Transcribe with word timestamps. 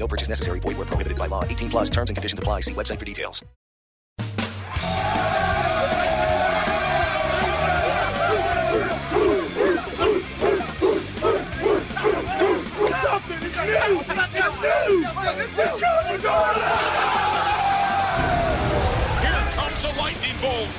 No 0.00 0.08
purchase 0.08 0.30
necessary. 0.30 0.60
Void 0.60 0.78
where 0.78 0.86
prohibited 0.86 1.18
by 1.18 1.26
law. 1.26 1.44
18 1.44 1.68
plus 1.68 1.90
terms 1.90 2.08
and 2.08 2.16
conditions 2.16 2.38
apply. 2.38 2.60
See 2.60 2.72
website 2.72 2.98
for 2.98 3.04
details. 3.04 3.44
Something 13.02 13.42
is 13.42 13.56
new! 13.56 14.00
It's 14.00 14.56
new! 14.62 15.04
The 15.56 15.66
truth 15.78 16.08
is 16.14 16.24
on! 16.24 16.54
Here 19.20 19.44
comes 19.54 19.84
a 19.84 19.92
lightning 19.98 20.36
bolt. 20.40 20.74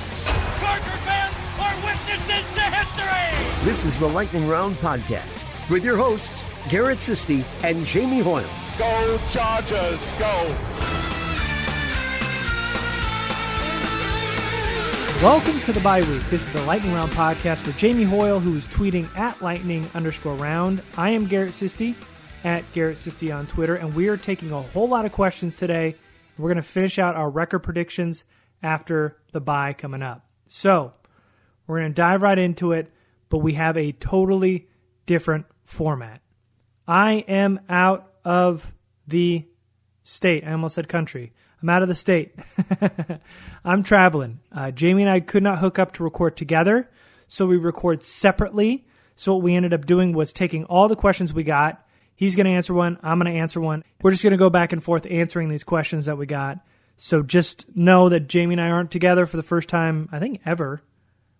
Charger 0.58 0.98
fans 1.06 1.34
are 1.60 1.74
witnesses 1.86 2.46
to 2.54 2.60
history! 2.60 3.64
This 3.64 3.84
is 3.84 3.98
the 3.98 4.08
Lightning 4.08 4.48
Round 4.48 4.76
Podcast 4.78 5.46
with 5.70 5.84
your 5.84 5.96
hosts, 5.96 6.44
Garrett 6.68 6.98
Sisti 6.98 7.44
and 7.62 7.86
Jamie 7.86 8.20
Hoyle. 8.20 8.61
Go 8.78 9.18
Chargers, 9.30 10.12
go! 10.12 10.56
Welcome 15.22 15.60
to 15.60 15.72
the 15.74 15.80
bye 15.84 16.00
week. 16.00 16.22
This 16.30 16.46
is 16.46 16.50
the 16.52 16.62
Lightning 16.62 16.94
Round 16.94 17.12
podcast 17.12 17.66
with 17.66 17.76
Jamie 17.76 18.04
Hoyle, 18.04 18.40
who 18.40 18.56
is 18.56 18.66
tweeting 18.68 19.14
at 19.14 19.42
lightning 19.42 19.86
underscore 19.94 20.36
round. 20.36 20.82
I 20.96 21.10
am 21.10 21.26
Garrett 21.26 21.52
Sisti 21.52 21.94
at 22.44 22.64
Garrett 22.72 22.96
Sisti 22.96 23.34
on 23.36 23.46
Twitter, 23.46 23.74
and 23.74 23.94
we 23.94 24.08
are 24.08 24.16
taking 24.16 24.52
a 24.52 24.62
whole 24.62 24.88
lot 24.88 25.04
of 25.04 25.12
questions 25.12 25.58
today. 25.58 25.94
We're 26.38 26.48
going 26.48 26.56
to 26.56 26.62
finish 26.62 26.98
out 26.98 27.14
our 27.14 27.28
record 27.28 27.60
predictions 27.60 28.24
after 28.62 29.18
the 29.32 29.40
bye 29.40 29.74
coming 29.74 30.02
up. 30.02 30.24
So 30.48 30.94
we're 31.66 31.80
going 31.80 31.90
to 31.90 31.94
dive 31.94 32.22
right 32.22 32.38
into 32.38 32.72
it, 32.72 32.90
but 33.28 33.38
we 33.38 33.52
have 33.52 33.76
a 33.76 33.92
totally 33.92 34.66
different 35.04 35.44
format. 35.62 36.22
I 36.88 37.24
am 37.28 37.60
out 37.68 38.11
of 38.24 38.72
the 39.06 39.46
state. 40.02 40.44
I 40.44 40.52
almost 40.52 40.74
said 40.74 40.88
country. 40.88 41.32
I'm 41.62 41.68
out 41.68 41.82
of 41.82 41.88
the 41.88 41.94
state. 41.94 42.34
I'm 43.64 43.82
traveling. 43.82 44.40
Uh, 44.50 44.70
Jamie 44.72 45.02
and 45.02 45.10
I 45.10 45.20
could 45.20 45.42
not 45.42 45.58
hook 45.58 45.78
up 45.78 45.92
to 45.94 46.04
record 46.04 46.36
together, 46.36 46.90
so 47.28 47.46
we 47.46 47.56
record 47.56 48.02
separately. 48.02 48.86
So 49.14 49.34
what 49.34 49.42
we 49.42 49.54
ended 49.54 49.72
up 49.72 49.86
doing 49.86 50.12
was 50.12 50.32
taking 50.32 50.64
all 50.64 50.88
the 50.88 50.96
questions 50.96 51.32
we 51.32 51.44
got. 51.44 51.86
He's 52.14 52.36
going 52.36 52.46
to 52.46 52.52
answer 52.52 52.74
one. 52.74 52.98
I'm 53.02 53.18
going 53.18 53.32
to 53.32 53.38
answer 53.38 53.60
one. 53.60 53.84
We're 54.02 54.10
just 54.10 54.22
going 54.22 54.32
to 54.32 54.36
go 54.36 54.50
back 54.50 54.72
and 54.72 54.82
forth 54.82 55.06
answering 55.08 55.48
these 55.48 55.64
questions 55.64 56.06
that 56.06 56.18
we 56.18 56.26
got. 56.26 56.58
So 56.96 57.22
just 57.22 57.66
know 57.74 58.08
that 58.08 58.28
Jamie 58.28 58.54
and 58.54 58.60
I 58.60 58.70
aren't 58.70 58.90
together 58.90 59.26
for 59.26 59.36
the 59.36 59.42
first 59.42 59.68
time, 59.68 60.08
I 60.12 60.18
think, 60.18 60.40
ever 60.44 60.82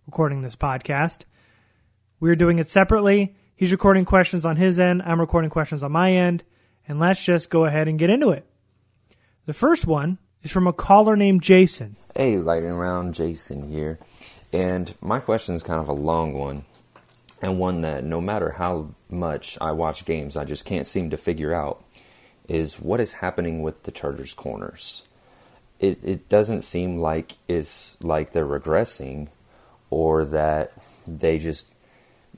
recording 0.07 0.43
this 0.43 0.57
podcast. 0.57 1.23
We're 2.21 2.37
doing 2.37 2.59
it 2.59 2.69
separately. 2.69 3.35
He's 3.55 3.73
recording 3.73 4.05
questions 4.05 4.45
on 4.45 4.57
his 4.57 4.79
end. 4.81 5.03
I'm 5.03 5.21
recording 5.21 5.51
questions 5.51 5.83
on 5.83 5.93
my 5.93 6.13
end. 6.13 6.45
And 6.89 6.99
let's 6.99 7.25
just 7.25 7.51
go 7.51 7.65
ahead 7.65 7.89
and 7.89 7.99
get 7.99 8.11
into 8.11 8.31
it. 8.31 8.47
The 9.47 9.53
first 9.53 9.87
one 9.87 10.19
is 10.43 10.51
from 10.51 10.67
a 10.67 10.73
caller 10.73 11.17
named 11.17 11.43
Jason. 11.43 11.97
Hey, 12.15 12.37
Lightning 12.37 12.75
Round, 12.75 13.15
Jason 13.15 13.69
here. 13.71 13.99
And 14.53 14.95
my 15.01 15.19
question 15.21 15.55
is 15.55 15.63
kind 15.63 15.81
of 15.81 15.89
a 15.89 15.95
long 15.95 16.35
one, 16.35 16.65
and 17.41 17.59
one 17.59 17.81
that 17.81 18.05
no 18.05 18.21
matter 18.21 18.51
how 18.51 18.95
much 19.09 19.57
I 19.61 19.73
watch 19.73 20.05
games, 20.05 20.37
I 20.37 20.45
just 20.45 20.65
can't 20.65 20.87
seem 20.87 21.11
to 21.11 21.17
figure 21.17 21.55
out 21.55 21.83
is 22.49 22.79
what 22.79 23.01
is 23.01 23.15
happening 23.15 23.63
with 23.63 23.85
the 23.85 23.91
Chargers 23.91 24.35
corners. 24.35 25.05
It, 25.81 25.99
it 26.05 26.29
doesn't 26.29 26.63
seem 26.63 26.99
like 26.99 27.39
it's 27.49 27.97
like 28.03 28.33
they're 28.33 28.47
regressing 28.47 29.29
or 29.91 30.25
that 30.27 30.73
they 31.07 31.39
just 31.39 31.73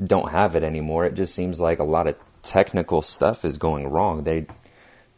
don't 0.02 0.30
have 0.30 0.56
it 0.56 0.62
anymore. 0.62 1.04
It 1.04 1.14
just 1.14 1.34
seems 1.34 1.60
like 1.60 1.78
a 1.78 1.84
lot 1.84 2.06
of 2.06 2.16
technical 2.44 3.02
stuff 3.02 3.44
is 3.44 3.58
going 3.58 3.88
wrong. 3.88 4.24
They 4.24 4.46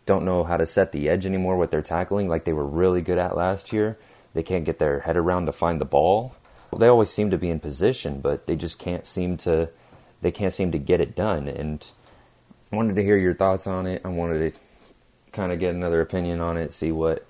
don't 0.06 0.25
know 0.25 0.44
how 0.44 0.56
to 0.56 0.66
set 0.66 0.92
the 0.92 1.09
edge 1.09 1.26
anymore 1.26 1.56
with 1.56 1.70
their 1.70 1.82
tackling 1.82 2.28
like 2.28 2.44
they 2.44 2.53
were 2.53 2.66
really 2.66 3.03
good 3.03 3.19
at 3.19 3.37
last 3.37 3.72
year. 3.72 3.98
They 4.32 4.42
can't 4.42 4.64
get 4.64 4.78
their 4.78 5.00
head 5.00 5.16
around 5.16 5.47
to 5.47 5.53
find 5.53 5.81
the 5.81 5.84
ball. 5.84 6.36
They 6.76 6.88
always 6.88 7.10
seem 7.10 7.31
to 7.31 7.38
be 7.38 7.50
in 7.50 7.60
position, 7.60 8.20
but 8.20 8.47
they 8.47 8.54
just 8.54 8.78
can't 8.78 9.06
seem 9.06 9.36
to 9.38 9.70
they 10.22 10.31
can't 10.31 10.54
seem 10.54 10.72
to 10.72 10.78
get 10.78 11.00
it 11.00 11.15
done 11.15 11.47
and 11.47 11.86
I 12.72 12.76
wanted 12.76 12.97
to 12.97 13.03
hear 13.03 13.16
your 13.16 13.34
thoughts 13.34 13.66
on 13.66 13.86
it. 13.86 14.03
I 14.04 14.09
wanted 14.09 14.53
to 14.53 14.59
kind 15.32 15.53
of 15.53 15.59
get 15.59 15.75
another 15.75 16.00
opinion 16.00 16.41
on 16.41 16.56
it, 16.56 16.72
see 16.72 16.91
what 16.91 17.26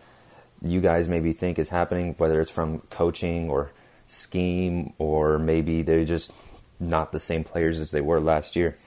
you 0.63 0.81
guys 0.81 1.09
maybe 1.09 1.33
think 1.33 1.59
is 1.59 1.69
happening, 1.69 2.15
whether 2.17 2.41
it's 2.41 2.51
from 2.51 2.81
coaching 2.91 3.51
or 3.51 3.71
scheme 4.07 4.95
or 4.99 5.39
maybe 5.39 5.83
they're 5.83 6.05
just 6.05 6.33
not 6.79 7.13
the 7.13 7.19
same 7.19 7.45
players 7.45 7.81
as 7.81 7.91
they 7.91 8.01
were 8.01 8.21
last 8.21 8.57
year. 8.57 8.79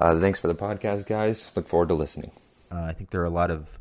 Uh, 0.00 0.18
thanks 0.18 0.40
for 0.40 0.48
the 0.48 0.54
podcast, 0.54 1.06
guys. 1.06 1.52
Look 1.54 1.68
forward 1.68 1.88
to 1.88 1.94
listening. 1.94 2.32
Uh, 2.70 2.82
I 2.82 2.92
think 2.92 3.10
there 3.10 3.20
are 3.20 3.26
a 3.26 3.30
lot 3.30 3.50
of 3.50 3.78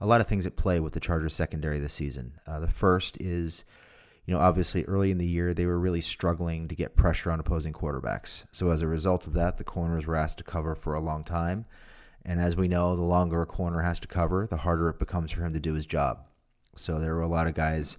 a 0.00 0.06
lot 0.06 0.20
of 0.20 0.28
things 0.28 0.46
at 0.46 0.56
play 0.56 0.78
with 0.78 0.92
the 0.92 1.00
Chargers 1.00 1.32
secondary 1.32 1.78
this 1.80 1.94
season. 1.94 2.32
Uh, 2.46 2.60
the 2.60 2.68
first 2.68 3.18
is, 3.18 3.64
you 4.26 4.34
know, 4.34 4.40
obviously 4.40 4.84
early 4.84 5.10
in 5.10 5.16
the 5.16 5.26
year 5.26 5.54
they 5.54 5.64
were 5.64 5.78
really 5.78 6.02
struggling 6.02 6.68
to 6.68 6.74
get 6.74 6.96
pressure 6.96 7.30
on 7.30 7.40
opposing 7.40 7.72
quarterbacks. 7.72 8.44
So 8.52 8.70
as 8.70 8.82
a 8.82 8.86
result 8.86 9.26
of 9.26 9.32
that, 9.32 9.56
the 9.56 9.64
corners 9.64 10.06
were 10.06 10.16
asked 10.16 10.38
to 10.38 10.44
cover 10.44 10.74
for 10.74 10.94
a 10.94 11.00
long 11.00 11.24
time. 11.24 11.64
And 12.26 12.40
as 12.40 12.56
we 12.56 12.68
know, 12.68 12.94
the 12.94 13.02
longer 13.02 13.40
a 13.40 13.46
corner 13.46 13.80
has 13.80 13.98
to 14.00 14.08
cover, 14.08 14.46
the 14.46 14.56
harder 14.58 14.90
it 14.90 14.98
becomes 14.98 15.30
for 15.30 15.42
him 15.42 15.54
to 15.54 15.60
do 15.60 15.72
his 15.72 15.86
job. 15.86 16.26
So 16.74 16.98
there 16.98 17.14
were 17.14 17.22
a 17.22 17.28
lot 17.28 17.46
of 17.46 17.54
guys 17.54 17.96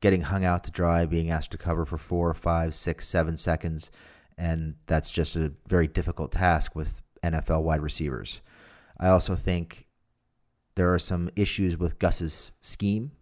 getting 0.00 0.22
hung 0.22 0.44
out 0.44 0.64
to 0.64 0.70
dry, 0.70 1.06
being 1.06 1.30
asked 1.30 1.52
to 1.52 1.58
cover 1.58 1.84
for 1.84 1.98
four, 1.98 2.34
five, 2.34 2.74
six, 2.74 3.06
seven 3.06 3.36
seconds, 3.36 3.90
and 4.38 4.74
that's 4.86 5.10
just 5.10 5.36
a 5.36 5.52
very 5.66 5.86
difficult 5.86 6.32
task 6.32 6.74
with 6.74 7.02
NFL 7.22 7.62
wide 7.62 7.82
receivers. 7.82 8.40
I 8.98 9.08
also 9.08 9.34
think 9.34 9.86
there 10.74 10.92
are 10.92 10.98
some 10.98 11.30
issues 11.36 11.76
with 11.76 11.98
Gus's 11.98 12.52
scheme. 12.62 13.12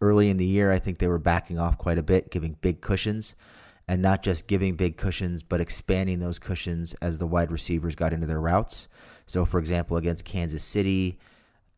Early 0.00 0.30
in 0.30 0.36
the 0.36 0.46
year, 0.46 0.70
I 0.70 0.78
think 0.78 0.98
they 0.98 1.08
were 1.08 1.18
backing 1.18 1.58
off 1.58 1.76
quite 1.76 1.98
a 1.98 2.02
bit, 2.02 2.30
giving 2.30 2.56
big 2.60 2.80
cushions, 2.80 3.34
and 3.88 4.00
not 4.00 4.22
just 4.22 4.46
giving 4.46 4.76
big 4.76 4.96
cushions, 4.96 5.42
but 5.42 5.60
expanding 5.60 6.18
those 6.18 6.38
cushions 6.38 6.94
as 6.94 7.18
the 7.18 7.26
wide 7.26 7.50
receivers 7.50 7.94
got 7.94 8.12
into 8.12 8.26
their 8.26 8.40
routes. 8.40 8.88
So, 9.26 9.44
for 9.44 9.58
example, 9.58 9.96
against 9.96 10.24
Kansas 10.24 10.62
City 10.62 11.18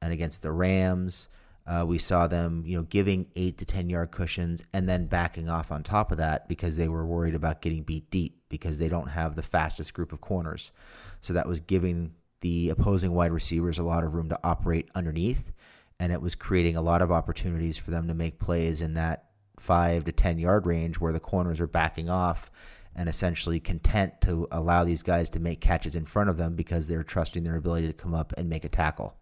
and 0.03 0.13
against 0.13 0.43
the 0.43 0.53
Rams, 0.53 1.29
uh, 1.71 1.85
we 1.87 1.99
saw 1.99 2.27
them, 2.27 2.65
you 2.67 2.77
know, 2.77 2.83
giving 2.83 3.25
eight 3.37 3.57
to 3.57 3.65
ten 3.65 3.89
yard 3.89 4.11
cushions 4.11 4.61
and 4.73 4.89
then 4.89 5.07
backing 5.07 5.49
off 5.49 5.71
on 5.71 5.85
top 5.85 6.11
of 6.11 6.19
that 6.19 6.49
because 6.49 6.77
they 6.77 6.89
were 6.89 7.07
worried 7.07 7.37
about 7.37 7.63
getting 7.63 7.85
beat 7.85 8.11
deep 8.11 8.43
because 8.49 8.77
they 8.77 8.89
don't 8.89 9.07
have 9.07 9.37
the 9.37 9.43
fastest 9.43 9.95
group 9.95 10.13
of 10.13 10.21
corners. 10.21 10.73
So 11.21 11.33
that 11.33 11.47
was 11.47 11.61
giving 11.61 12.13
the 12.41 12.71
opposing 12.71 13.13
wide 13.13 13.31
receivers 13.31 13.79
a 13.79 13.85
lot 13.85 14.03
of 14.03 14.15
room 14.15 14.29
to 14.31 14.41
operate 14.43 14.91
underneath, 14.97 15.53
and 16.01 16.13
it 16.13 16.21
was 16.21 16.35
creating 16.35 16.75
a 16.75 16.83
lot 16.83 17.03
of 17.03 17.13
opportunities 17.13 17.79
for 17.79 17.93
them 17.93 18.09
to 18.09 18.15
make 18.15 18.41
plays 18.41 18.81
in 18.81 18.95
that 18.95 19.27
five 19.61 20.03
to 20.07 20.13
ten 20.13 20.39
yard 20.39 20.67
range 20.67 20.99
where 20.99 21.13
the 21.13 21.21
corners 21.21 21.61
are 21.61 21.69
backing 21.69 22.11
off 22.11 22.51
and 22.97 23.09
essentially 23.09 23.61
content 23.61 24.21
to 24.23 24.49
allow 24.51 24.83
these 24.83 25.05
guys 25.05 25.31
to 25.31 25.39
make 25.39 25.61
catches 25.61 25.95
in 25.95 26.05
front 26.05 26.31
of 26.31 26.37
them 26.37 26.57
because 26.57 26.89
they're 26.89 27.05
trusting 27.05 27.45
their 27.45 27.55
ability 27.55 27.87
to 27.87 27.93
come 27.93 28.13
up 28.13 28.33
and 28.37 28.49
make 28.49 28.65
a 28.65 28.69
tackle. 28.69 29.15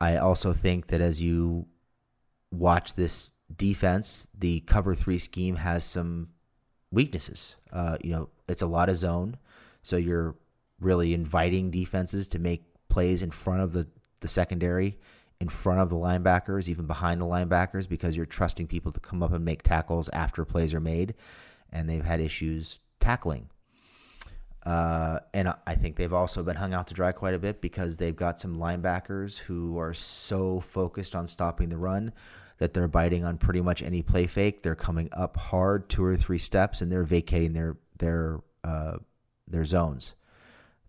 I 0.00 0.16
also 0.16 0.52
think 0.52 0.88
that 0.88 1.00
as 1.00 1.20
you 1.20 1.66
watch 2.50 2.94
this 2.94 3.30
defense, 3.56 4.28
the 4.38 4.60
cover 4.60 4.94
three 4.94 5.18
scheme 5.18 5.56
has 5.56 5.84
some 5.84 6.28
weaknesses. 6.90 7.56
Uh, 7.72 7.98
you 8.02 8.12
know, 8.12 8.28
it's 8.48 8.62
a 8.62 8.66
lot 8.66 8.88
of 8.88 8.96
zone, 8.96 9.36
so 9.82 9.96
you're 9.96 10.36
really 10.80 11.14
inviting 11.14 11.70
defenses 11.70 12.28
to 12.28 12.38
make 12.38 12.64
plays 12.88 13.22
in 13.22 13.30
front 13.30 13.60
of 13.60 13.72
the, 13.72 13.86
the 14.20 14.28
secondary, 14.28 14.98
in 15.40 15.48
front 15.48 15.80
of 15.80 15.90
the 15.90 15.96
linebackers, 15.96 16.68
even 16.68 16.86
behind 16.86 17.20
the 17.20 17.26
linebackers, 17.26 17.88
because 17.88 18.16
you're 18.16 18.26
trusting 18.26 18.66
people 18.66 18.92
to 18.92 19.00
come 19.00 19.22
up 19.22 19.32
and 19.32 19.44
make 19.44 19.62
tackles 19.62 20.08
after 20.10 20.44
plays 20.44 20.74
are 20.74 20.80
made. 20.80 21.14
And 21.72 21.88
they've 21.88 22.04
had 22.04 22.20
issues 22.20 22.80
tackling. 23.00 23.50
Uh, 24.64 25.20
and 25.32 25.52
I 25.66 25.74
think 25.74 25.96
they've 25.96 26.12
also 26.12 26.42
been 26.42 26.56
hung 26.56 26.74
out 26.74 26.88
to 26.88 26.94
dry 26.94 27.12
quite 27.12 27.34
a 27.34 27.38
bit 27.38 27.60
because 27.60 27.96
they've 27.96 28.16
got 28.16 28.40
some 28.40 28.56
linebackers 28.56 29.38
who 29.38 29.78
are 29.78 29.94
so 29.94 30.60
focused 30.60 31.14
on 31.14 31.26
stopping 31.26 31.68
the 31.68 31.78
run 31.78 32.12
that 32.58 32.74
they're 32.74 32.88
biting 32.88 33.24
on 33.24 33.38
pretty 33.38 33.60
much 33.60 33.82
any 33.82 34.02
play 34.02 34.26
fake. 34.26 34.62
They're 34.62 34.74
coming 34.74 35.08
up 35.12 35.36
hard 35.36 35.88
two 35.88 36.04
or 36.04 36.16
three 36.16 36.38
steps 36.38 36.80
and 36.80 36.90
they're 36.90 37.04
vacating 37.04 37.52
their 37.52 37.76
their 37.98 38.40
uh, 38.64 38.98
their 39.46 39.64
zones 39.64 40.14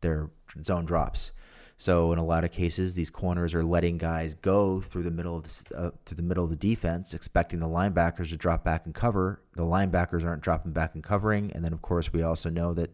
their 0.01 0.29
zone 0.63 0.85
drops. 0.85 1.31
So 1.77 2.11
in 2.11 2.19
a 2.19 2.25
lot 2.25 2.43
of 2.43 2.51
cases, 2.51 2.93
these 2.93 3.09
corners 3.09 3.53
are 3.53 3.63
letting 3.63 3.97
guys 3.97 4.33
go 4.33 4.81
through 4.81 5.03
the 5.03 5.11
middle 5.11 5.37
of 5.37 5.43
the 5.43 5.77
uh, 5.77 5.91
to 6.05 6.15
the 6.15 6.21
middle 6.21 6.43
of 6.43 6.49
the 6.49 6.57
defense, 6.57 7.13
expecting 7.13 7.59
the 7.59 7.67
linebackers 7.67 8.29
to 8.29 8.37
drop 8.37 8.65
back 8.65 8.85
and 8.85 8.93
cover. 8.93 9.41
The 9.55 9.63
linebackers 9.63 10.25
aren't 10.25 10.41
dropping 10.41 10.73
back 10.73 10.95
and 10.95 11.03
covering, 11.03 11.51
and 11.53 11.63
then 11.63 11.71
of 11.71 11.81
course 11.81 12.11
we 12.11 12.21
also 12.21 12.49
know 12.49 12.73
that 12.73 12.89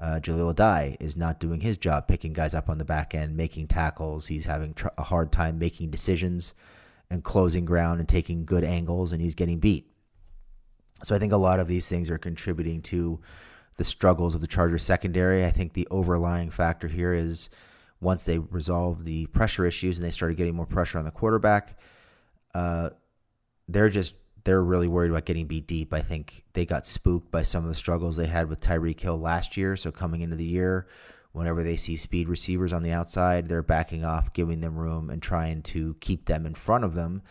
uh, 0.00 0.18
Jahleel 0.20 0.54
Addae 0.54 0.96
is 0.98 1.16
not 1.16 1.40
doing 1.40 1.60
his 1.60 1.76
job, 1.76 2.08
picking 2.08 2.32
guys 2.32 2.54
up 2.54 2.70
on 2.70 2.78
the 2.78 2.84
back 2.84 3.14
end, 3.14 3.36
making 3.36 3.68
tackles. 3.68 4.26
He's 4.26 4.46
having 4.46 4.72
tr- 4.74 4.88
a 4.96 5.02
hard 5.02 5.30
time 5.30 5.58
making 5.58 5.90
decisions 5.90 6.54
and 7.10 7.22
closing 7.22 7.64
ground 7.64 8.00
and 8.00 8.08
taking 8.08 8.44
good 8.44 8.64
angles, 8.64 9.12
and 9.12 9.20
he's 9.20 9.34
getting 9.34 9.58
beat. 9.58 9.90
So 11.02 11.14
I 11.14 11.18
think 11.18 11.32
a 11.32 11.36
lot 11.38 11.60
of 11.60 11.68
these 11.68 11.88
things 11.88 12.10
are 12.10 12.18
contributing 12.18 12.80
to 12.82 13.20
the 13.76 13.84
struggles 13.84 14.34
of 14.34 14.40
the 14.40 14.46
Chargers 14.46 14.82
secondary. 14.82 15.44
I 15.44 15.50
think 15.50 15.72
the 15.72 15.88
overlying 15.90 16.50
factor 16.50 16.88
here 16.88 17.12
is 17.12 17.50
once 18.00 18.24
they 18.24 18.38
resolve 18.38 19.04
the 19.04 19.26
pressure 19.26 19.66
issues 19.66 19.98
and 19.98 20.06
they 20.06 20.10
started 20.10 20.36
getting 20.36 20.54
more 20.54 20.66
pressure 20.66 20.98
on 20.98 21.04
the 21.04 21.10
quarterback, 21.10 21.78
uh, 22.54 22.90
they're 23.68 23.88
just 23.88 24.14
they're 24.44 24.62
really 24.62 24.88
worried 24.88 25.10
about 25.10 25.24
getting 25.24 25.46
beat 25.46 25.66
deep. 25.66 25.92
I 25.92 26.00
think 26.00 26.44
they 26.52 26.64
got 26.64 26.86
spooked 26.86 27.30
by 27.30 27.42
some 27.42 27.64
of 27.64 27.68
the 27.68 27.74
struggles 27.74 28.16
they 28.16 28.26
had 28.26 28.48
with 28.48 28.60
Tyreek 28.60 29.00
Hill 29.00 29.18
last 29.18 29.56
year. 29.56 29.76
So 29.76 29.90
coming 29.90 30.22
into 30.22 30.36
the 30.36 30.44
year, 30.44 30.86
whenever 31.32 31.62
they 31.62 31.76
see 31.76 31.96
speed 31.96 32.28
receivers 32.28 32.72
on 32.72 32.82
the 32.82 32.92
outside, 32.92 33.48
they're 33.48 33.62
backing 33.62 34.04
off, 34.04 34.32
giving 34.32 34.60
them 34.60 34.76
room, 34.76 35.10
and 35.10 35.22
trying 35.22 35.62
to 35.62 35.94
keep 36.00 36.24
them 36.26 36.46
in 36.46 36.54
front 36.54 36.84
of 36.84 36.94
them. 36.94 37.22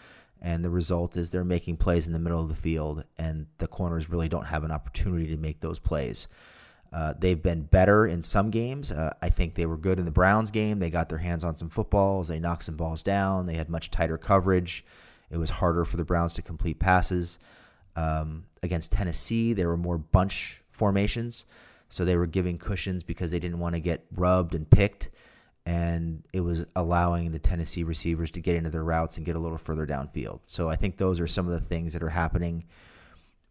And 0.41 0.63
the 0.63 0.69
result 0.69 1.17
is 1.17 1.31
they're 1.31 1.43
making 1.43 1.77
plays 1.77 2.07
in 2.07 2.13
the 2.13 2.19
middle 2.19 2.41
of 2.41 2.47
the 2.47 2.55
field, 2.55 3.03
and 3.17 3.45
the 3.57 3.67
corners 3.67 4.09
really 4.09 4.29
don't 4.29 4.45
have 4.45 4.63
an 4.63 4.71
opportunity 4.71 5.27
to 5.27 5.37
make 5.37 5.59
those 5.59 5.79
plays. 5.79 6.27
Uh, 6.91 7.13
they've 7.19 7.43
been 7.43 7.63
better 7.63 8.07
in 8.07 8.23
some 8.23 8.49
games. 8.49 8.91
Uh, 8.91 9.13
I 9.21 9.29
think 9.29 9.53
they 9.53 9.65
were 9.65 9.77
good 9.77 9.99
in 9.99 10.05
the 10.05 10.11
Browns 10.11 10.49
game. 10.49 10.79
They 10.79 10.89
got 10.89 11.09
their 11.09 11.19
hands 11.19 11.43
on 11.43 11.55
some 11.55 11.69
footballs. 11.69 12.27
They 12.27 12.39
knocked 12.39 12.63
some 12.63 12.77
balls 12.77 13.03
down. 13.03 13.45
They 13.45 13.55
had 13.55 13.69
much 13.69 13.91
tighter 13.91 14.17
coverage. 14.17 14.85
It 15.31 15.37
was 15.37 15.49
harder 15.49 15.85
for 15.85 15.97
the 15.97 16.05
Browns 16.05 16.33
to 16.35 16.41
complete 16.41 16.79
passes. 16.79 17.39
Um, 17.95 18.45
against 18.63 18.91
Tennessee, 18.91 19.53
there 19.53 19.67
were 19.67 19.77
more 19.77 19.97
bunch 19.97 20.61
formations. 20.71 21.45
So 21.89 22.05
they 22.05 22.15
were 22.15 22.27
giving 22.27 22.57
cushions 22.57 23.03
because 23.03 23.31
they 23.31 23.39
didn't 23.39 23.59
want 23.59 23.75
to 23.75 23.79
get 23.79 24.05
rubbed 24.11 24.55
and 24.55 24.69
picked 24.69 25.09
and 25.69 26.23
it 26.33 26.41
was 26.41 26.65
allowing 26.75 27.31
the 27.31 27.37
Tennessee 27.37 27.83
receivers 27.83 28.31
to 28.31 28.41
get 28.41 28.55
into 28.55 28.71
their 28.71 28.83
routes 28.83 29.17
and 29.17 29.25
get 29.25 29.35
a 29.35 29.39
little 29.39 29.57
further 29.57 29.85
downfield. 29.85 30.39
So 30.47 30.67
I 30.67 30.75
think 30.75 30.97
those 30.97 31.19
are 31.19 31.27
some 31.27 31.47
of 31.47 31.53
the 31.53 31.67
things 31.67 31.93
that 31.93 32.01
are 32.01 32.09
happening 32.09 32.65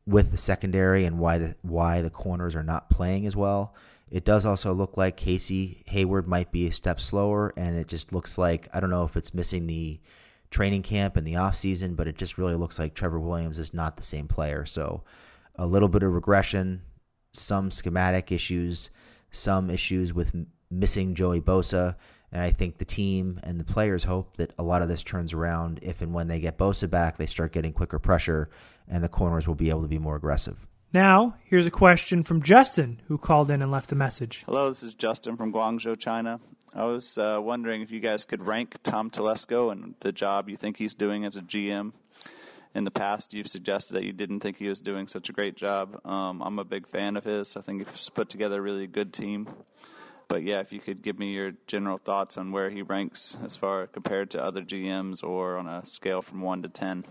with 0.04 0.32
the 0.32 0.36
secondary 0.36 1.04
and 1.04 1.20
why 1.20 1.38
the 1.38 1.54
why 1.62 2.02
the 2.02 2.10
corners 2.10 2.56
are 2.56 2.64
not 2.64 2.90
playing 2.90 3.26
as 3.26 3.36
well. 3.36 3.74
It 4.10 4.24
does 4.24 4.44
also 4.44 4.72
look 4.72 4.96
like 4.96 5.16
Casey 5.16 5.84
Hayward 5.86 6.26
might 6.26 6.50
be 6.50 6.66
a 6.66 6.72
step 6.72 6.98
slower, 7.00 7.52
and 7.56 7.76
it 7.76 7.86
just 7.86 8.12
looks 8.12 8.36
like 8.36 8.66
I 8.74 8.80
don't 8.80 8.90
know 8.90 9.04
if 9.04 9.16
it's 9.16 9.32
missing 9.32 9.68
the 9.68 10.00
training 10.50 10.82
camp 10.82 11.16
and 11.16 11.26
the 11.26 11.34
offseason, 11.34 11.96
but 11.96 12.08
it 12.08 12.16
just 12.16 12.38
really 12.38 12.54
looks 12.54 12.78
like 12.78 12.94
Trevor 12.94 13.20
Williams 13.20 13.58
is 13.58 13.74
not 13.74 13.96
the 13.96 14.02
same 14.02 14.26
player. 14.26 14.64
So 14.64 15.02
a 15.56 15.66
little 15.66 15.88
bit 15.88 16.02
of 16.02 16.12
regression, 16.12 16.82
some 17.32 17.70
schematic 17.70 18.32
issues, 18.32 18.90
some 19.30 19.70
issues 19.70 20.12
with 20.12 20.34
missing 20.70 21.14
Joey 21.14 21.40
Bosa. 21.40 21.96
And 22.32 22.42
I 22.42 22.50
think 22.50 22.78
the 22.78 22.84
team 22.84 23.40
and 23.42 23.58
the 23.58 23.64
players 23.64 24.04
hope 24.04 24.36
that 24.36 24.52
a 24.58 24.62
lot 24.62 24.82
of 24.82 24.88
this 24.88 25.02
turns 25.02 25.32
around 25.32 25.80
if 25.82 26.02
and 26.02 26.12
when 26.12 26.28
they 26.28 26.40
get 26.40 26.58
Bosa 26.58 26.88
back, 26.88 27.16
they 27.16 27.26
start 27.26 27.52
getting 27.52 27.72
quicker 27.72 27.98
pressure 27.98 28.50
and 28.86 29.02
the 29.02 29.08
corners 29.08 29.46
will 29.46 29.54
be 29.54 29.70
able 29.70 29.82
to 29.82 29.88
be 29.88 29.98
more 29.98 30.16
aggressive. 30.16 30.56
Now, 30.92 31.36
here's 31.44 31.66
a 31.66 31.70
question 31.70 32.24
from 32.24 32.42
Justin, 32.42 33.02
who 33.08 33.18
called 33.18 33.50
in 33.50 33.60
and 33.60 33.70
left 33.70 33.92
a 33.92 33.94
message. 33.94 34.44
Hello, 34.46 34.70
this 34.70 34.82
is 34.82 34.94
Justin 34.94 35.36
from 35.36 35.52
Guangzhou, 35.52 35.98
China. 35.98 36.40
I 36.74 36.84
was 36.84 37.16
uh, 37.18 37.40
wondering 37.42 37.82
if 37.82 37.90
you 37.90 38.00
guys 38.00 38.24
could 38.24 38.46
rank 38.46 38.76
Tom 38.82 39.10
Telesco 39.10 39.72
and 39.72 39.94
the 40.00 40.12
job 40.12 40.48
you 40.48 40.56
think 40.56 40.76
he's 40.76 40.94
doing 40.94 41.24
as 41.24 41.36
a 41.36 41.40
GM. 41.40 41.92
In 42.74 42.84
the 42.84 42.90
past, 42.90 43.32
you've 43.32 43.48
suggested 43.48 43.94
that 43.94 44.04
you 44.04 44.12
didn't 44.12 44.40
think 44.40 44.58
he 44.58 44.68
was 44.68 44.80
doing 44.80 45.08
such 45.08 45.30
a 45.30 45.32
great 45.32 45.56
job. 45.56 46.04
Um, 46.06 46.42
I'm 46.42 46.58
a 46.58 46.64
big 46.64 46.86
fan 46.86 47.16
of 47.16 47.24
his. 47.24 47.56
I 47.56 47.62
think 47.62 47.88
he's 47.88 48.10
put 48.10 48.28
together 48.28 48.58
a 48.58 48.60
really 48.60 48.86
good 48.86 49.12
team. 49.12 49.48
But 50.28 50.42
yeah, 50.42 50.60
if 50.60 50.72
you 50.72 50.78
could 50.78 51.00
give 51.00 51.18
me 51.18 51.32
your 51.32 51.52
general 51.66 51.96
thoughts 51.96 52.36
on 52.36 52.52
where 52.52 52.68
he 52.68 52.82
ranks 52.82 53.36
as 53.44 53.56
far 53.56 53.86
compared 53.86 54.30
to 54.32 54.44
other 54.44 54.62
GMs 54.62 55.24
or 55.24 55.56
on 55.56 55.66
a 55.66 55.84
scale 55.86 56.20
from 56.20 56.42
1 56.42 56.62
to 56.62 56.68
10. 56.68 57.06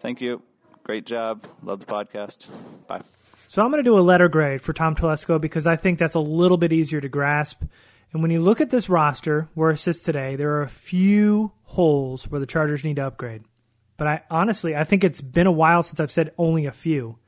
Thank 0.00 0.20
you. 0.20 0.42
Great 0.82 1.06
job. 1.06 1.46
Love 1.62 1.78
the 1.78 1.86
podcast. 1.86 2.48
Bye. 2.88 3.02
So 3.48 3.62
I'm 3.62 3.70
going 3.70 3.82
to 3.82 3.88
do 3.88 3.96
a 3.96 4.00
letter 4.00 4.28
grade 4.28 4.60
for 4.60 4.72
Tom 4.72 4.96
Telesco 4.96 5.40
because 5.40 5.66
I 5.66 5.76
think 5.76 6.00
that's 6.00 6.14
a 6.14 6.20
little 6.20 6.56
bit 6.56 6.72
easier 6.72 7.00
to 7.00 7.08
grasp. 7.08 7.62
And 8.16 8.22
when 8.22 8.30
you 8.30 8.40
look 8.40 8.60
at 8.60 8.70
this 8.70 8.88
roster 8.88 9.48
where 9.54 9.70
it 9.70 9.76
sits 9.76 10.00
today, 10.00 10.36
there 10.36 10.52
are 10.52 10.62
a 10.62 10.68
few 10.68 11.52
holes 11.64 12.24
where 12.24 12.40
the 12.40 12.46
Chargers 12.46 12.82
need 12.82 12.96
to 12.96 13.06
upgrade. 13.06 13.44
But 13.96 14.06
I 14.08 14.22
honestly, 14.30 14.74
I 14.74 14.84
think 14.84 15.04
it's 15.04 15.20
been 15.20 15.46
a 15.46 15.52
while 15.52 15.82
since 15.82 16.00
I've 16.00 16.10
said 16.10 16.32
only 16.38 16.66
a 16.66 16.72
few 16.72 17.18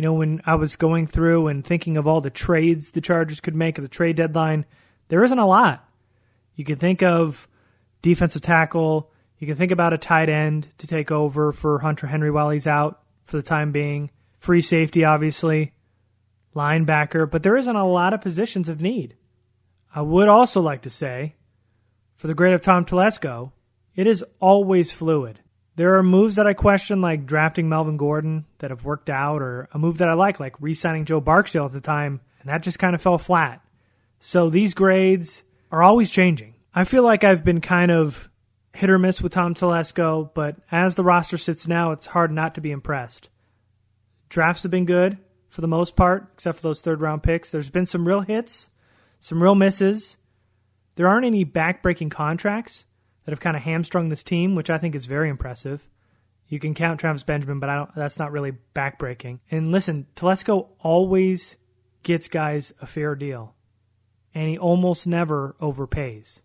you 0.00 0.06
know, 0.06 0.14
when 0.14 0.40
I 0.46 0.54
was 0.54 0.76
going 0.76 1.06
through 1.06 1.48
and 1.48 1.62
thinking 1.62 1.98
of 1.98 2.06
all 2.06 2.22
the 2.22 2.30
trades 2.30 2.92
the 2.92 3.02
Chargers 3.02 3.40
could 3.40 3.54
make 3.54 3.78
at 3.78 3.82
the 3.82 3.88
trade 3.88 4.16
deadline, 4.16 4.64
there 5.08 5.22
isn't 5.22 5.38
a 5.38 5.46
lot. 5.46 5.86
You 6.54 6.64
can 6.64 6.76
think 6.76 7.02
of 7.02 7.46
defensive 8.00 8.40
tackle. 8.40 9.12
You 9.36 9.46
can 9.46 9.56
think 9.56 9.72
about 9.72 9.92
a 9.92 9.98
tight 9.98 10.30
end 10.30 10.68
to 10.78 10.86
take 10.86 11.10
over 11.10 11.52
for 11.52 11.80
Hunter 11.80 12.06
Henry 12.06 12.30
while 12.30 12.48
he's 12.48 12.66
out 12.66 13.02
for 13.24 13.36
the 13.36 13.42
time 13.42 13.72
being. 13.72 14.10
Free 14.38 14.62
safety, 14.62 15.04
obviously. 15.04 15.74
Linebacker. 16.56 17.30
But 17.30 17.42
there 17.42 17.58
isn't 17.58 17.76
a 17.76 17.86
lot 17.86 18.14
of 18.14 18.22
positions 18.22 18.70
of 18.70 18.80
need. 18.80 19.16
I 19.94 20.02
would 20.02 20.28
also 20.28 20.60
like 20.60 20.82
to 20.82 20.90
say, 20.90 21.34
for 22.16 22.26
the 22.26 22.34
grade 22.34 22.54
of 22.54 22.62
Tom 22.62 22.84
Telesco, 22.84 23.52
it 23.94 24.06
is 24.06 24.24
always 24.38 24.92
fluid. 24.92 25.40
There 25.76 25.96
are 25.96 26.02
moves 26.02 26.36
that 26.36 26.46
I 26.46 26.52
question, 26.52 27.00
like 27.00 27.26
drafting 27.26 27.68
Melvin 27.68 27.96
Gordon, 27.96 28.44
that 28.58 28.70
have 28.70 28.84
worked 28.84 29.10
out, 29.10 29.42
or 29.42 29.68
a 29.72 29.78
move 29.78 29.98
that 29.98 30.10
I 30.10 30.14
like, 30.14 30.38
like 30.38 30.60
re 30.60 30.74
signing 30.74 31.06
Joe 31.06 31.20
Barksdale 31.20 31.66
at 31.66 31.72
the 31.72 31.80
time, 31.80 32.20
and 32.40 32.48
that 32.48 32.62
just 32.62 32.78
kind 32.78 32.94
of 32.94 33.02
fell 33.02 33.18
flat. 33.18 33.62
So 34.20 34.50
these 34.50 34.74
grades 34.74 35.42
are 35.72 35.82
always 35.82 36.10
changing. 36.10 36.54
I 36.74 36.84
feel 36.84 37.02
like 37.02 37.24
I've 37.24 37.44
been 37.44 37.60
kind 37.60 37.90
of 37.90 38.28
hit 38.74 38.90
or 38.90 38.98
miss 38.98 39.20
with 39.20 39.32
Tom 39.32 39.54
Telesco, 39.54 40.32
but 40.34 40.56
as 40.70 40.94
the 40.94 41.04
roster 41.04 41.38
sits 41.38 41.66
now, 41.66 41.90
it's 41.90 42.06
hard 42.06 42.30
not 42.30 42.54
to 42.54 42.60
be 42.60 42.70
impressed. 42.70 43.28
Drafts 44.28 44.62
have 44.62 44.70
been 44.70 44.84
good 44.84 45.18
for 45.48 45.62
the 45.62 45.68
most 45.68 45.96
part, 45.96 46.28
except 46.34 46.58
for 46.58 46.62
those 46.62 46.80
third 46.80 47.00
round 47.00 47.22
picks. 47.22 47.50
There's 47.50 47.70
been 47.70 47.86
some 47.86 48.06
real 48.06 48.20
hits, 48.20 48.68
some 49.20 49.42
real 49.42 49.54
misses. 49.54 50.16
There 50.96 51.08
aren't 51.08 51.26
any 51.26 51.44
backbreaking 51.44 52.10
contracts, 52.10 52.84
that 53.24 53.32
have 53.32 53.40
kind 53.40 53.56
of 53.56 53.62
hamstrung 53.62 54.08
this 54.08 54.22
team, 54.22 54.54
which 54.54 54.70
I 54.70 54.78
think 54.78 54.94
is 54.94 55.06
very 55.06 55.28
impressive. 55.28 55.86
You 56.48 56.58
can 56.58 56.74
count 56.74 56.98
Travis 56.98 57.22
Benjamin, 57.22 57.60
but 57.60 57.68
I 57.68 57.76
don't. 57.76 57.94
That's 57.94 58.18
not 58.18 58.32
really 58.32 58.54
backbreaking. 58.74 59.38
And 59.50 59.70
listen, 59.70 60.06
Telesco 60.16 60.68
always 60.80 61.56
gets 62.02 62.28
guys 62.28 62.72
a 62.80 62.86
fair 62.86 63.14
deal, 63.14 63.54
and 64.34 64.48
he 64.48 64.58
almost 64.58 65.06
never 65.06 65.54
overpays. 65.60 66.42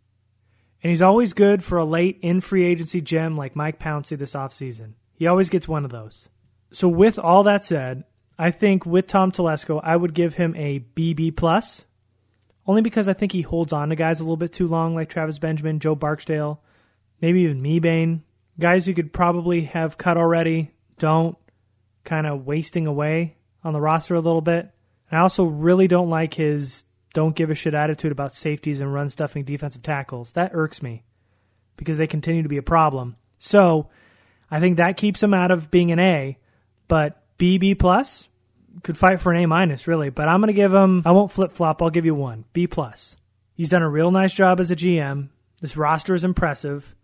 And 0.84 0.92
he's 0.92 1.02
always 1.02 1.34
good 1.34 1.64
for 1.64 1.80
a 1.80 1.86
late 1.86 2.20
in 2.22 2.42
free 2.42 2.66
agency 2.66 3.02
gem 3.02 3.36
like 3.36 3.56
Mike 3.56 3.80
Pouncey 3.80 4.16
this 4.16 4.34
offseason. 4.34 4.94
He 5.16 5.26
always 5.26 5.50
gets 5.50 5.68
one 5.68 5.86
of 5.86 5.92
those. 5.92 6.30
So 6.72 6.88
with 6.88 7.18
all 7.18 7.42
that 7.44 7.66
said, 7.66 8.04
I 8.38 8.52
think 8.52 8.86
with 8.86 9.08
Tom 9.08 9.32
Telesco, 9.32 9.80
I 9.84 9.96
would 9.96 10.14
give 10.14 10.36
him 10.36 10.54
a 10.56 10.82
BB 10.96 11.36
plus, 11.36 11.85
only 12.68 12.82
because 12.82 13.08
I 13.08 13.14
think 13.14 13.32
he 13.32 13.42
holds 13.42 13.74
on 13.74 13.90
to 13.90 13.96
guys 13.96 14.20
a 14.20 14.24
little 14.24 14.38
bit 14.38 14.54
too 14.54 14.68
long, 14.68 14.96
like 14.96 15.10
Travis 15.10 15.40
Benjamin, 15.40 15.80
Joe 15.80 15.96
Barksdale, 15.96 16.62
maybe 17.22 17.42
even 17.42 17.62
Mebane, 17.62 18.22
guys 18.60 18.88
you 18.88 18.94
could 18.94 19.14
probably 19.14 19.62
have 19.62 19.98
cut 19.98 20.18
already. 20.18 20.72
Don't 20.98 21.38
kind 22.04 22.28
of 22.28 22.46
wasting 22.46 22.88
away 22.88 23.36
on 23.64 23.74
the 23.74 23.82
roster 23.82 24.16
a 24.16 24.20
little 24.20 24.42
bit. 24.42 24.72
And 25.10 25.20
I 25.20 25.22
also 25.22 25.46
really 25.46 25.88
don't 25.88 26.10
like 26.10 26.34
his 26.34 26.86
don't 27.14 27.36
give 27.36 27.50
a 27.50 27.56
shit 27.56 27.74
attitude 27.74 28.12
about 28.12 28.34
safeties 28.34 28.82
and 28.82 28.94
run 28.94 29.10
stuffing 29.10 29.46
defensive 29.46 29.82
tackles. 29.82 30.34
That 30.34 30.52
irks 30.54 30.84
me 30.84 31.04
because 31.78 31.98
they 31.98 32.08
continue 32.08 32.44
to 32.44 32.50
be 32.50 32.58
a 32.58 32.64
problem. 32.64 33.16
So 33.38 33.90
I 34.52 34.60
think 34.60 34.78
that 34.78 34.98
keeps 34.98 35.24
him 35.24 35.34
out 35.34 35.52
of 35.52 35.72
being 35.72 35.92
an 35.92 36.00
A, 36.00 36.38
but 36.88 37.24
BB 37.38 37.80
plus 37.80 38.28
could 38.84 38.98
fight 38.98 39.20
for 39.20 39.32
an 39.32 39.44
A 39.44 39.46
minus 39.46 39.88
really. 39.88 40.10
But 40.10 40.28
I'm 40.28 40.42
gonna 40.42 40.54
give 40.54 40.74
him. 40.74 41.04
I 41.06 41.12
won't 41.12 41.32
flip 41.32 41.54
flop. 41.54 41.82
I'll 41.82 41.90
give 41.90 42.06
you 42.06 42.16
one 42.16 42.46
B 42.54 42.68
plus. 42.68 43.18
He's 43.54 43.70
done 43.70 43.84
a 43.84 43.90
real 43.90 44.12
nice 44.12 44.34
job 44.34 44.60
as 44.60 44.72
a 44.72 44.76
GM. 44.76 45.30
This 45.62 45.78
roster 45.78 46.14
is 46.14 46.24
impressive, 46.24 46.96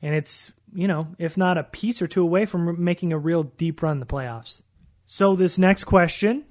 and 0.00 0.14
it's 0.14 0.52
you 0.74 0.88
know 0.88 1.08
if 1.18 1.36
not 1.36 1.58
a 1.58 1.64
piece 1.64 2.02
or 2.02 2.06
two 2.06 2.22
away 2.22 2.46
from 2.46 2.82
making 2.82 3.12
a 3.12 3.18
real 3.18 3.44
deep 3.44 3.82
run 3.82 3.96
in 3.96 4.00
the 4.00 4.06
playoffs. 4.06 4.62
So 5.06 5.36
this 5.36 5.58
next 5.58 5.84
question 5.84 6.44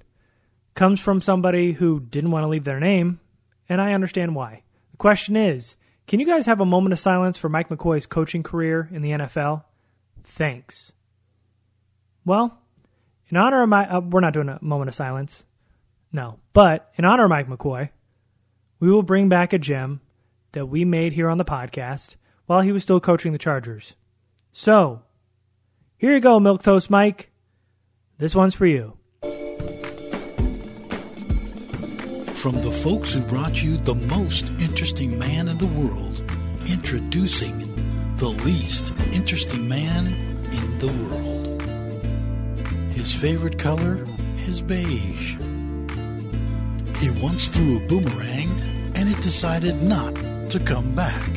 comes 0.75 1.01
from 1.01 1.21
somebody 1.21 1.73
who 1.73 1.99
didn't 1.99 2.31
want 2.31 2.43
to 2.43 2.49
leave 2.49 2.63
their 2.63 2.79
name, 2.79 3.19
and 3.67 3.81
I 3.81 3.93
understand 3.93 4.35
why. 4.35 4.63
The 4.91 4.97
question 4.97 5.35
is 5.35 5.75
Can 6.07 6.19
you 6.19 6.25
guys 6.25 6.45
have 6.45 6.61
a 6.61 6.65
moment 6.65 6.93
of 6.93 6.99
silence 6.99 7.37
for 7.37 7.49
Mike 7.49 7.69
McCoy's 7.69 8.05
coaching 8.05 8.43
career 8.43 8.89
in 8.91 9.01
the 9.01 9.11
NFL? 9.11 9.63
Thanks. 10.23 10.93
Well, 12.23 12.60
in 13.31 13.37
honor 13.37 13.63
of 13.63 13.69
my, 13.69 13.89
uh, 13.89 14.01
we're 14.01 14.19
not 14.19 14.33
doing 14.33 14.49
a 14.49 14.59
moment 14.61 14.89
of 14.89 14.95
silence. 14.95 15.45
No. 16.11 16.37
But 16.53 16.91
in 16.97 17.05
honor 17.05 17.23
of 17.23 17.29
Mike 17.29 17.47
McCoy, 17.47 17.89
we 18.79 18.91
will 18.91 19.03
bring 19.03 19.29
back 19.29 19.53
a 19.53 19.59
gem 19.59 20.01
that 20.51 20.65
we 20.65 20.83
made 20.83 21.13
here 21.13 21.29
on 21.29 21.37
the 21.37 21.45
podcast 21.45 22.17
while 22.45 22.61
he 22.61 22.73
was 22.73 22.83
still 22.83 22.99
coaching 22.99 23.31
the 23.31 23.37
Chargers. 23.37 23.95
So, 24.51 25.01
here 25.97 26.13
you 26.13 26.19
go, 26.19 26.39
Milk 26.39 26.61
Toast 26.61 26.89
Mike. 26.89 27.31
This 28.17 28.35
one's 28.35 28.53
for 28.53 28.65
you. 28.65 28.97
From 32.35 32.55
the 32.55 32.71
folks 32.83 33.13
who 33.13 33.21
brought 33.21 33.63
you 33.63 33.77
the 33.77 33.95
most 33.95 34.49
interesting 34.59 35.17
man 35.17 35.47
in 35.47 35.57
the 35.57 35.67
world, 35.67 36.23
introducing 36.67 37.59
the 38.17 38.29
least 38.29 38.91
interesting 39.13 39.69
man 39.69 40.07
in 40.51 40.79
the 40.79 40.87
world. 40.87 41.40
His 43.01 43.15
favorite 43.15 43.57
color 43.57 44.05
is 44.45 44.61
beige. 44.61 45.35
He 46.99 47.09
once 47.19 47.47
threw 47.47 47.77
a 47.77 47.87
boomerang 47.87 48.47
and 48.93 49.09
it 49.09 49.19
decided 49.23 49.81
not 49.81 50.13
to 50.51 50.61
come 50.63 50.93
back. 50.93 51.27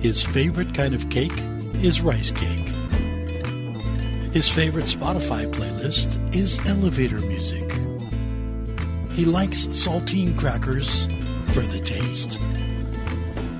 His 0.00 0.24
favorite 0.24 0.74
kind 0.74 0.92
of 0.92 1.08
cake 1.08 1.38
is 1.84 2.00
rice 2.00 2.32
cake. 2.32 2.68
His 4.32 4.48
favorite 4.48 4.86
Spotify 4.86 5.48
playlist 5.52 6.18
is 6.34 6.58
elevator 6.66 7.20
music. 7.20 7.72
He 9.12 9.24
likes 9.24 9.66
saltine 9.66 10.36
crackers 10.36 11.06
for 11.52 11.60
the 11.60 11.78
taste. 11.78 12.40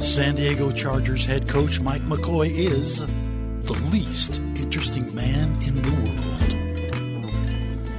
San 0.01 0.35
Diego 0.35 0.73
Chargers 0.73 1.25
head 1.25 1.49
coach 1.49 1.79
Mike 1.79 2.05
McCoy 2.05 2.51
is 2.51 3.03
the 3.67 3.75
least 3.91 4.39
interesting 4.57 5.13
man 5.15 5.61
in 5.63 5.75
the 5.83 5.91
world. 5.91 6.23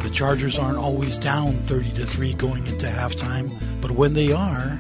The 0.02 0.10
Chargers 0.10 0.58
aren't 0.58 0.78
always 0.78 1.18
down 1.18 1.62
30 1.64 1.92
to 1.94 2.06
3 2.06 2.34
going 2.36 2.66
into 2.68 2.86
halftime, 2.86 3.54
but 3.82 3.92
when 3.92 4.14
they 4.14 4.32
are, 4.32 4.80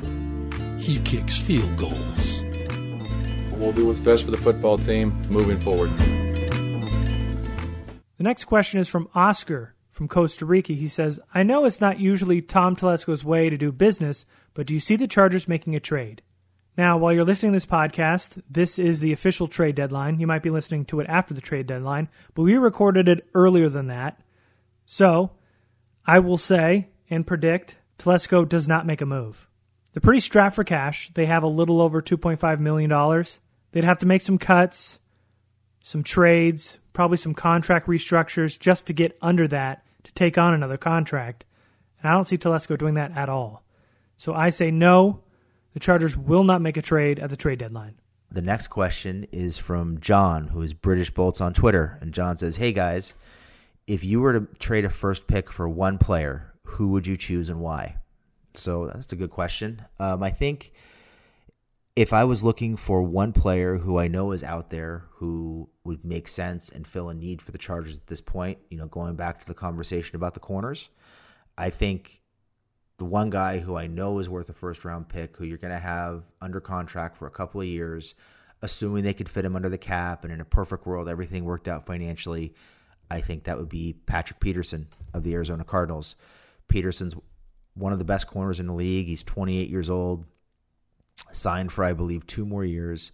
he 0.77 0.99
kicks 0.99 1.37
field 1.37 1.75
goals. 1.77 2.43
We'll 3.51 3.73
do 3.73 3.87
what's 3.87 3.99
best 3.99 4.23
for 4.23 4.31
the 4.31 4.37
football 4.37 4.77
team 4.77 5.21
moving 5.29 5.59
forward. 5.59 5.91
The 8.17 8.23
next 8.23 8.45
question 8.45 8.79
is 8.79 8.87
from 8.87 9.09
Oscar 9.13 9.75
from 9.91 10.07
Costa 10.07 10.45
Rica. 10.45 10.73
He 10.73 10.87
says, 10.87 11.19
I 11.33 11.43
know 11.43 11.65
it's 11.65 11.81
not 11.81 11.99
usually 11.99 12.41
Tom 12.41 12.75
Telesco's 12.75 13.25
way 13.25 13.49
to 13.49 13.57
do 13.57 13.71
business, 13.71 14.25
but 14.53 14.67
do 14.67 14.73
you 14.73 14.79
see 14.79 14.95
the 14.95 15.07
Chargers 15.07 15.47
making 15.47 15.75
a 15.75 15.79
trade? 15.79 16.21
Now, 16.77 16.97
while 16.97 17.11
you're 17.11 17.25
listening 17.25 17.53
to 17.53 17.55
this 17.55 17.65
podcast, 17.65 18.41
this 18.49 18.77
is 18.77 18.99
the 18.99 19.11
official 19.11 19.47
trade 19.47 19.75
deadline. 19.75 20.19
You 20.19 20.27
might 20.27 20.43
be 20.43 20.51
listening 20.51 20.85
to 20.85 20.99
it 20.99 21.07
after 21.09 21.33
the 21.33 21.41
trade 21.41 21.65
deadline, 21.65 22.07
but 22.35 22.43
we 22.43 22.55
recorded 22.55 23.07
it 23.07 23.27
earlier 23.33 23.67
than 23.67 23.87
that. 23.87 24.21
So, 24.85 25.31
I 26.05 26.19
will 26.19 26.37
say 26.37 26.89
and 27.09 27.25
predict 27.25 27.77
Telesco 27.97 28.47
does 28.47 28.67
not 28.67 28.85
make 28.85 29.01
a 29.01 29.07
move. 29.07 29.47
They're 29.91 30.01
pretty 30.01 30.19
strapped 30.19 30.55
for 30.55 30.63
cash. 30.63 31.09
They 31.15 31.25
have 31.25 31.41
a 31.41 31.47
little 31.47 31.81
over 31.81 32.01
$2.5 32.01 32.59
million. 32.59 33.25
They'd 33.71 33.83
have 33.83 33.99
to 33.99 34.05
make 34.05 34.21
some 34.21 34.37
cuts, 34.37 34.99
some 35.83 36.03
trades, 36.03 36.77
probably 36.93 37.17
some 37.17 37.33
contract 37.33 37.87
restructures 37.87 38.59
just 38.59 38.87
to 38.87 38.93
get 38.93 39.17
under 39.21 39.47
that 39.47 39.83
to 40.03 40.13
take 40.13 40.37
on 40.37 40.53
another 40.53 40.77
contract. 40.77 41.45
And 41.99 42.09
I 42.09 42.13
don't 42.13 42.25
see 42.25 42.37
Telesco 42.37 42.77
doing 42.77 42.93
that 42.93 43.17
at 43.17 43.29
all. 43.29 43.63
So 44.15 44.33
I 44.33 44.51
say 44.51 44.69
no, 44.69 45.23
the 45.77 45.81
Chargers 45.81 46.17
will 46.17 46.43
not 46.43 46.59
make 46.59 46.75
a 46.75 46.81
trade 46.81 47.19
at 47.19 47.29
the 47.29 47.37
trade 47.37 47.59
deadline. 47.59 47.93
The 48.31 48.41
next 48.41 48.69
question 48.69 49.27
is 49.31 49.59
from 49.59 49.99
John, 49.99 50.47
who 50.47 50.63
is 50.63 50.73
British 50.73 51.11
Bolts 51.11 51.39
on 51.39 51.53
Twitter. 51.53 51.99
And 52.01 52.15
John 52.15 52.35
says, 52.35 52.55
Hey 52.55 52.71
guys, 52.73 53.13
if 53.85 54.03
you 54.03 54.19
were 54.19 54.39
to 54.39 54.47
trade 54.57 54.85
a 54.85 54.89
first 54.89 55.27
pick 55.27 55.51
for 55.51 55.69
one 55.69 55.99
player, 55.99 56.51
who 56.63 56.87
would 56.87 57.05
you 57.05 57.15
choose 57.15 57.51
and 57.51 57.59
why? 57.59 57.97
So 58.55 58.87
that's 58.87 59.13
a 59.13 59.15
good 59.15 59.29
question. 59.29 59.83
Um, 59.99 60.23
I 60.23 60.31
think 60.31 60.73
if 61.95 62.11
I 62.11 62.23
was 62.23 62.43
looking 62.43 62.75
for 62.75 63.03
one 63.03 63.31
player 63.31 63.77
who 63.77 63.99
I 63.99 64.07
know 64.07 64.31
is 64.31 64.43
out 64.43 64.71
there 64.71 65.03
who 65.11 65.69
would 65.83 66.03
make 66.03 66.27
sense 66.27 66.69
and 66.69 66.87
fill 66.87 67.09
a 67.09 67.13
need 67.13 67.39
for 67.39 67.51
the 67.51 67.59
Chargers 67.59 67.97
at 67.97 68.07
this 68.07 68.21
point, 68.21 68.57
you 68.71 68.79
know, 68.79 68.87
going 68.87 69.15
back 69.15 69.41
to 69.41 69.47
the 69.47 69.53
conversation 69.53 70.15
about 70.15 70.33
the 70.33 70.39
corners, 70.39 70.89
I 71.55 71.69
think 71.69 72.23
the 72.97 73.05
one 73.05 73.29
guy 73.29 73.59
who 73.59 73.77
I 73.77 73.87
know 73.87 74.19
is 74.19 74.29
worth 74.29 74.49
a 74.49 74.53
first 74.53 74.83
round 74.83 75.07
pick, 75.07 75.37
who 75.37 75.45
you're 75.45 75.57
going 75.57 75.73
to 75.73 75.79
have 75.79 76.23
under 76.41 76.59
contract 76.59 77.17
for 77.17 77.27
a 77.27 77.31
couple 77.31 77.61
of 77.61 77.67
years, 77.67 78.15
assuming 78.61 79.03
they 79.03 79.13
could 79.13 79.29
fit 79.29 79.45
him 79.45 79.55
under 79.55 79.69
the 79.69 79.77
cap 79.77 80.23
and 80.23 80.33
in 80.33 80.41
a 80.41 80.45
perfect 80.45 80.85
world, 80.85 81.07
everything 81.07 81.45
worked 81.45 81.67
out 81.67 81.85
financially, 81.85 82.55
I 83.09 83.21
think 83.21 83.43
that 83.43 83.57
would 83.57 83.69
be 83.69 83.93
Patrick 83.93 84.39
Peterson 84.39 84.87
of 85.13 85.23
the 85.23 85.33
Arizona 85.33 85.63
Cardinals. 85.63 86.15
Peterson's 86.67 87.15
one 87.75 87.93
of 87.93 87.99
the 87.99 88.05
best 88.05 88.27
corners 88.27 88.59
in 88.59 88.67
the 88.67 88.73
league. 88.73 89.07
He's 89.07 89.23
28 89.23 89.69
years 89.69 89.89
old, 89.89 90.25
signed 91.31 91.71
for, 91.71 91.83
I 91.83 91.93
believe, 91.93 92.25
two 92.25 92.45
more 92.45 92.65
years, 92.65 93.11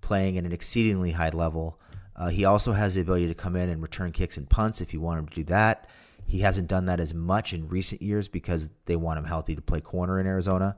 playing 0.00 0.38
at 0.38 0.44
an 0.44 0.52
exceedingly 0.52 1.12
high 1.12 1.28
level. 1.28 1.80
Uh, 2.16 2.28
he 2.28 2.44
also 2.46 2.72
has 2.72 2.94
the 2.94 3.02
ability 3.02 3.28
to 3.28 3.34
come 3.34 3.54
in 3.54 3.68
and 3.68 3.82
return 3.82 4.10
kicks 4.10 4.38
and 4.38 4.48
punts 4.48 4.80
if 4.80 4.92
you 4.92 5.00
want 5.00 5.20
him 5.20 5.28
to 5.28 5.34
do 5.34 5.44
that. 5.44 5.88
He 6.28 6.40
hasn't 6.40 6.68
done 6.68 6.86
that 6.86 7.00
as 7.00 7.12
much 7.12 7.52
in 7.52 7.68
recent 7.68 8.02
years 8.02 8.28
because 8.28 8.70
they 8.84 8.96
want 8.96 9.18
him 9.18 9.24
healthy 9.24 9.56
to 9.56 9.62
play 9.62 9.80
corner 9.80 10.20
in 10.20 10.26
Arizona. 10.26 10.76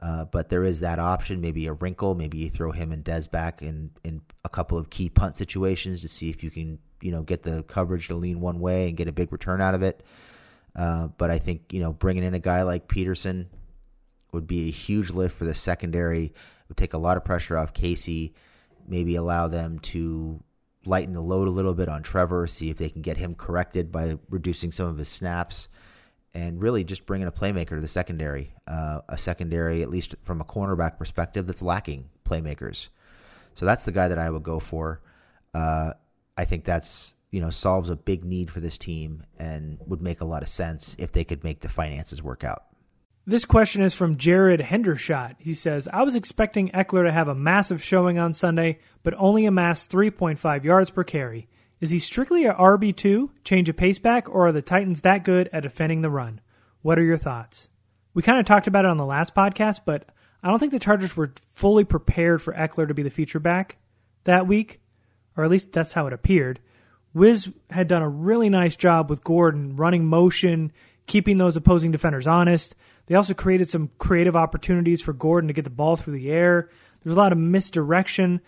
Uh, 0.00 0.24
but 0.24 0.48
there 0.48 0.64
is 0.64 0.80
that 0.80 0.98
option, 0.98 1.40
maybe 1.40 1.66
a 1.66 1.72
wrinkle. 1.72 2.14
Maybe 2.14 2.38
you 2.38 2.50
throw 2.50 2.72
him 2.72 2.92
and 2.92 3.04
Dez 3.04 3.30
back 3.30 3.62
in, 3.62 3.90
in 4.04 4.20
a 4.44 4.48
couple 4.48 4.76
of 4.76 4.90
key 4.90 5.08
punt 5.08 5.36
situations 5.36 6.00
to 6.00 6.08
see 6.08 6.30
if 6.30 6.42
you 6.42 6.50
can, 6.50 6.78
you 7.00 7.12
know, 7.12 7.22
get 7.22 7.42
the 7.42 7.62
coverage 7.64 8.08
to 8.08 8.14
lean 8.14 8.40
one 8.40 8.58
way 8.58 8.88
and 8.88 8.96
get 8.96 9.06
a 9.06 9.12
big 9.12 9.32
return 9.32 9.60
out 9.60 9.74
of 9.74 9.82
it. 9.82 10.02
Uh, 10.76 11.08
but 11.16 11.30
I 11.30 11.38
think 11.38 11.72
you 11.72 11.80
know 11.80 11.92
bringing 11.92 12.22
in 12.22 12.34
a 12.34 12.38
guy 12.38 12.62
like 12.62 12.86
Peterson 12.86 13.48
would 14.32 14.46
be 14.46 14.68
a 14.68 14.72
huge 14.72 15.10
lift 15.10 15.36
for 15.36 15.46
the 15.46 15.54
secondary. 15.54 16.26
It 16.26 16.34
would 16.68 16.76
take 16.76 16.92
a 16.92 16.98
lot 16.98 17.16
of 17.16 17.24
pressure 17.24 17.56
off 17.56 17.72
Casey. 17.72 18.34
Maybe 18.86 19.16
allow 19.16 19.48
them 19.48 19.78
to 19.80 20.42
lighten 20.86 21.12
the 21.12 21.20
load 21.20 21.48
a 21.48 21.50
little 21.50 21.74
bit 21.74 21.88
on 21.88 22.02
Trevor, 22.02 22.46
see 22.46 22.70
if 22.70 22.76
they 22.76 22.88
can 22.88 23.02
get 23.02 23.16
him 23.16 23.34
corrected 23.34 23.90
by 23.90 24.18
reducing 24.30 24.72
some 24.72 24.86
of 24.86 24.98
his 24.98 25.08
snaps, 25.08 25.68
and 26.34 26.60
really 26.60 26.84
just 26.84 27.06
bringing 27.06 27.28
a 27.28 27.32
playmaker 27.32 27.70
to 27.70 27.80
the 27.80 27.88
secondary. 27.88 28.52
Uh, 28.66 29.00
a 29.08 29.18
secondary, 29.18 29.82
at 29.82 29.90
least 29.90 30.14
from 30.22 30.40
a 30.40 30.44
cornerback 30.44 30.98
perspective, 30.98 31.46
that's 31.46 31.62
lacking 31.62 32.08
playmakers. 32.24 32.88
So 33.54 33.64
that's 33.64 33.84
the 33.84 33.92
guy 33.92 34.08
that 34.08 34.18
I 34.18 34.28
would 34.28 34.42
go 34.42 34.60
for. 34.60 35.00
Uh, 35.54 35.92
I 36.36 36.44
think 36.44 36.64
that's 36.64 37.14
you 37.30 37.40
know 37.40 37.50
solves 37.50 37.90
a 37.90 37.96
big 37.96 38.24
need 38.24 38.50
for 38.50 38.60
this 38.60 38.78
team 38.78 39.22
and 39.38 39.78
would 39.86 40.02
make 40.02 40.20
a 40.20 40.24
lot 40.24 40.42
of 40.42 40.48
sense 40.48 40.94
if 40.98 41.12
they 41.12 41.24
could 41.24 41.42
make 41.42 41.60
the 41.60 41.68
finances 41.68 42.22
work 42.22 42.44
out. 42.44 42.64
This 43.28 43.44
question 43.44 43.82
is 43.82 43.92
from 43.92 44.18
Jared 44.18 44.60
Hendershot. 44.60 45.34
He 45.40 45.54
says, 45.54 45.88
I 45.92 46.04
was 46.04 46.14
expecting 46.14 46.68
Ekeler 46.68 47.06
to 47.06 47.12
have 47.12 47.26
a 47.26 47.34
massive 47.34 47.82
showing 47.82 48.20
on 48.20 48.32
Sunday, 48.32 48.78
but 49.02 49.14
only 49.18 49.46
amassed 49.46 49.90
3.5 49.90 50.62
yards 50.62 50.90
per 50.90 51.02
carry. 51.02 51.48
Is 51.80 51.90
he 51.90 51.98
strictly 51.98 52.44
a 52.44 52.54
RB2, 52.54 53.30
change 53.42 53.68
of 53.68 53.76
pace 53.76 53.98
back, 53.98 54.28
or 54.28 54.46
are 54.46 54.52
the 54.52 54.62
Titans 54.62 55.00
that 55.00 55.24
good 55.24 55.50
at 55.52 55.64
defending 55.64 56.02
the 56.02 56.10
run? 56.10 56.40
What 56.82 57.00
are 57.00 57.04
your 57.04 57.16
thoughts? 57.16 57.68
We 58.14 58.22
kind 58.22 58.38
of 58.38 58.46
talked 58.46 58.68
about 58.68 58.84
it 58.84 58.92
on 58.92 58.96
the 58.96 59.04
last 59.04 59.34
podcast, 59.34 59.80
but 59.84 60.08
I 60.40 60.48
don't 60.48 60.60
think 60.60 60.70
the 60.70 60.78
Chargers 60.78 61.16
were 61.16 61.32
fully 61.52 61.82
prepared 61.82 62.40
for 62.40 62.54
Ekeler 62.54 62.86
to 62.86 62.94
be 62.94 63.02
the 63.02 63.10
feature 63.10 63.40
back 63.40 63.78
that 64.22 64.46
week, 64.46 64.80
or 65.36 65.42
at 65.42 65.50
least 65.50 65.72
that's 65.72 65.92
how 65.94 66.06
it 66.06 66.12
appeared. 66.12 66.60
Wiz 67.12 67.50
had 67.70 67.88
done 67.88 68.02
a 68.02 68.08
really 68.08 68.50
nice 68.50 68.76
job 68.76 69.10
with 69.10 69.24
Gordon 69.24 69.74
running 69.74 70.04
motion, 70.04 70.70
keeping 71.06 71.38
those 71.38 71.56
opposing 71.56 71.90
defenders 71.90 72.28
honest. 72.28 72.76
They 73.06 73.14
also 73.14 73.34
created 73.34 73.70
some 73.70 73.90
creative 73.98 74.36
opportunities 74.36 75.00
for 75.00 75.12
Gordon 75.12 75.48
to 75.48 75.54
get 75.54 75.64
the 75.64 75.70
ball 75.70 75.96
through 75.96 76.14
the 76.14 76.30
air. 76.30 76.68
There 77.02 77.10
was 77.10 77.16
a 77.16 77.20
lot 77.20 77.32
of 77.32 77.38
misdirection. 77.38 78.40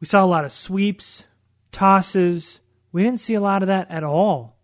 We 0.00 0.06
saw 0.06 0.24
a 0.24 0.26
lot 0.26 0.44
of 0.44 0.52
sweeps, 0.52 1.24
tosses. 1.72 2.60
We 2.92 3.02
didn't 3.02 3.20
see 3.20 3.34
a 3.34 3.40
lot 3.40 3.62
of 3.62 3.68
that 3.68 3.90
at 3.90 4.04
all 4.04 4.56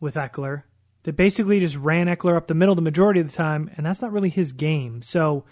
with 0.00 0.16
Ekeler. 0.16 0.64
They 1.04 1.12
basically 1.12 1.60
just 1.60 1.76
ran 1.76 2.08
Ekeler 2.08 2.36
up 2.36 2.46
the 2.46 2.54
middle 2.54 2.74
the 2.74 2.82
majority 2.82 3.20
of 3.20 3.30
the 3.30 3.36
time, 3.36 3.70
and 3.76 3.86
that's 3.86 4.02
not 4.02 4.12
really 4.12 4.28
his 4.28 4.52
game. 4.52 5.02
So 5.02 5.44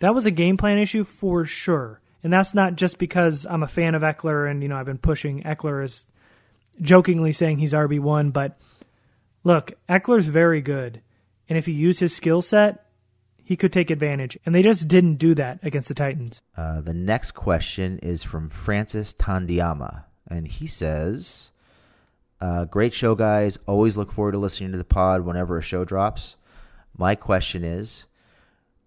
that 0.00 0.14
was 0.14 0.26
a 0.26 0.30
game 0.30 0.56
plan 0.56 0.78
issue 0.78 1.04
for 1.04 1.44
sure. 1.44 2.00
And 2.22 2.32
that's 2.32 2.54
not 2.54 2.76
just 2.76 2.98
because 2.98 3.46
I'm 3.48 3.62
a 3.62 3.68
fan 3.68 3.94
of 3.94 4.02
Ekeler 4.02 4.50
and, 4.50 4.62
you 4.62 4.68
know, 4.68 4.76
I've 4.76 4.86
been 4.86 4.98
pushing 4.98 5.42
Ekeler 5.42 5.82
as 5.82 6.06
jokingly 6.80 7.32
saying 7.32 7.58
he's 7.58 7.72
RB1, 7.72 8.32
but 8.32 8.58
look, 9.44 9.72
Ekeler's 9.88 10.26
very 10.26 10.60
good. 10.60 11.02
And 11.52 11.58
if 11.58 11.66
he 11.66 11.72
used 11.72 12.00
his 12.00 12.16
skill 12.16 12.40
set, 12.40 12.86
he 13.44 13.56
could 13.56 13.74
take 13.74 13.90
advantage. 13.90 14.38
And 14.46 14.54
they 14.54 14.62
just 14.62 14.88
didn't 14.88 15.16
do 15.16 15.34
that 15.34 15.58
against 15.62 15.88
the 15.88 15.94
Titans. 15.94 16.40
Uh, 16.56 16.80
the 16.80 16.94
next 16.94 17.32
question 17.32 17.98
is 17.98 18.22
from 18.22 18.48
Francis 18.48 19.12
Tandiama. 19.12 20.04
And 20.26 20.48
he 20.48 20.66
says, 20.66 21.50
uh, 22.40 22.64
Great 22.64 22.94
show, 22.94 23.14
guys. 23.14 23.58
Always 23.66 23.98
look 23.98 24.12
forward 24.12 24.32
to 24.32 24.38
listening 24.38 24.72
to 24.72 24.78
the 24.78 24.84
pod 24.84 25.26
whenever 25.26 25.58
a 25.58 25.62
show 25.62 25.84
drops. 25.84 26.36
My 26.96 27.14
question 27.16 27.64
is 27.64 28.04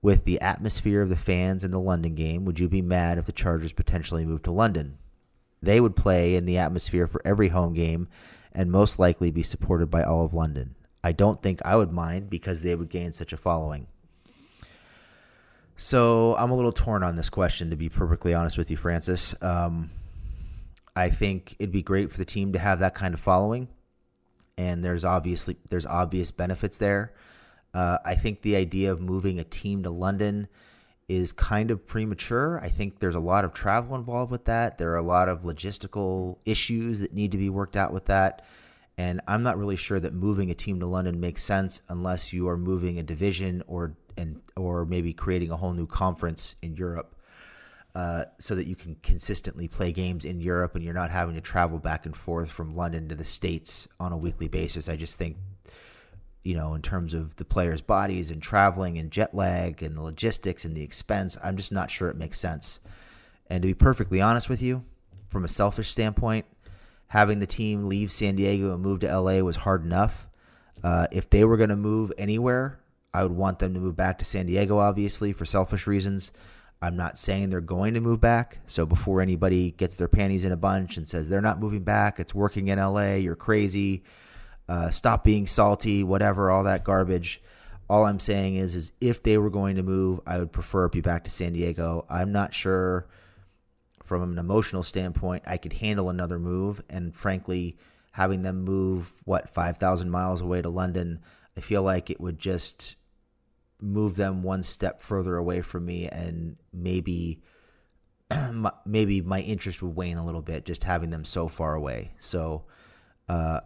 with 0.02 0.26
the 0.26 0.42
atmosphere 0.42 1.04
of 1.04 1.10
the 1.10 1.16
fans 1.16 1.64
in 1.64 1.70
the 1.70 1.80
London 1.80 2.16
game, 2.16 2.46
would 2.46 2.60
you 2.60 2.68
be 2.68 2.82
mad 2.82 3.20
if 3.20 3.26
the 3.26 3.32
Chargers 3.32 3.74
potentially 3.74 4.26
moved 4.26 4.46
to 4.46 4.52
London? 4.52 4.98
They 5.62 5.80
would 5.80 5.96
play 5.96 6.34
in 6.34 6.46
the 6.46 6.58
atmosphere 6.58 7.06
for 7.06 7.22
every 7.24 7.50
home 7.50 7.76
game 7.76 8.08
and 8.54 8.72
most 8.72 8.98
likely 8.98 9.30
be 9.30 9.44
supported 9.44 9.92
by 9.92 10.02
all 10.02 10.26
of 10.26 10.34
London. 10.34 10.74
I 11.06 11.12
don't 11.12 11.40
think 11.40 11.62
I 11.64 11.76
would 11.76 11.92
mind 11.92 12.32
because 12.32 12.64
they 12.64 12.74
would 12.74 12.90
gain 12.90 13.12
such 13.12 13.32
a 13.32 13.38
following. 13.38 13.86
So 15.78 16.36
I'm 16.36 16.50
a 16.50 16.56
little 16.56 16.72
torn 16.72 17.04
on 17.04 17.16
this 17.16 17.30
question, 17.30 17.70
to 17.70 17.76
be 17.76 17.90
perfectly 17.90 18.34
honest 18.34 18.58
with 18.58 18.72
you, 18.72 18.78
Francis. 18.78 19.36
Um, 19.44 19.92
I 20.96 21.10
think 21.10 21.58
it'd 21.60 21.72
be 21.72 21.84
great 21.84 22.12
for 22.12 22.18
the 22.18 22.26
team 22.26 22.54
to 22.54 22.60
have 22.60 22.80
that 22.80 22.96
kind 22.96 23.14
of 23.14 23.20
following, 23.20 23.68
and 24.58 24.84
there's 24.84 25.06
obviously 25.06 25.58
there's 25.70 25.86
obvious 25.86 26.32
benefits 26.32 26.78
there. 26.78 27.14
Uh, 27.76 28.00
I 28.04 28.16
think 28.16 28.42
the 28.42 28.56
idea 28.56 28.92
of 28.92 29.00
moving 29.00 29.38
a 29.38 29.44
team 29.44 29.84
to 29.84 29.92
London 29.92 30.48
is 31.08 31.32
kind 31.32 31.70
of 31.70 31.86
premature. 31.86 32.60
I 32.64 32.70
think 32.70 32.98
there's 32.98 33.14
a 33.14 33.20
lot 33.20 33.46
of 33.46 33.54
travel 33.54 33.96
involved 33.96 34.32
with 34.32 34.46
that. 34.46 34.80
There 34.80 34.94
are 34.94 34.98
a 34.98 35.04
lot 35.04 35.30
of 35.30 35.44
logistical 35.44 36.40
issues 36.46 37.02
that 37.02 37.14
need 37.14 37.32
to 37.34 37.38
be 37.38 37.52
worked 37.52 37.78
out 37.78 37.94
with 37.94 38.06
that. 38.06 38.44
And 38.98 39.22
I'm 39.28 39.44
not 39.44 39.58
really 39.58 39.76
sure 39.76 40.00
that 40.00 40.14
moving 40.14 40.52
a 40.52 40.56
team 40.56 40.80
to 40.80 40.86
London 40.86 41.20
makes 41.20 41.44
sense 41.44 41.82
unless 41.90 42.32
you 42.32 42.48
are 42.48 42.58
moving 42.58 43.00
a 43.00 43.04
division 43.04 43.62
or 43.68 43.96
and 44.18 44.42
or 44.56 44.86
maybe 44.86 45.12
creating 45.14 45.52
a 45.52 45.58
whole 45.58 45.74
new 45.74 45.88
conference 45.88 46.56
in 46.62 46.76
Europe. 46.76 47.16
Uh, 47.94 48.26
so 48.40 48.56
that 48.56 48.68
you 48.68 48.76
can 48.76 48.94
consistently 49.04 49.70
play 49.70 49.90
games 49.94 50.26
in 50.26 50.42
Europe 50.42 50.76
and 50.76 50.84
you're 50.84 50.94
not 50.94 51.10
having 51.10 51.34
to 51.34 51.40
travel 51.40 51.80
back 51.80 52.06
and 52.06 52.14
forth 52.14 52.52
from 52.52 52.76
London 52.76 53.08
to 53.08 53.16
the 53.16 53.24
States 53.24 53.88
on 54.02 54.12
a 54.12 54.18
weekly 54.18 54.50
basis. 54.50 54.90
I 54.90 54.98
just 54.98 55.18
think, 55.18 55.38
you 56.44 56.56
know, 56.56 56.74
in 56.74 56.82
terms 56.82 57.14
of 57.14 57.38
the 57.38 57.46
players' 57.46 57.80
bodies 57.80 58.32
and 58.32 58.42
traveling 58.42 58.98
and 58.98 59.10
jet 59.12 59.34
lag 59.34 59.82
and 59.82 59.96
the 59.96 60.02
logistics 60.02 60.66
and 60.66 60.76
the 60.76 60.84
expense, 60.84 61.38
I'm 61.42 61.56
just 61.56 61.72
not 61.72 61.90
sure 61.90 62.10
it 62.10 62.18
makes 62.18 62.38
sense. 62.38 62.82
And 63.50 63.62
to 63.62 63.68
be 63.68 63.74
perfectly 63.74 64.20
honest 64.20 64.50
with 64.50 64.62
you, 64.62 64.84
from 65.30 65.46
a 65.46 65.50
selfish 65.50 65.90
standpoint, 65.90 66.46
having 67.16 67.40
the 67.40 67.48
team 67.48 67.88
leave 67.88 68.12
San 68.12 68.36
Diego 68.36 68.74
and 68.74 68.84
move 68.84 69.00
to 69.00 69.20
LA 69.20 69.40
was 69.40 69.56
hard 69.56 69.86
enough. 69.86 70.28
Uh, 70.84 71.08
if 71.14 71.30
they 71.30 71.46
were 71.46 71.56
going 71.56 71.70
to 71.70 71.78
move 71.78 72.12
anywhere, 72.18 72.78
I 73.14 73.24
would 73.24 73.32
want 73.32 73.58
them 73.58 73.74
to 73.74 73.80
move 73.80 73.96
back 73.96 74.20
to 74.20 74.26
San 74.26 74.48
Diego, 74.48 74.80
obviously, 74.80 75.32
for 75.32 75.46
selfish 75.46 75.88
reasons. 75.88 76.34
I'm 76.82 76.98
not 76.98 77.18
saying 77.18 77.50
they're 77.50 77.62
going 77.62 77.94
to 77.94 78.02
move 78.02 78.20
back. 78.20 78.60
So 78.68 78.86
before 78.86 79.22
anybody 79.22 79.72
gets 79.72 79.96
their 79.96 80.10
panties 80.10 80.44
in 80.44 80.52
a 80.52 80.58
bunch 80.58 80.98
and 80.98 81.08
says 81.08 81.30
they're 81.30 81.40
not 81.40 81.62
moving 81.62 81.84
back, 81.86 82.20
it's 82.20 82.36
working 82.36 82.68
in 82.68 82.80
LA, 82.80 83.14
you're 83.14 83.38
crazy, 83.38 84.04
uh, 84.68 84.90
stop 84.90 85.24
being 85.24 85.48
salty, 85.48 86.04
whatever, 86.04 86.52
all 86.52 86.66
that 86.66 86.84
garbage. 86.84 87.42
All 87.90 88.04
I'm 88.04 88.20
saying 88.20 88.56
is, 88.56 88.76
is 88.76 88.92
if 89.00 89.24
they 89.24 89.38
were 89.38 89.50
going 89.50 89.78
to 89.78 89.84
move, 89.84 90.20
I 90.28 90.40
would 90.40 90.52
prefer 90.52 90.84
it 90.84 90.92
be 90.92 91.00
back 91.00 91.24
to 91.24 91.32
San 91.32 91.54
Diego. 91.54 92.06
I'm 92.10 92.34
not 92.34 92.54
sure 92.54 93.08
from 94.06 94.32
an 94.32 94.38
emotional 94.38 94.84
standpoint 94.84 95.44
I 95.48 95.58
could 95.58 95.74
handle 95.74 96.10
another 96.10 96.40
move, 96.40 96.82
and 96.90 97.16
frankly, 97.16 97.78
having 98.12 98.44
them 98.44 98.64
move 98.64 99.12
what 99.26 99.50
5,000 99.50 100.10
miles 100.10 100.42
away 100.42 100.62
to 100.62 100.70
London, 100.70 101.20
I 101.58 101.62
feel 101.62 101.84
like 101.84 102.10
it 102.10 102.22
would 102.22 102.40
just 102.40 102.96
move 103.82 104.16
them 104.16 104.42
one 104.42 104.64
step 104.64 105.02
further 105.02 105.36
away 105.36 105.62
from 105.62 105.86
me. 105.86 106.08
And 106.08 106.56
maybe 106.72 107.42
maybe 108.86 109.22
my 109.22 109.42
interest 109.42 109.82
would 109.82 109.96
wane 109.96 110.18
a 110.18 110.26
little 110.26 110.42
bit 110.42 110.66
just 110.66 110.84
having 110.84 111.10
them 111.10 111.26
so 111.26 111.48
far 111.48 111.76
away. 111.76 112.12
So 112.20 112.66
uh 113.28 113.62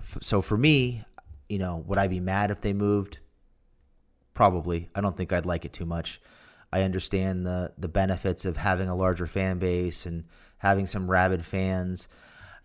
f- 0.00 0.18
so 0.22 0.40
for 0.40 0.56
me 0.56 1.02
you 1.48 1.58
know 1.58 1.82
would 1.86 1.98
i 1.98 2.06
be 2.06 2.20
mad 2.20 2.50
if 2.50 2.60
they 2.60 2.72
moved? 2.72 3.18
Probably. 4.34 4.88
I 4.94 5.00
don't 5.00 5.16
think 5.16 5.32
i'd 5.32 5.46
like 5.46 5.64
it 5.64 5.72
too 5.72 5.86
much 5.86 6.20
i 6.72 6.82
understand 6.82 7.46
the 7.46 7.72
the 7.78 7.88
benefits 7.88 8.44
of 8.44 8.56
having 8.56 8.88
a 8.88 8.96
larger 8.96 9.26
fan 9.26 9.58
base 9.58 10.06
and 10.06 10.24
having 10.58 10.86
some 10.86 11.10
rabid 11.10 11.44
fans 11.44 12.08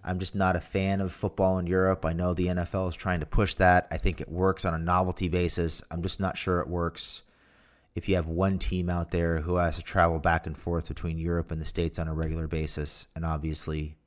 I'm 0.07 0.19
just 0.19 0.35
not 0.35 0.55
a 0.55 0.61
fan 0.61 1.01
of 1.01 1.11
football 1.11 1.59
in 1.59 1.67
Europe. 1.67 2.05
I 2.05 2.13
know 2.13 2.33
the 2.33 2.47
NFL 2.47 2.87
is 2.87 2.95
trying 2.95 3.19
to 3.19 3.25
push 3.25 3.55
that. 3.55 3.87
I 3.91 3.97
think 3.97 4.21
it 4.21 4.29
works 4.29 4.63
on 4.63 4.73
a 4.73 4.77
novelty 4.77 5.27
basis. 5.27 5.81
I'm 5.91 6.01
just 6.01 6.21
not 6.21 6.37
sure 6.37 6.61
it 6.61 6.69
works 6.69 7.23
if 7.93 8.07
you 8.07 8.15
have 8.15 8.27
one 8.27 8.57
team 8.57 8.89
out 8.89 9.11
there 9.11 9.41
who 9.41 9.55
has 9.55 9.75
to 9.75 9.81
travel 9.81 10.19
back 10.19 10.47
and 10.47 10.55
forth 10.55 10.87
between 10.87 11.17
Europe 11.17 11.51
and 11.51 11.59
the 11.59 11.65
States 11.65 11.99
on 11.99 12.07
a 12.07 12.13
regular 12.13 12.47
basis. 12.47 13.07
And 13.15 13.25
obviously, 13.25 13.97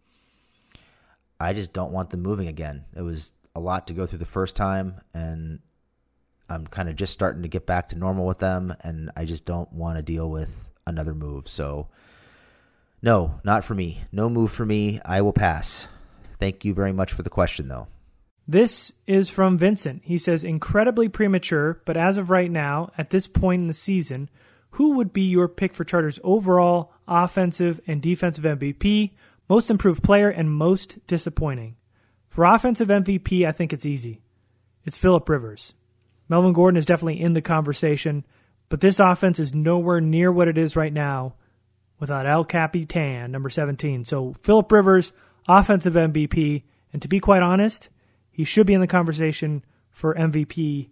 I 1.38 1.52
just 1.52 1.72
don't 1.74 1.92
want 1.92 2.08
them 2.08 2.22
moving 2.22 2.48
again. 2.48 2.84
It 2.96 3.02
was 3.02 3.32
a 3.54 3.60
lot 3.60 3.88
to 3.88 3.92
go 3.92 4.06
through 4.06 4.20
the 4.20 4.24
first 4.24 4.56
time, 4.56 5.00
and 5.12 5.58
I'm 6.50 6.66
kind 6.66 6.88
of 6.88 6.96
just 6.96 7.12
starting 7.12 7.42
to 7.42 7.48
get 7.48 7.66
back 7.66 7.88
to 7.88 7.96
normal 7.96 8.26
with 8.26 8.38
them, 8.38 8.74
and 8.82 9.10
I 9.16 9.24
just 9.24 9.44
don't 9.44 9.72
want 9.72 9.96
to 9.96 10.02
deal 10.02 10.28
with 10.28 10.68
another 10.86 11.14
move. 11.14 11.48
So, 11.48 11.88
no, 13.02 13.40
not 13.44 13.64
for 13.64 13.74
me. 13.74 14.02
No 14.12 14.28
move 14.28 14.50
for 14.50 14.66
me. 14.66 15.00
I 15.04 15.22
will 15.22 15.32
pass. 15.32 15.86
Thank 16.38 16.64
you 16.64 16.74
very 16.74 16.92
much 16.92 17.12
for 17.12 17.22
the 17.22 17.30
question, 17.30 17.68
though. 17.68 17.86
This 18.48 18.92
is 19.06 19.30
from 19.30 19.58
Vincent. 19.58 20.02
He 20.04 20.18
says, 20.18 20.42
incredibly 20.42 21.08
premature, 21.08 21.80
but 21.84 21.96
as 21.96 22.18
of 22.18 22.30
right 22.30 22.50
now, 22.50 22.90
at 22.98 23.10
this 23.10 23.28
point 23.28 23.60
in 23.60 23.68
the 23.68 23.72
season, 23.72 24.28
who 24.70 24.96
would 24.96 25.12
be 25.12 25.22
your 25.22 25.48
pick 25.48 25.74
for 25.74 25.84
Chargers 25.84 26.18
overall 26.24 26.92
offensive 27.06 27.80
and 27.86 28.02
defensive 28.02 28.44
MVP, 28.44 29.12
most 29.48 29.70
improved 29.70 30.02
player, 30.02 30.28
and 30.28 30.50
most 30.50 30.98
disappointing? 31.06 31.76
For 32.28 32.44
offensive 32.44 32.88
MVP, 32.88 33.46
I 33.46 33.52
think 33.52 33.72
it's 33.72 33.86
easy. 33.86 34.20
It's 34.84 34.98
Philip 34.98 35.28
Rivers. 35.28 35.74
Melvin 36.30 36.52
Gordon 36.52 36.78
is 36.78 36.86
definitely 36.86 37.20
in 37.20 37.32
the 37.32 37.42
conversation, 37.42 38.24
but 38.68 38.80
this 38.80 39.00
offense 39.00 39.40
is 39.40 39.52
nowhere 39.52 40.00
near 40.00 40.30
what 40.30 40.46
it 40.46 40.56
is 40.56 40.76
right 40.76 40.92
now 40.92 41.34
without 41.98 42.24
El 42.24 42.44
Capitan, 42.44 43.32
number 43.32 43.50
17. 43.50 44.04
So 44.04 44.36
Philip 44.42 44.70
Rivers, 44.70 45.12
offensive 45.48 45.94
MVP, 45.94 46.62
and 46.92 47.02
to 47.02 47.08
be 47.08 47.18
quite 47.18 47.42
honest, 47.42 47.88
he 48.30 48.44
should 48.44 48.68
be 48.68 48.74
in 48.74 48.80
the 48.80 48.86
conversation 48.86 49.64
for 49.90 50.14
MVP 50.14 50.88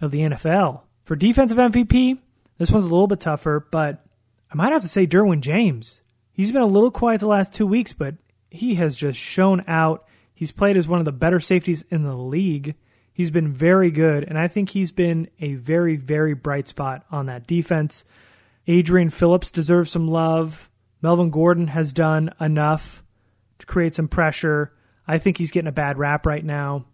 of 0.00 0.10
the 0.10 0.22
NFL. 0.22 0.82
For 1.04 1.14
defensive 1.14 1.58
MVP, 1.58 2.18
this 2.58 2.72
one's 2.72 2.84
a 2.84 2.88
little 2.88 3.06
bit 3.06 3.20
tougher, 3.20 3.64
but 3.70 4.04
I 4.50 4.56
might 4.56 4.72
have 4.72 4.82
to 4.82 4.88
say 4.88 5.06
Derwin 5.06 5.42
James. 5.42 6.00
He's 6.32 6.50
been 6.50 6.60
a 6.60 6.66
little 6.66 6.90
quiet 6.90 7.20
the 7.20 7.28
last 7.28 7.54
two 7.54 7.68
weeks, 7.68 7.92
but 7.92 8.16
he 8.50 8.74
has 8.74 8.96
just 8.96 9.18
shown 9.18 9.62
out. 9.68 10.08
He's 10.34 10.50
played 10.50 10.76
as 10.76 10.88
one 10.88 10.98
of 10.98 11.04
the 11.04 11.12
better 11.12 11.38
safeties 11.38 11.84
in 11.88 12.02
the 12.02 12.16
league. 12.16 12.74
He's 13.12 13.30
been 13.30 13.52
very 13.52 13.90
good, 13.90 14.24
and 14.24 14.38
I 14.38 14.48
think 14.48 14.70
he's 14.70 14.90
been 14.90 15.28
a 15.40 15.54
very, 15.54 15.96
very 15.96 16.34
bright 16.34 16.68
spot 16.68 17.04
on 17.10 17.26
that 17.26 17.46
defense. 17.46 18.04
Adrian 18.66 19.10
Phillips 19.10 19.50
deserves 19.50 19.90
some 19.90 20.08
love. 20.08 20.70
Melvin 21.02 21.30
Gordon 21.30 21.66
has 21.68 21.92
done 21.92 22.32
enough 22.40 23.02
to 23.58 23.66
create 23.66 23.94
some 23.94 24.08
pressure. 24.08 24.72
I 25.06 25.18
think 25.18 25.36
he's 25.36 25.50
getting 25.50 25.68
a 25.68 25.72
bad 25.72 25.98
rap 25.98 26.26
right 26.26 26.44
now. 26.44 26.86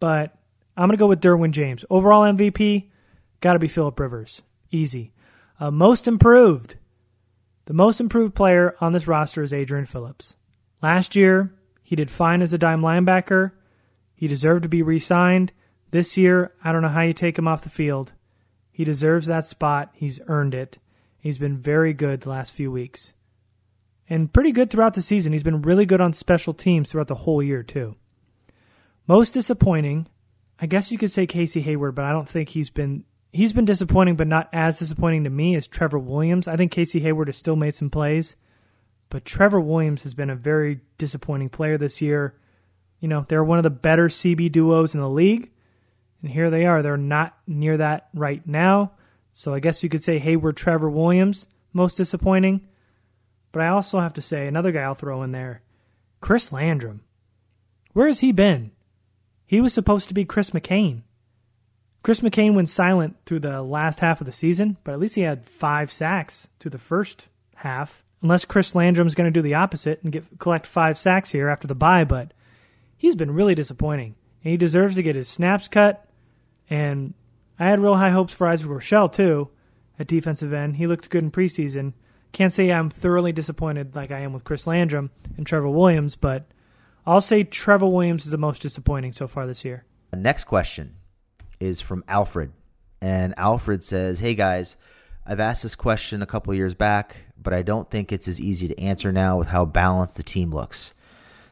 But 0.00 0.36
I'm 0.76 0.88
going 0.88 0.96
to 0.96 1.00
go 1.00 1.08
with 1.08 1.20
Derwin 1.20 1.50
James. 1.50 1.84
Overall 1.90 2.22
MVP, 2.22 2.88
Got 3.40 3.54
to 3.54 3.58
be 3.58 3.68
Philip 3.68 3.98
Rivers. 4.00 4.42
Easy. 4.70 5.12
Uh, 5.60 5.70
most 5.70 6.08
improved. 6.08 6.76
The 7.66 7.74
most 7.74 8.00
improved 8.00 8.34
player 8.34 8.74
on 8.80 8.92
this 8.92 9.06
roster 9.06 9.42
is 9.42 9.52
Adrian 9.52 9.86
Phillips. 9.86 10.36
Last 10.82 11.16
year, 11.16 11.54
he 11.82 11.96
did 11.96 12.10
fine 12.10 12.42
as 12.42 12.52
a 12.52 12.58
dime 12.58 12.80
linebacker. 12.80 13.52
He 14.16 14.26
deserved 14.26 14.64
to 14.64 14.68
be 14.68 14.82
re 14.82 14.98
signed. 14.98 15.52
This 15.92 16.16
year, 16.16 16.52
I 16.64 16.72
don't 16.72 16.82
know 16.82 16.88
how 16.88 17.02
you 17.02 17.12
take 17.12 17.38
him 17.38 17.46
off 17.46 17.62
the 17.62 17.70
field. 17.70 18.12
He 18.72 18.82
deserves 18.82 19.26
that 19.26 19.46
spot. 19.46 19.90
He's 19.94 20.20
earned 20.26 20.54
it. 20.54 20.78
He's 21.20 21.38
been 21.38 21.56
very 21.56 21.92
good 21.92 22.22
the 22.22 22.30
last 22.30 22.52
few 22.52 22.72
weeks. 22.72 23.12
And 24.08 24.32
pretty 24.32 24.52
good 24.52 24.70
throughout 24.70 24.94
the 24.94 25.02
season. 25.02 25.32
He's 25.32 25.42
been 25.42 25.62
really 25.62 25.86
good 25.86 26.00
on 26.00 26.12
special 26.12 26.52
teams 26.52 26.90
throughout 26.90 27.08
the 27.08 27.14
whole 27.14 27.42
year, 27.42 27.62
too. 27.62 27.96
Most 29.06 29.34
disappointing, 29.34 30.08
I 30.58 30.66
guess 30.66 30.90
you 30.90 30.98
could 30.98 31.10
say 31.10 31.26
Casey 31.26 31.60
Hayward, 31.60 31.94
but 31.94 32.04
I 32.04 32.12
don't 32.12 32.28
think 32.28 32.48
he's 32.48 32.70
been 32.70 33.04
he's 33.32 33.52
been 33.52 33.64
disappointing, 33.64 34.16
but 34.16 34.26
not 34.26 34.48
as 34.52 34.78
disappointing 34.78 35.24
to 35.24 35.30
me 35.30 35.54
as 35.56 35.66
Trevor 35.66 35.98
Williams. 35.98 36.48
I 36.48 36.56
think 36.56 36.72
Casey 36.72 37.00
Hayward 37.00 37.28
has 37.28 37.36
still 37.36 37.56
made 37.56 37.74
some 37.74 37.90
plays, 37.90 38.36
but 39.10 39.24
Trevor 39.24 39.60
Williams 39.60 40.02
has 40.02 40.14
been 40.14 40.30
a 40.30 40.36
very 40.36 40.80
disappointing 40.98 41.50
player 41.50 41.78
this 41.78 42.00
year. 42.00 42.34
You 43.00 43.08
know, 43.08 43.24
they're 43.28 43.44
one 43.44 43.58
of 43.58 43.64
the 43.64 43.70
better 43.70 44.08
CB 44.08 44.52
duos 44.52 44.94
in 44.94 45.00
the 45.00 45.08
league, 45.08 45.50
and 46.22 46.30
here 46.30 46.50
they 46.50 46.66
are. 46.66 46.82
They're 46.82 46.96
not 46.96 47.36
near 47.46 47.76
that 47.76 48.08
right 48.14 48.46
now. 48.46 48.92
So 49.34 49.52
I 49.52 49.60
guess 49.60 49.82
you 49.82 49.88
could 49.88 50.02
say 50.02 50.18
Hayward, 50.18 50.56
Trevor 50.56 50.88
Williams, 50.88 51.46
most 51.72 51.96
disappointing. 51.96 52.66
But 53.52 53.62
I 53.62 53.68
also 53.68 54.00
have 54.00 54.14
to 54.14 54.22
say 54.22 54.46
another 54.46 54.72
guy 54.72 54.82
I'll 54.82 54.94
throw 54.94 55.22
in 55.22 55.32
there, 55.32 55.62
Chris 56.20 56.52
Landrum. 56.52 57.02
Where 57.92 58.06
has 58.06 58.20
he 58.20 58.32
been? 58.32 58.72
He 59.46 59.60
was 59.60 59.72
supposed 59.72 60.08
to 60.08 60.14
be 60.14 60.24
Chris 60.24 60.50
McCain. 60.50 61.02
Chris 62.02 62.20
McCain 62.20 62.54
went 62.54 62.68
silent 62.68 63.16
through 63.26 63.40
the 63.40 63.62
last 63.62 64.00
half 64.00 64.20
of 64.20 64.26
the 64.26 64.32
season, 64.32 64.76
but 64.84 64.92
at 64.92 65.00
least 65.00 65.14
he 65.14 65.22
had 65.22 65.48
five 65.48 65.92
sacks 65.92 66.48
through 66.60 66.70
the 66.70 66.78
first 66.78 67.28
half. 67.56 68.04
Unless 68.22 68.44
Chris 68.44 68.74
Landrum's 68.74 69.14
going 69.14 69.26
to 69.26 69.36
do 69.36 69.42
the 69.42 69.54
opposite 69.54 70.02
and 70.02 70.12
get 70.12 70.38
collect 70.38 70.66
five 70.66 70.98
sacks 70.98 71.30
here 71.30 71.48
after 71.48 71.66
the 71.66 71.74
bye, 71.74 72.04
but 72.04 72.32
he's 72.96 73.16
been 73.16 73.30
really 73.30 73.54
disappointing. 73.54 74.14
And 74.42 74.50
he 74.50 74.56
deserves 74.56 74.96
to 74.96 75.02
get 75.02 75.16
his 75.16 75.28
snaps 75.28 75.68
cut. 75.68 76.08
And 76.68 77.14
I 77.58 77.66
had 77.66 77.80
real 77.80 77.96
high 77.96 78.10
hopes 78.10 78.32
for 78.32 78.46
Isaac 78.46 78.68
Rochell 78.68 79.12
too 79.12 79.48
at 79.98 80.06
defensive 80.06 80.52
end. 80.52 80.76
He 80.76 80.86
looked 80.86 81.10
good 81.10 81.24
in 81.24 81.30
preseason. 81.30 81.94
Can't 82.32 82.52
say 82.52 82.70
I'm 82.70 82.90
thoroughly 82.90 83.32
disappointed 83.32 83.96
like 83.96 84.10
I 84.10 84.20
am 84.20 84.32
with 84.32 84.44
Chris 84.44 84.66
Landrum 84.66 85.10
and 85.36 85.46
Trevor 85.46 85.68
Williams, 85.68 86.16
but 86.16 86.46
I'll 87.06 87.20
say 87.20 87.44
Trevor 87.44 87.86
Williams 87.86 88.24
is 88.26 88.32
the 88.32 88.36
most 88.36 88.62
disappointing 88.62 89.12
so 89.12 89.26
far 89.26 89.46
this 89.46 89.64
year. 89.64 89.84
Next 90.14 90.44
question 90.44 90.96
is 91.60 91.80
from 91.80 92.04
Alfred. 92.08 92.52
And 93.00 93.34
Alfred 93.36 93.84
says, 93.84 94.18
Hey 94.18 94.34
guys, 94.34 94.76
I've 95.24 95.40
asked 95.40 95.62
this 95.62 95.76
question 95.76 96.22
a 96.22 96.26
couple 96.26 96.52
years 96.54 96.74
back, 96.74 97.16
but 97.40 97.52
I 97.52 97.62
don't 97.62 97.90
think 97.90 98.12
it's 98.12 98.28
as 98.28 98.40
easy 98.40 98.68
to 98.68 98.80
answer 98.80 99.12
now 99.12 99.38
with 99.38 99.48
how 99.48 99.64
balanced 99.64 100.16
the 100.16 100.22
team 100.22 100.50
looks. 100.50 100.92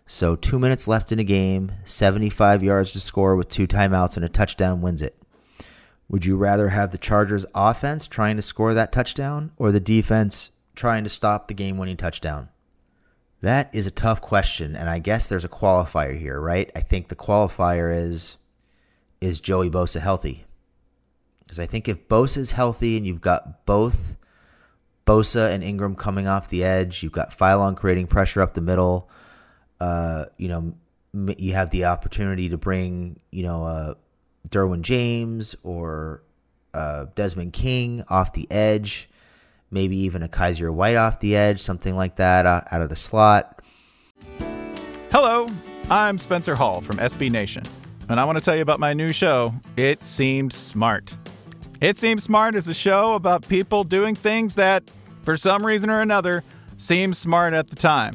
So, 0.06 0.36
two 0.36 0.58
minutes 0.58 0.86
left 0.86 1.12
in 1.12 1.18
a 1.18 1.24
game, 1.24 1.72
75 1.84 2.62
yards 2.62 2.92
to 2.92 3.00
score 3.00 3.36
with 3.36 3.48
two 3.48 3.66
timeouts, 3.66 4.16
and 4.16 4.24
a 4.24 4.28
touchdown 4.28 4.82
wins 4.82 5.00
it. 5.00 5.16
Would 6.08 6.26
you 6.26 6.36
rather 6.36 6.68
have 6.68 6.92
the 6.92 6.98
Chargers 6.98 7.46
offense 7.54 8.06
trying 8.06 8.36
to 8.36 8.42
score 8.42 8.74
that 8.74 8.92
touchdown 8.92 9.52
or 9.56 9.72
the 9.72 9.80
defense 9.80 10.50
trying 10.76 11.04
to 11.04 11.10
stop 11.10 11.48
the 11.48 11.54
game 11.54 11.78
winning 11.78 11.96
touchdown? 11.96 12.50
That 13.40 13.74
is 13.74 13.86
a 13.86 13.90
tough 13.90 14.20
question, 14.20 14.76
and 14.76 14.88
I 14.90 14.98
guess 14.98 15.26
there's 15.26 15.44
a 15.44 15.48
qualifier 15.48 16.18
here, 16.18 16.40
right? 16.40 16.70
I 16.76 16.80
think 16.80 17.08
the 17.08 17.16
qualifier 17.16 17.94
is 17.94 18.36
is 19.20 19.40
Joey 19.40 19.70
Bosa 19.70 20.00
healthy? 20.00 20.44
Because 21.40 21.58
I 21.58 21.66
think 21.66 21.88
if 21.88 22.08
Bosa 22.08 22.38
is 22.38 22.52
healthy 22.52 22.98
and 22.98 23.06
you've 23.06 23.22
got 23.22 23.64
both 23.64 24.16
Bosa 25.06 25.50
and 25.50 25.64
Ingram 25.64 25.94
coming 25.94 26.26
off 26.26 26.48
the 26.48 26.64
edge, 26.64 27.02
you've 27.02 27.12
got 27.12 27.36
Philon 27.36 27.76
creating 27.76 28.06
pressure 28.06 28.42
up 28.42 28.52
the 28.52 28.60
middle. 28.60 29.08
Uh, 29.80 30.26
you 30.36 30.48
know, 30.48 30.74
you 31.38 31.52
have 31.52 31.70
the 31.70 31.84
opportunity 31.84 32.48
to 32.48 32.56
bring 32.56 33.20
you 33.30 33.42
know 33.42 33.64
uh, 33.64 33.94
Derwin 34.48 34.82
James 34.82 35.54
or 35.62 36.22
uh, 36.72 37.06
Desmond 37.14 37.52
King 37.52 38.04
off 38.08 38.32
the 38.32 38.50
edge, 38.50 39.08
maybe 39.70 39.96
even 39.98 40.22
a 40.22 40.28
Kyzir 40.28 40.72
White 40.72 40.96
off 40.96 41.20
the 41.20 41.36
edge, 41.36 41.60
something 41.60 41.94
like 41.94 42.16
that 42.16 42.46
uh, 42.46 42.62
out 42.70 42.82
of 42.82 42.88
the 42.88 42.96
slot. 42.96 43.62
Hello, 45.10 45.46
I'm 45.90 46.18
Spencer 46.18 46.56
Hall 46.56 46.80
from 46.80 46.96
SB 46.96 47.30
Nation, 47.30 47.62
and 48.08 48.18
I 48.18 48.24
want 48.24 48.36
to 48.38 48.44
tell 48.44 48.56
you 48.56 48.62
about 48.62 48.80
my 48.80 48.92
new 48.92 49.12
show, 49.12 49.54
It 49.76 50.02
Seemed 50.02 50.52
Smart. 50.52 51.16
It 51.80 51.96
Seems 51.96 52.24
Smart 52.24 52.54
is 52.54 52.66
a 52.66 52.74
show 52.74 53.14
about 53.14 53.46
people 53.46 53.84
doing 53.84 54.14
things 54.14 54.54
that, 54.54 54.82
for 55.22 55.36
some 55.36 55.64
reason 55.64 55.90
or 55.90 56.00
another, 56.00 56.42
seem 56.76 57.14
smart 57.14 57.54
at 57.54 57.68
the 57.68 57.76
time. 57.76 58.14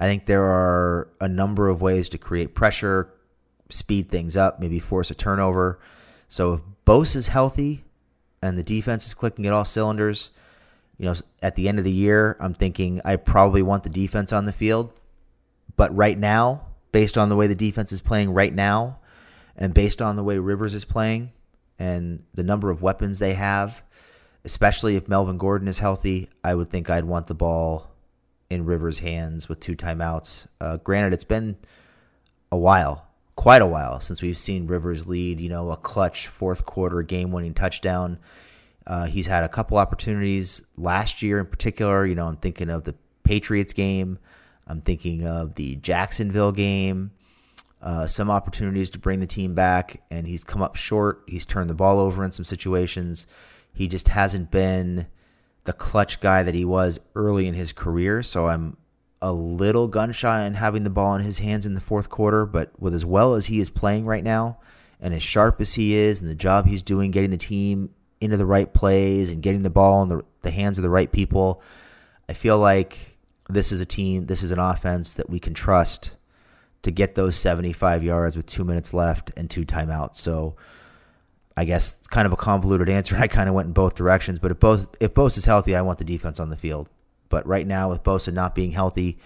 I 0.00 0.06
think 0.06 0.26
there 0.26 0.44
are 0.44 1.08
a 1.20 1.28
number 1.28 1.68
of 1.68 1.82
ways 1.82 2.08
to 2.10 2.18
create 2.18 2.54
pressure, 2.54 3.10
speed 3.70 4.10
things 4.10 4.36
up, 4.36 4.60
maybe 4.60 4.80
force 4.80 5.10
a 5.10 5.14
turnover. 5.14 5.80
So 6.28 6.54
if 6.54 6.60
Bosa 6.84 7.16
is 7.16 7.28
healthy 7.28 7.84
and 8.42 8.58
the 8.58 8.62
defense 8.62 9.06
is 9.06 9.14
clicking 9.14 9.46
at 9.46 9.52
all 9.52 9.64
cylinders, 9.64 10.30
you 10.98 11.06
know, 11.06 11.14
at 11.42 11.56
the 11.56 11.68
end 11.68 11.78
of 11.78 11.84
the 11.84 11.92
year, 11.92 12.36
I'm 12.40 12.54
thinking 12.54 13.00
I 13.04 13.16
probably 13.16 13.62
want 13.62 13.82
the 13.82 13.88
defense 13.88 14.32
on 14.32 14.46
the 14.46 14.52
field. 14.52 14.92
But 15.76 15.94
right 15.96 16.18
now, 16.18 16.66
based 16.92 17.18
on 17.18 17.28
the 17.28 17.36
way 17.36 17.46
the 17.46 17.54
defense 17.54 17.90
is 17.92 18.00
playing 18.00 18.30
right 18.30 18.54
now, 18.54 18.98
and 19.56 19.72
based 19.72 20.02
on 20.02 20.16
the 20.16 20.24
way 20.24 20.38
Rivers 20.38 20.74
is 20.74 20.84
playing 20.84 21.30
and 21.78 22.22
the 22.34 22.42
number 22.42 22.70
of 22.70 22.82
weapons 22.82 23.18
they 23.18 23.34
have, 23.34 23.82
especially 24.44 24.96
if 24.96 25.08
Melvin 25.08 25.38
Gordon 25.38 25.68
is 25.68 25.78
healthy, 25.78 26.28
I 26.42 26.54
would 26.54 26.70
think 26.70 26.90
I'd 26.90 27.04
want 27.04 27.26
the 27.26 27.34
ball 27.34 27.90
in 28.50 28.64
Rivers' 28.64 28.98
hands 28.98 29.48
with 29.48 29.60
two 29.60 29.76
timeouts. 29.76 30.46
Uh, 30.60 30.76
granted, 30.78 31.12
it's 31.12 31.24
been 31.24 31.56
a 32.52 32.56
while, 32.56 33.06
quite 33.36 33.62
a 33.62 33.66
while, 33.66 34.00
since 34.00 34.22
we've 34.22 34.38
seen 34.38 34.66
Rivers 34.66 35.06
lead, 35.06 35.40
you 35.40 35.48
know, 35.48 35.70
a 35.70 35.76
clutch 35.76 36.28
fourth 36.28 36.64
quarter 36.64 37.02
game 37.02 37.32
winning 37.32 37.54
touchdown. 37.54 38.18
Uh, 38.86 39.06
he's 39.06 39.26
had 39.26 39.44
a 39.44 39.48
couple 39.48 39.78
opportunities 39.78 40.62
last 40.76 41.22
year 41.22 41.38
in 41.38 41.46
particular. 41.46 42.06
You 42.06 42.14
know, 42.14 42.26
I'm 42.26 42.36
thinking 42.36 42.70
of 42.70 42.84
the 42.84 42.94
Patriots 43.22 43.72
game. 43.72 44.18
I'm 44.66 44.80
thinking 44.80 45.26
of 45.26 45.54
the 45.54 45.76
Jacksonville 45.76 46.52
game. 46.52 47.10
Uh, 47.82 48.06
some 48.06 48.30
opportunities 48.30 48.88
to 48.90 48.98
bring 48.98 49.20
the 49.20 49.26
team 49.26 49.54
back, 49.54 50.02
and 50.10 50.26
he's 50.26 50.42
come 50.42 50.62
up 50.62 50.76
short. 50.76 51.22
He's 51.26 51.44
turned 51.44 51.68
the 51.68 51.74
ball 51.74 51.98
over 51.98 52.24
in 52.24 52.32
some 52.32 52.44
situations. 52.44 53.26
He 53.74 53.88
just 53.88 54.08
hasn't 54.08 54.50
been 54.50 55.06
the 55.64 55.72
clutch 55.72 56.20
guy 56.20 56.42
that 56.42 56.54
he 56.54 56.64
was 56.64 57.00
early 57.14 57.46
in 57.46 57.54
his 57.54 57.72
career. 57.72 58.22
So 58.22 58.46
I'm 58.46 58.76
a 59.20 59.32
little 59.32 59.88
gun 59.88 60.12
shy 60.12 60.44
on 60.44 60.54
having 60.54 60.84
the 60.84 60.90
ball 60.90 61.16
in 61.16 61.22
his 61.22 61.38
hands 61.38 61.66
in 61.66 61.74
the 61.74 61.80
fourth 61.80 62.10
quarter. 62.10 62.46
But 62.46 62.70
with 62.80 62.94
as 62.94 63.04
well 63.04 63.34
as 63.34 63.46
he 63.46 63.60
is 63.60 63.70
playing 63.70 64.04
right 64.04 64.24
now, 64.24 64.58
and 65.00 65.12
as 65.12 65.22
sharp 65.22 65.60
as 65.60 65.74
he 65.74 65.94
is, 65.94 66.20
and 66.20 66.30
the 66.30 66.34
job 66.34 66.66
he's 66.66 66.82
doing, 66.82 67.10
getting 67.10 67.30
the 67.30 67.36
team 67.36 67.90
into 68.20 68.36
the 68.36 68.46
right 68.46 68.72
plays 68.72 69.30
and 69.30 69.42
getting 69.42 69.62
the 69.62 69.70
ball 69.70 70.02
in 70.02 70.08
the, 70.08 70.22
the 70.42 70.50
hands 70.50 70.78
of 70.78 70.82
the 70.82 70.90
right 70.90 71.10
people, 71.10 71.62
I 72.28 72.32
feel 72.32 72.58
like 72.58 73.18
this 73.48 73.72
is 73.72 73.80
a 73.80 73.86
team, 73.86 74.26
this 74.26 74.42
is 74.42 74.50
an 74.50 74.58
offense 74.58 75.14
that 75.14 75.28
we 75.28 75.40
can 75.40 75.52
trust 75.52 76.12
to 76.82 76.90
get 76.90 77.14
those 77.14 77.36
75 77.36 78.02
yards 78.02 78.36
with 78.36 78.46
two 78.46 78.64
minutes 78.64 78.94
left 78.94 79.32
and 79.36 79.50
two 79.50 79.64
timeouts. 79.64 80.16
So 80.16 80.56
I 81.56 81.64
guess 81.64 81.96
it's 81.98 82.08
kind 82.08 82.26
of 82.26 82.32
a 82.32 82.36
convoluted 82.36 82.88
answer. 82.88 83.16
I 83.16 83.28
kind 83.28 83.48
of 83.48 83.54
went 83.54 83.66
in 83.66 83.72
both 83.72 83.94
directions, 83.94 84.38
but 84.38 84.50
if 84.50 84.60
both 84.60 84.86
if 85.00 85.14
Bosa 85.14 85.38
is 85.38 85.46
healthy, 85.46 85.74
I 85.74 85.82
want 85.82 85.98
the 85.98 86.04
defense 86.04 86.40
on 86.40 86.50
the 86.50 86.56
field. 86.56 86.88
But 87.28 87.46
right 87.46 87.66
now, 87.66 87.90
with 87.90 88.02
Bosa 88.02 88.32
not 88.32 88.54
being 88.54 88.72
healthy, 88.72 89.18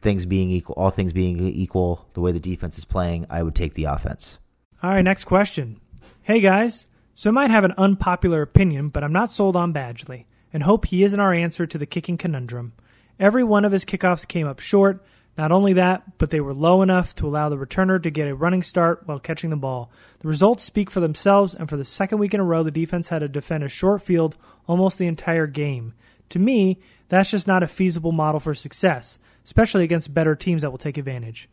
things 0.00 0.26
being 0.26 0.50
equal, 0.50 0.74
all 0.76 0.90
things 0.90 1.12
being 1.12 1.40
equal, 1.40 2.08
the 2.14 2.20
way 2.20 2.32
the 2.32 2.40
defense 2.40 2.78
is 2.78 2.84
playing, 2.84 3.26
I 3.30 3.42
would 3.42 3.54
take 3.54 3.74
the 3.74 3.84
offense. 3.84 4.38
All 4.82 4.90
right, 4.90 5.02
next 5.02 5.24
question. 5.24 5.80
Hey 6.22 6.40
guys, 6.40 6.86
so 7.14 7.30
I 7.30 7.32
might 7.32 7.50
have 7.50 7.64
an 7.64 7.74
unpopular 7.78 8.42
opinion, 8.42 8.88
but 8.88 9.04
I'm 9.04 9.12
not 9.12 9.30
sold 9.30 9.56
on 9.56 9.72
Badgley, 9.72 10.24
and 10.52 10.62
hope 10.62 10.86
he 10.86 11.04
isn't 11.04 11.20
our 11.20 11.32
answer 11.32 11.66
to 11.66 11.78
the 11.78 11.86
kicking 11.86 12.18
conundrum. 12.18 12.72
Every 13.18 13.44
one 13.44 13.64
of 13.64 13.72
his 13.72 13.84
kickoffs 13.84 14.26
came 14.26 14.46
up 14.46 14.58
short. 14.58 15.04
Not 15.36 15.50
only 15.50 15.72
that, 15.72 16.18
but 16.18 16.30
they 16.30 16.40
were 16.40 16.54
low 16.54 16.82
enough 16.82 17.14
to 17.16 17.26
allow 17.26 17.48
the 17.48 17.56
returner 17.56 18.00
to 18.02 18.10
get 18.10 18.28
a 18.28 18.34
running 18.34 18.62
start 18.62 19.02
while 19.06 19.18
catching 19.18 19.50
the 19.50 19.56
ball. 19.56 19.90
The 20.20 20.28
results 20.28 20.62
speak 20.62 20.90
for 20.90 21.00
themselves, 21.00 21.54
and 21.54 21.68
for 21.68 21.76
the 21.76 21.84
second 21.84 22.18
week 22.18 22.34
in 22.34 22.40
a 22.40 22.44
row, 22.44 22.62
the 22.62 22.70
defense 22.70 23.08
had 23.08 23.18
to 23.18 23.28
defend 23.28 23.64
a 23.64 23.68
short 23.68 24.02
field 24.02 24.36
almost 24.68 24.98
the 24.98 25.08
entire 25.08 25.48
game. 25.48 25.94
To 26.30 26.38
me, 26.38 26.80
that's 27.08 27.30
just 27.30 27.48
not 27.48 27.62
a 27.64 27.68
feasible 27.68 28.12
model 28.12 28.40
for 28.40 28.54
success, 28.54 29.18
especially 29.44 29.84
against 29.84 30.14
better 30.14 30.36
teams 30.36 30.62
that 30.62 30.70
will 30.70 30.78
take 30.78 30.98
advantage. 30.98 31.48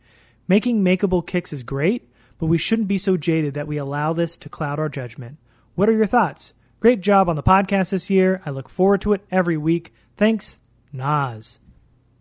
Making 0.46 0.84
makeable 0.84 1.26
kicks 1.26 1.52
is 1.52 1.62
great, 1.62 2.08
but 2.38 2.46
we 2.46 2.58
shouldn't 2.58 2.88
be 2.88 2.98
so 2.98 3.16
jaded 3.16 3.54
that 3.54 3.66
we 3.66 3.78
allow 3.78 4.12
this 4.12 4.36
to 4.38 4.48
cloud 4.48 4.78
our 4.78 4.88
judgment. 4.88 5.38
What 5.74 5.88
are 5.88 5.92
your 5.92 6.06
thoughts? 6.06 6.54
Great 6.80 7.00
job 7.00 7.28
on 7.28 7.36
the 7.36 7.42
podcast 7.42 7.90
this 7.90 8.10
year. 8.10 8.42
I 8.44 8.50
look 8.50 8.68
forward 8.68 9.00
to 9.02 9.12
it 9.12 9.24
every 9.30 9.56
week. 9.56 9.92
Thanks, 10.16 10.58
Nas. 10.92 11.60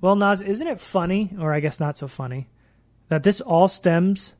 Well, 0.02 0.16
Nas, 0.16 0.42
isn't 0.42 0.68
it 0.68 0.82
funny, 0.82 1.30
or 1.40 1.54
I 1.54 1.60
guess 1.60 1.80
not 1.80 1.98
so 1.98 2.08
funny, 2.08 2.50
that 3.10 3.24
this 3.24 3.40
all 3.40 3.68
stems 3.68 4.34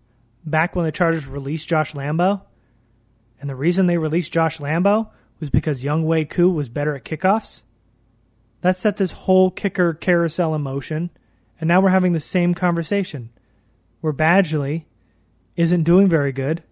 back 0.44 0.76
when 0.76 0.86
the 0.86 0.92
Chargers 0.92 1.28
released 1.28 1.68
Josh 1.68 1.94
Lambo? 1.94 2.42
And 3.40 3.50
the 3.50 3.56
reason 3.56 3.86
they 3.86 3.98
released 3.98 4.34
Josh 4.34 4.58
Lambo 4.58 5.10
was 5.40 5.52
because 5.52 5.84
Younghoe 5.84 6.30
Koo 6.30 6.50
was 6.50 6.68
better 6.68 6.96
at 6.96 7.06
kickoffs? 7.06 7.62
That 8.62 8.76
set 8.76 8.98
this 8.98 9.12
whole 9.12 9.52
kicker 9.52 9.94
carousel 9.94 10.56
in 10.56 10.62
motion, 10.62 11.12
and 11.60 11.68
now 11.68 11.80
we're 11.80 11.90
having 11.90 12.14
the 12.14 12.20
same 12.20 12.54
conversation 12.54 13.30
where 14.02 14.14
Badgley 14.14 14.86
isn't 15.56 15.84
doing 15.84 16.08
very 16.08 16.32
good 16.32 16.64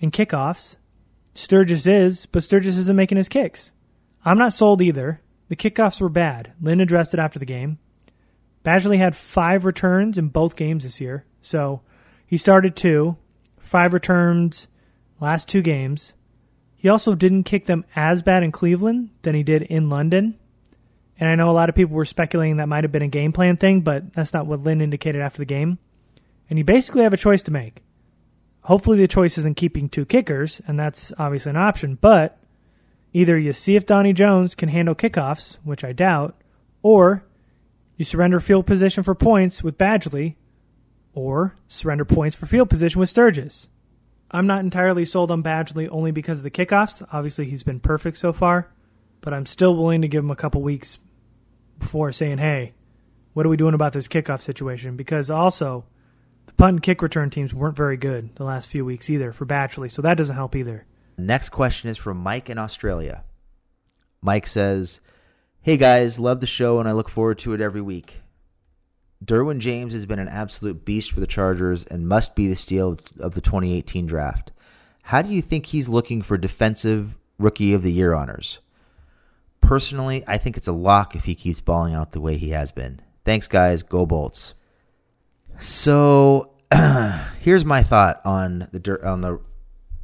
in 0.00 0.10
kickoffs. 0.10 0.76
Sturgis 1.34 1.86
is, 1.86 2.26
but 2.26 2.42
Sturgis 2.42 2.78
isn't 2.78 2.96
making 2.96 3.18
his 3.18 3.28
kicks. 3.28 3.72
I'm 4.24 4.38
not 4.38 4.52
sold 4.54 4.80
either. 4.82 5.20
The 5.48 5.56
kickoffs 5.56 6.00
were 6.00 6.08
bad. 6.08 6.52
Lynn 6.60 6.80
addressed 6.80 7.14
it 7.14 7.20
after 7.20 7.38
the 7.38 7.44
game. 7.44 7.78
Badgley 8.64 8.98
had 8.98 9.16
five 9.16 9.64
returns 9.64 10.18
in 10.18 10.28
both 10.28 10.56
games 10.56 10.84
this 10.84 11.00
year. 11.00 11.24
So 11.42 11.80
he 12.26 12.36
started 12.36 12.76
two, 12.76 13.16
five 13.58 13.92
returns 13.92 14.66
last 15.20 15.48
two 15.48 15.62
games. 15.62 16.14
He 16.76 16.88
also 16.88 17.14
didn't 17.14 17.44
kick 17.44 17.66
them 17.66 17.84
as 17.96 18.22
bad 18.22 18.42
in 18.42 18.52
Cleveland 18.52 19.10
than 19.22 19.34
he 19.34 19.42
did 19.42 19.62
in 19.62 19.88
London. 19.88 20.38
And 21.18 21.28
I 21.28 21.34
know 21.34 21.50
a 21.50 21.52
lot 21.52 21.68
of 21.68 21.74
people 21.74 21.96
were 21.96 22.04
speculating 22.04 22.58
that 22.58 22.68
might 22.68 22.84
have 22.84 22.92
been 22.92 23.02
a 23.02 23.08
game 23.08 23.32
plan 23.32 23.56
thing, 23.56 23.80
but 23.80 24.12
that's 24.12 24.32
not 24.32 24.46
what 24.46 24.62
Lynn 24.62 24.80
indicated 24.80 25.20
after 25.20 25.38
the 25.38 25.44
game. 25.44 25.78
And 26.48 26.58
you 26.58 26.64
basically 26.64 27.02
have 27.02 27.12
a 27.12 27.18
choice 27.18 27.42
to 27.42 27.50
make. 27.50 27.82
Hopefully, 28.62 28.98
the 28.98 29.08
choice 29.08 29.38
isn't 29.38 29.56
keeping 29.56 29.88
two 29.88 30.04
kickers, 30.04 30.60
and 30.66 30.78
that's 30.78 31.12
obviously 31.18 31.50
an 31.50 31.56
option, 31.56 31.96
but 32.00 32.38
either 33.12 33.36
you 33.38 33.52
see 33.52 33.76
if 33.76 33.86
Donnie 33.86 34.12
Jones 34.12 34.54
can 34.54 34.68
handle 34.68 34.94
kickoffs, 34.94 35.56
which 35.64 35.82
I 35.82 35.92
doubt, 35.92 36.36
or 36.82 37.24
you 37.98 38.04
surrender 38.04 38.40
field 38.40 38.64
position 38.64 39.02
for 39.02 39.14
points 39.14 39.62
with 39.62 39.76
Badgley, 39.76 40.36
or 41.12 41.54
surrender 41.66 42.04
points 42.04 42.36
for 42.36 42.46
field 42.46 42.70
position 42.70 43.00
with 43.00 43.10
Sturgis. 43.10 43.68
I'm 44.30 44.46
not 44.46 44.60
entirely 44.60 45.04
sold 45.04 45.30
on 45.30 45.42
Badgley 45.42 45.88
only 45.90 46.12
because 46.12 46.38
of 46.38 46.44
the 46.44 46.50
kickoffs. 46.50 47.06
Obviously, 47.12 47.46
he's 47.46 47.64
been 47.64 47.80
perfect 47.80 48.18
so 48.18 48.32
far, 48.32 48.70
but 49.20 49.34
I'm 49.34 49.46
still 49.46 49.74
willing 49.76 50.02
to 50.02 50.08
give 50.08 50.22
him 50.22 50.30
a 50.30 50.36
couple 50.36 50.62
weeks 50.62 50.98
before 51.78 52.12
saying, 52.12 52.38
hey, 52.38 52.72
what 53.32 53.44
are 53.44 53.48
we 53.48 53.56
doing 53.56 53.74
about 53.74 53.92
this 53.92 54.06
kickoff 54.06 54.42
situation? 54.42 54.96
Because 54.96 55.28
also, 55.28 55.84
the 56.46 56.52
punt 56.52 56.74
and 56.74 56.82
kick 56.82 57.02
return 57.02 57.30
teams 57.30 57.52
weren't 57.52 57.76
very 57.76 57.96
good 57.96 58.36
the 58.36 58.44
last 58.44 58.68
few 58.68 58.84
weeks 58.84 59.10
either 59.10 59.32
for 59.32 59.44
Badgley, 59.44 59.90
so 59.90 60.02
that 60.02 60.16
doesn't 60.16 60.36
help 60.36 60.54
either. 60.54 60.86
Next 61.16 61.48
question 61.48 61.90
is 61.90 61.98
from 61.98 62.18
Mike 62.18 62.48
in 62.48 62.58
Australia. 62.58 63.24
Mike 64.22 64.46
says, 64.46 65.00
Hey 65.60 65.76
guys, 65.76 66.20
love 66.20 66.40
the 66.40 66.46
show 66.46 66.78
and 66.78 66.88
I 66.88 66.92
look 66.92 67.08
forward 67.08 67.38
to 67.40 67.52
it 67.52 67.60
every 67.60 67.80
week. 67.82 68.22
Derwin 69.24 69.58
James 69.58 69.92
has 69.92 70.06
been 70.06 70.20
an 70.20 70.28
absolute 70.28 70.84
beast 70.84 71.10
for 71.10 71.18
the 71.18 71.26
Chargers 71.26 71.84
and 71.84 72.08
must 72.08 72.36
be 72.36 72.46
the 72.46 72.54
steal 72.54 72.96
of 73.18 73.34
the 73.34 73.40
2018 73.40 74.06
draft. 74.06 74.52
How 75.02 75.20
do 75.20 75.32
you 75.32 75.42
think 75.42 75.66
he's 75.66 75.88
looking 75.88 76.22
for 76.22 76.38
defensive 76.38 77.16
rookie 77.38 77.74
of 77.74 77.82
the 77.82 77.92
year 77.92 78.14
honors? 78.14 78.60
Personally, 79.60 80.22
I 80.28 80.38
think 80.38 80.56
it's 80.56 80.68
a 80.68 80.72
lock 80.72 81.16
if 81.16 81.24
he 81.24 81.34
keeps 81.34 81.60
balling 81.60 81.92
out 81.92 82.12
the 82.12 82.20
way 82.20 82.36
he 82.36 82.50
has 82.50 82.70
been. 82.70 83.00
Thanks, 83.24 83.48
guys. 83.48 83.82
Go 83.82 84.06
Bolts. 84.06 84.54
So, 85.58 86.52
here's 87.40 87.64
my 87.64 87.82
thought 87.82 88.20
on 88.24 88.68
the 88.72 89.00
on 89.04 89.22
the 89.22 89.40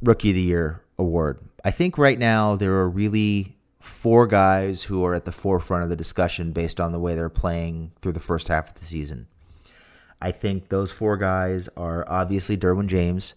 rookie 0.03 0.29
of 0.29 0.35
the 0.35 0.41
year 0.41 0.83
award. 0.99 1.39
I 1.63 1.71
think 1.71 1.97
right 1.97 2.19
now 2.19 2.57
there 2.57 2.73
are 2.73 2.89
really 2.89 3.54
four 3.85 4.27
guys 4.27 4.83
who 4.83 5.05
are 5.05 5.13
at 5.13 5.25
the 5.25 5.31
forefront 5.31 5.83
of 5.83 5.89
the 5.89 5.95
discussion 5.95 6.51
based 6.51 6.79
on 6.79 6.91
the 6.91 6.99
way 6.99 7.15
they're 7.15 7.29
playing 7.29 7.91
through 8.01 8.13
the 8.13 8.19
first 8.19 8.47
half 8.47 8.69
of 8.69 8.75
the 8.75 8.85
season. 8.85 9.27
I 10.21 10.31
think 10.31 10.69
those 10.69 10.91
four 10.91 11.17
guys 11.17 11.69
are 11.77 12.03
obviously 12.07 12.57
Derwin 12.57 12.87
James 12.87 13.33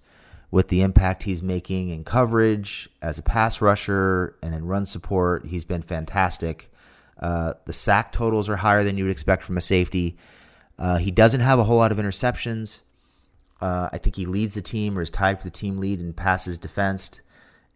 with 0.51 0.69
the 0.69 0.81
impact 0.81 1.23
he's 1.23 1.43
making 1.43 1.91
in 1.91 2.05
coverage 2.05 2.89
as 3.03 3.19
a 3.19 3.23
pass 3.23 3.61
rusher 3.61 4.37
and 4.43 4.55
in 4.55 4.67
run 4.67 4.87
support. 4.87 5.47
He's 5.47 5.65
been 5.65 5.83
fantastic. 5.83 6.73
Uh, 7.21 7.55
the 7.67 7.73
sack 7.73 8.13
totals 8.13 8.49
are 8.49 8.57
higher 8.57 8.85
than 8.85 8.97
you 8.97 9.05
would 9.05 9.11
expect 9.11 9.45
from 9.45 9.59
a 9.59 9.61
safety. 9.61 10.17
Uh, 10.79 10.97
he 10.97 11.11
doesn't 11.11 11.41
have 11.41 11.59
a 11.59 11.65
whole 11.65 11.77
lot 11.77 11.93
of 11.93 11.99
interceptions. 11.99 12.83
Uh, 13.61 13.89
I 13.93 13.99
think 13.99 14.17
he 14.17 14.25
leads 14.25 14.55
the 14.55 14.63
team 14.63 14.97
or 14.97 15.03
is 15.03 15.11
tied 15.11 15.39
for 15.39 15.45
the 15.45 15.51
team 15.51 15.79
lead 15.79 16.01
in 16.01 16.13
passes 16.13 16.59
defensed, 16.59 17.21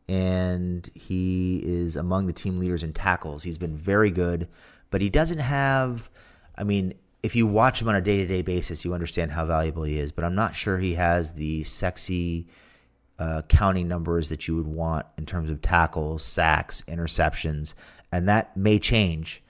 and 0.08 0.88
he 0.94 1.62
is 1.64 1.96
among 1.96 2.26
the 2.26 2.32
team 2.32 2.58
leaders 2.58 2.82
in 2.82 2.92
tackles. 2.92 3.42
He's 3.42 3.58
been 3.58 3.76
very 3.76 4.10
good, 4.10 4.48
but 4.90 5.00
he 5.00 5.08
doesn't 5.10 5.38
have. 5.38 6.10
I 6.56 6.64
mean, 6.64 6.94
if 7.22 7.36
you 7.36 7.46
watch 7.46 7.80
him 7.80 7.88
on 7.88 7.94
a 7.94 8.00
day 8.00 8.18
to 8.18 8.26
day 8.26 8.42
basis, 8.42 8.84
you 8.84 8.94
understand 8.94 9.30
how 9.32 9.46
valuable 9.46 9.84
he 9.84 9.98
is. 9.98 10.12
But 10.12 10.24
I'm 10.24 10.34
not 10.34 10.56
sure 10.56 10.78
he 10.78 10.94
has 10.94 11.32
the 11.32 11.62
sexy 11.64 12.48
uh, 13.18 13.42
counting 13.48 13.88
numbers 13.88 14.28
that 14.30 14.48
you 14.48 14.56
would 14.56 14.66
want 14.66 15.06
in 15.16 15.26
terms 15.26 15.50
of 15.50 15.62
tackles, 15.62 16.24
sacks, 16.24 16.82
interceptions, 16.88 17.74
and 18.10 18.28
that 18.28 18.56
may 18.56 18.78
change. 18.78 19.42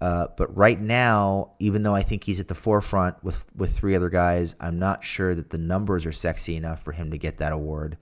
Uh, 0.00 0.28
but 0.36 0.56
right 0.56 0.80
now, 0.80 1.50
even 1.58 1.82
though 1.82 1.94
I 1.94 2.02
think 2.02 2.24
he's 2.24 2.40
at 2.40 2.48
the 2.48 2.54
forefront 2.54 3.22
with 3.22 3.44
with 3.54 3.76
three 3.76 3.94
other 3.94 4.08
guys, 4.08 4.54
I'm 4.58 4.78
not 4.78 5.04
sure 5.04 5.34
that 5.34 5.50
the 5.50 5.58
numbers 5.58 6.06
are 6.06 6.12
sexy 6.12 6.56
enough 6.56 6.82
for 6.82 6.92
him 6.92 7.10
to 7.10 7.18
get 7.18 7.38
that 7.38 7.52
award. 7.52 7.98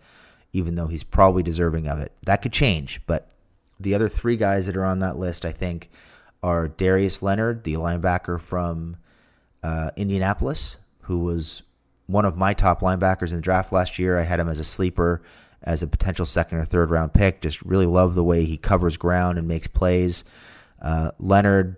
Even 0.53 0.75
though 0.75 0.87
he's 0.87 1.05
probably 1.05 1.43
deserving 1.43 1.89
of 1.89 1.99
it, 1.99 2.13
that 2.25 2.43
could 2.43 2.53
change. 2.53 3.01
But 3.07 3.29
the 3.79 3.95
other 3.95 4.09
three 4.09 4.37
guys 4.37 4.67
that 4.67 4.77
are 4.77 4.85
on 4.85 5.01
that 5.01 5.19
list, 5.19 5.45
I 5.45 5.53
think, 5.53 5.91
are 6.43 6.69
Darius 6.69 7.23
Leonard, 7.23 7.65
the 7.65 7.75
linebacker 7.75 8.41
from 8.41 8.97
uh, 9.63 9.91
Indianapolis, 9.97 10.79
who 11.03 11.19
was 11.19 11.63
one 12.07 12.25
of 12.25 12.37
my 12.37 12.55
top 12.55 12.81
linebackers 12.81 13.31
in 13.31 13.37
the 13.37 13.43
draft 13.43 13.73
last 13.73 13.99
year. 13.99 14.19
I 14.19 14.23
had 14.23 14.41
him 14.41 14.49
as 14.49 14.59
a 14.59 14.65
sleeper, 14.65 15.23
as 15.63 15.83
a 15.83 15.87
potential 15.87 16.27
second 16.27 16.59
or 16.59 16.65
third 16.65 16.91
round 16.91 17.13
pick. 17.13 17.41
Just 17.41 17.63
really 17.63 17.87
love 17.87 18.15
the 18.15 18.25
way 18.25 18.45
he 18.45 18.57
covers 18.57 18.97
ground 18.97 19.39
and 19.39 19.47
makes 19.47 19.67
plays. 19.67 20.25
Uh, 20.81 21.11
Leonard 21.19 21.77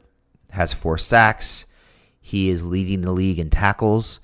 has 0.50 0.72
four 0.72 0.98
sacks. 0.98 1.64
He 2.20 2.50
is 2.50 2.62
leading 2.62 3.00
the 3.00 3.12
league 3.12 3.38
in 3.38 3.50
tackles, 3.50 4.20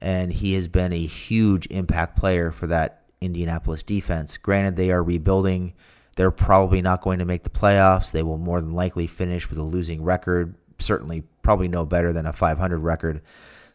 and 0.00 0.32
he 0.32 0.54
has 0.54 0.68
been 0.68 0.92
a 0.92 1.06
huge 1.06 1.66
impact 1.68 2.16
player 2.16 2.50
for 2.50 2.66
that 2.66 3.02
Indianapolis 3.26 3.82
defense. 3.82 4.36
Granted, 4.38 4.76
they 4.76 4.90
are 4.90 5.02
rebuilding. 5.02 5.74
They're 6.16 6.30
probably 6.30 6.80
not 6.80 7.02
going 7.02 7.18
to 7.18 7.24
make 7.24 7.42
the 7.42 7.50
playoffs. 7.50 8.10
They 8.10 8.22
will 8.22 8.38
more 8.38 8.60
than 8.60 8.72
likely 8.72 9.06
finish 9.06 9.50
with 9.50 9.58
a 9.58 9.62
losing 9.62 10.02
record. 10.02 10.54
Certainly, 10.78 11.24
probably 11.42 11.68
no 11.68 11.84
better 11.84 12.12
than 12.12 12.26
a 12.26 12.32
500 12.32 12.78
record. 12.78 13.22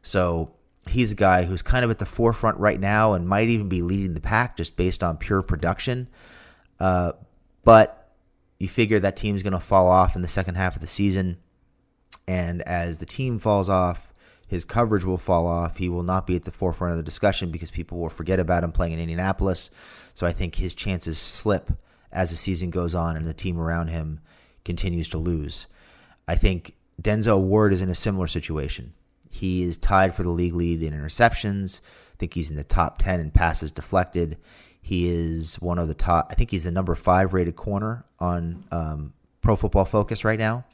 So 0.02 0.52
he's 0.88 1.12
a 1.12 1.16
guy 1.16 1.44
who's 1.44 1.62
kind 1.62 1.86
of 1.86 1.92
at 1.92 2.00
the 2.00 2.06
forefront 2.06 2.58
right 2.58 2.80
now 2.80 3.14
and 3.14 3.28
might 3.28 3.50
even 3.50 3.70
be 3.70 3.82
leading 3.82 4.14
the 4.14 4.22
pack 4.22 4.58
just 4.58 4.76
based 4.76 5.04
on 5.04 5.18
pure 5.18 5.42
production. 5.42 6.08
Uh, 6.80 7.12
but 7.64 8.14
you 8.58 8.68
figure 8.68 9.00
that 9.00 9.16
team's 9.16 9.44
going 9.44 9.54
to 9.54 9.60
fall 9.60 9.88
off 9.88 10.16
in 10.16 10.22
the 10.22 10.28
second 10.28 10.56
half 10.56 10.76
of 10.76 10.82
the 10.82 10.88
season. 10.88 11.38
And 12.28 12.62
as 12.64 13.00
the 13.00 13.06
team 13.06 13.40
falls 13.40 13.70
off, 13.70 14.11
his 14.52 14.66
coverage 14.66 15.06
will 15.06 15.18
fall 15.18 15.48
off. 15.48 15.78
He 15.78 15.88
will 15.88 16.04
not 16.04 16.28
be 16.28 16.36
at 16.36 16.44
the 16.44 16.52
forefront 16.52 16.92
of 16.92 16.98
the 16.98 17.04
discussion 17.04 17.52
because 17.52 17.72
people 17.72 18.00
will 18.00 18.10
forget 18.10 18.38
about 18.38 18.66
him 18.66 18.74
playing 18.74 18.92
in 18.92 19.00
Indianapolis. 19.00 19.70
So 20.14 20.28
I 20.28 20.34
think 20.34 20.56
his 20.56 20.76
chances 20.76 21.18
slip 21.18 21.72
as 22.12 22.32
the 22.32 22.36
season 22.36 22.70
goes 22.70 22.94
on 22.94 23.16
and 23.16 23.26
the 23.26 23.34
team 23.34 23.58
around 23.58 23.88
him 23.88 24.20
continues 24.66 25.08
to 25.08 25.18
lose. 25.18 25.68
I 26.28 26.36
think 26.36 26.76
Denzel 27.02 27.40
Ward 27.40 27.72
is 27.72 27.82
in 27.82 27.88
a 27.88 27.96
similar 27.96 28.28
situation. 28.28 28.92
He 29.30 29.64
is 29.64 29.78
tied 29.78 30.16
for 30.16 30.24
the 30.24 30.30
league 30.30 30.54
lead 30.54 30.84
in 30.84 30.94
interceptions. 30.94 31.80
I 32.14 32.18
think 32.18 32.34
he's 32.34 32.50
in 32.50 32.58
the 32.58 32.66
top 32.66 32.98
10 32.98 33.22
in 33.22 33.32
passes 33.32 33.72
deflected. 33.72 34.38
He 34.82 35.08
is 35.08 35.62
one 35.62 35.80
of 35.80 35.88
the 35.88 35.94
top, 35.94 36.28
I 36.30 36.34
think 36.34 36.52
he's 36.52 36.66
the 36.66 36.72
number 36.72 36.94
five 36.94 37.32
rated 37.32 37.56
corner 37.56 38.04
on 38.20 38.66
um, 38.70 39.14
Pro 39.40 39.56
Football 39.56 39.86
Focus 39.86 40.26
right 40.26 40.38
now. 40.38 40.66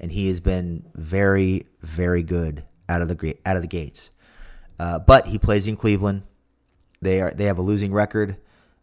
And 0.00 0.10
he 0.10 0.26
has 0.26 0.40
been 0.40 0.84
very, 0.96 1.66
very 1.80 2.24
good 2.24 2.64
out 2.90 3.02
of 3.02 3.08
the 3.08 3.36
out 3.46 3.56
of 3.56 3.62
the 3.62 3.68
gates. 3.68 4.10
Uh, 4.78 4.98
but 4.98 5.26
he 5.26 5.38
plays 5.38 5.68
in 5.68 5.76
Cleveland. 5.76 6.22
They 7.00 7.20
are 7.20 7.30
they 7.30 7.44
have 7.44 7.58
a 7.58 7.62
losing 7.62 7.92
record. 7.92 8.36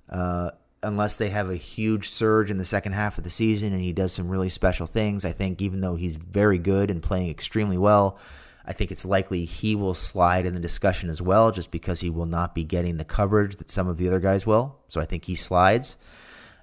Uh, 0.10 0.52
unless 0.84 1.18
they 1.18 1.30
have 1.30 1.50
a 1.50 1.56
huge 1.56 2.08
surge 2.08 2.50
in 2.50 2.58
the 2.58 2.66
second 2.66 2.94
half 2.94 3.18
of 3.18 3.24
the 3.24 3.30
season 3.30 3.74
and 3.74 3.82
he 3.82 3.92
does 3.92 4.14
some 4.14 4.30
really 4.30 4.50
special 4.50 4.88
things, 4.88 5.26
I 5.26 5.32
think 5.32 5.62
even 5.62 5.82
though 5.82 5.96
he's 5.96 6.16
very 6.16 6.60
good 6.60 6.90
and 6.90 7.02
playing 7.02 7.30
extremely 7.30 7.78
well, 7.78 8.20
I 8.66 8.74
think 8.74 8.92
it's 8.92 9.06
likely 9.06 9.46
he 9.46 9.76
will 9.76 9.96
slide 9.96 10.46
in 10.46 10.54
the 10.54 10.60
discussion 10.60 11.10
as 11.10 11.22
well, 11.22 11.52
just 11.52 11.72
because 11.72 12.00
he 12.00 12.10
will 12.10 12.26
not 12.26 12.54
be 12.54 12.64
getting 12.64 12.98
the 12.98 13.06
coverage 13.06 13.56
that 13.58 13.70
some 13.70 13.88
of 13.88 13.98
the 13.98 14.08
other 14.08 14.20
guys 14.20 14.46
will. 14.46 14.78
So 14.90 15.02
I 15.02 15.06
think 15.06 15.26
he 15.26 15.36
slides. 15.36 15.98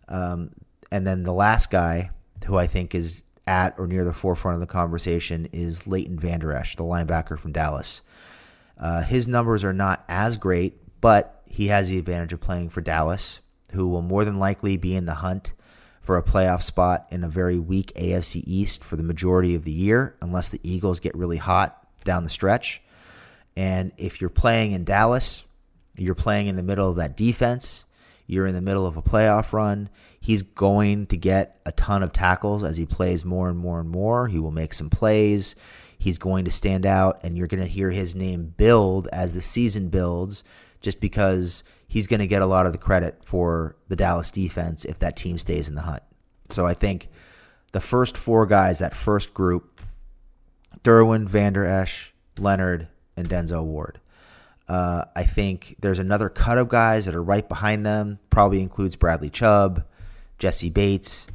Um, 0.09 0.50
and 0.92 1.07
then 1.07 1.22
the 1.22 1.33
last 1.33 1.70
guy 1.70 2.11
who 2.46 2.57
I 2.57 2.66
think 2.66 2.94
is 2.94 3.22
at 3.46 3.78
or 3.78 3.87
near 3.87 4.04
the 4.04 4.12
forefront 4.12 4.54
of 4.54 4.61
the 4.61 4.66
conversation 4.66 5.48
is 5.52 5.87
Leighton 5.87 6.18
Vander 6.18 6.52
Esch, 6.52 6.76
the 6.76 6.85
linebacker 6.85 7.38
from 7.38 7.52
Dallas. 7.52 8.00
Uh, 8.78 9.02
his 9.02 9.28
numbers 9.28 9.64
are 9.64 9.72
not 9.72 10.04
as 10.09 10.37
great, 10.37 10.78
but 11.00 11.42
he 11.48 11.68
has 11.68 11.88
the 11.88 11.98
advantage 11.98 12.33
of 12.33 12.40
playing 12.40 12.70
for 12.70 12.80
Dallas, 12.80 13.40
who 13.72 13.88
will 13.88 14.02
more 14.02 14.24
than 14.24 14.38
likely 14.38 14.76
be 14.76 14.94
in 14.96 15.04
the 15.04 15.14
hunt 15.14 15.52
for 16.00 16.16
a 16.18 16.22
playoff 16.22 16.62
spot 16.62 17.07
in 17.11 17.24
a 17.24 17.28
very 17.28 17.59
weak 17.59 17.92
AFC 17.94 18.42
East 18.46 18.85
for 18.85 18.96
the 18.96 19.02
majority 19.02 19.54
of 19.54 19.64
the 19.64 19.72
year, 19.72 20.16
unless 20.20 20.50
the 20.50 20.61
Eagles 20.62 21.00
get 21.00 21.14
really 21.14 21.37
hot 21.37 21.87
down 22.04 22.24
the 22.24 22.30
stretch. 22.30 22.83
And 23.57 23.92
if 23.96 24.20
you're 24.20 24.30
playing 24.30 24.72
in 24.72 24.85
Dallas, 24.85 25.44
you're 25.96 26.14
playing 26.14 26.48
in 26.48 26.57
the 26.57 26.62
middle 26.62 26.90
of 26.90 26.96
that 26.96 27.16
defense, 27.16 27.85
you're 28.26 28.46
in 28.46 28.54
the 28.54 28.61
middle 28.61 28.87
of 28.87 28.96
a 28.96 29.02
playoff 29.02 29.52
run. 29.52 29.88
He's 30.24 30.40
going 30.40 31.04
to 31.08 31.18
get 31.18 31.60
a 31.66 31.72
ton 31.72 32.02
of 32.02 32.10
tackles 32.10 32.64
as 32.64 32.78
he 32.78 32.87
plays 32.87 33.26
more 33.26 33.50
and 33.50 33.58
more 33.58 33.78
and 33.78 33.90
more. 33.90 34.26
He 34.26 34.38
will 34.38 34.52
make 34.52 34.72
some 34.72 34.88
plays. 34.88 35.54
He's 35.98 36.16
going 36.16 36.46
to 36.46 36.50
stand 36.50 36.87
out, 36.87 37.20
and 37.22 37.37
you're 37.37 37.46
going 37.46 37.62
to 37.62 37.68
hear 37.68 37.90
his 37.90 38.14
name 38.14 38.54
build 38.56 39.06
as 39.12 39.34
the 39.34 39.42
season 39.42 39.90
builds 39.90 40.42
just 40.80 40.98
because 40.98 41.62
he's 41.88 42.06
going 42.06 42.20
to 42.20 42.26
get 42.26 42.40
a 42.40 42.46
lot 42.46 42.64
of 42.64 42.72
the 42.72 42.78
credit 42.78 43.20
for 43.22 43.76
the 43.88 43.96
Dallas 43.96 44.30
defense 44.30 44.87
if 44.87 44.98
that 45.00 45.14
team 45.14 45.37
stays 45.37 45.68
in 45.68 45.74
the 45.74 45.82
hunt. 45.82 46.02
So 46.48 46.64
I 46.64 46.72
think 46.72 47.10
the 47.72 47.80
first 47.82 48.16
four 48.16 48.46
guys, 48.46 48.78
that 48.78 48.96
first 48.96 49.34
group, 49.34 49.82
Derwin, 50.82 51.28
Vander 51.28 51.66
Esch, 51.66 52.14
Leonard, 52.38 52.88
and 53.14 53.28
Denzel 53.28 53.64
Ward. 53.64 54.00
Uh, 54.68 55.04
I 55.14 55.24
think 55.24 55.76
there's 55.80 55.98
another 55.98 56.30
cut 56.30 56.56
of 56.56 56.70
guys 56.70 57.04
that 57.04 57.14
are 57.14 57.22
right 57.22 57.46
behind 57.46 57.84
them. 57.84 58.20
Probably 58.30 58.62
includes 58.62 58.96
Bradley 58.96 59.28
Chubb, 59.28 59.84
Jessie 60.44 60.68
Bates, 60.68 61.26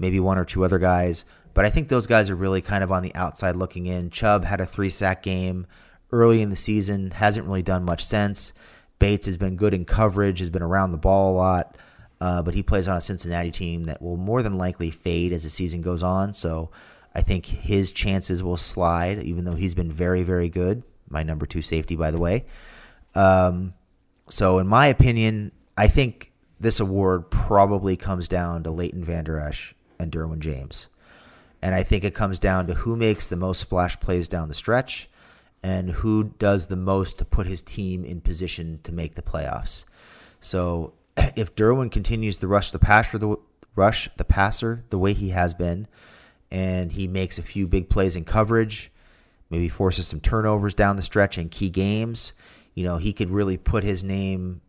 maybe 0.00 0.18
one 0.18 0.38
or 0.38 0.44
two 0.44 0.64
other 0.64 0.80
guys. 0.80 1.24
But 1.54 1.64
I 1.64 1.70
think 1.70 1.86
those 1.86 2.08
guys 2.08 2.30
are 2.30 2.34
really 2.34 2.60
kind 2.60 2.82
of 2.82 2.90
on 2.90 3.04
the 3.04 3.14
outside 3.14 3.54
looking 3.54 3.86
in. 3.86 4.10
Chubb 4.10 4.44
had 4.44 4.60
a 4.60 4.66
three 4.66 4.90
sack 4.90 5.22
game 5.22 5.68
early 6.10 6.42
in 6.42 6.50
the 6.50 6.56
season, 6.56 7.12
hasn't 7.12 7.46
really 7.46 7.62
done 7.62 7.84
much 7.84 8.04
since. 8.04 8.52
Bates 8.98 9.26
has 9.26 9.36
been 9.36 9.54
good 9.54 9.72
in 9.72 9.84
coverage, 9.84 10.40
has 10.40 10.50
been 10.50 10.64
around 10.64 10.90
the 10.90 10.98
ball 10.98 11.30
a 11.32 11.36
lot, 11.36 11.78
uh, 12.20 12.42
but 12.42 12.56
he 12.56 12.62
plays 12.64 12.88
on 12.88 12.96
a 12.96 13.00
Cincinnati 13.00 13.52
team 13.52 13.84
that 13.84 14.02
will 14.02 14.16
more 14.16 14.42
than 14.42 14.54
likely 14.54 14.90
fade 14.90 15.32
as 15.32 15.44
the 15.44 15.50
season 15.50 15.80
goes 15.80 16.02
on. 16.02 16.34
So 16.34 16.72
I 17.14 17.22
think 17.22 17.46
his 17.46 17.92
chances 17.92 18.42
will 18.42 18.56
slide, 18.56 19.22
even 19.22 19.44
though 19.44 19.54
he's 19.54 19.76
been 19.76 19.92
very, 19.92 20.24
very 20.24 20.48
good. 20.48 20.82
My 21.08 21.22
number 21.22 21.46
two 21.46 21.62
safety, 21.62 21.94
by 21.94 22.10
the 22.10 22.18
way. 22.18 22.46
Um, 23.14 23.74
so, 24.28 24.58
in 24.58 24.66
my 24.66 24.88
opinion, 24.88 25.52
I 25.76 25.86
think 25.86 26.32
this 26.58 26.80
award 26.80 27.30
probably 27.30 27.96
comes 27.96 28.28
down 28.28 28.62
to 28.62 28.70
Leighton 28.70 29.04
Vander 29.04 29.38
Esch 29.38 29.74
and 29.98 30.10
Derwin 30.10 30.38
James. 30.38 30.88
And 31.62 31.74
I 31.74 31.82
think 31.82 32.04
it 32.04 32.14
comes 32.14 32.38
down 32.38 32.66
to 32.66 32.74
who 32.74 32.96
makes 32.96 33.28
the 33.28 33.36
most 33.36 33.60
splash 33.60 33.98
plays 33.98 34.28
down 34.28 34.48
the 34.48 34.54
stretch 34.54 35.08
and 35.62 35.90
who 35.90 36.32
does 36.38 36.66
the 36.66 36.76
most 36.76 37.18
to 37.18 37.24
put 37.24 37.46
his 37.46 37.62
team 37.62 38.04
in 38.04 38.20
position 38.20 38.78
to 38.84 38.92
make 38.92 39.14
the 39.14 39.22
playoffs. 39.22 39.84
So 40.40 40.92
if 41.36 41.54
Derwin 41.56 41.90
continues 41.90 42.38
to 42.38 42.46
rush 42.46 42.70
the 42.70 42.78
passer 42.78 43.18
the 43.18 43.36
rush 43.74 44.08
the 44.16 44.24
passer 44.24 44.84
the 44.90 44.98
way 44.98 45.12
he 45.12 45.30
has 45.30 45.54
been, 45.54 45.88
and 46.50 46.92
he 46.92 47.08
makes 47.08 47.38
a 47.38 47.42
few 47.42 47.66
big 47.66 47.90
plays 47.90 48.16
in 48.16 48.24
coverage, 48.24 48.92
maybe 49.50 49.68
forces 49.68 50.06
some 50.06 50.20
turnovers 50.20 50.74
down 50.74 50.96
the 50.96 51.02
stretch 51.02 51.36
in 51.38 51.48
key 51.48 51.68
games, 51.68 52.32
you 52.74 52.84
know, 52.84 52.98
he 52.98 53.12
could 53.12 53.30
really 53.30 53.56
put 53.56 53.82
his 53.82 54.04
name 54.04 54.60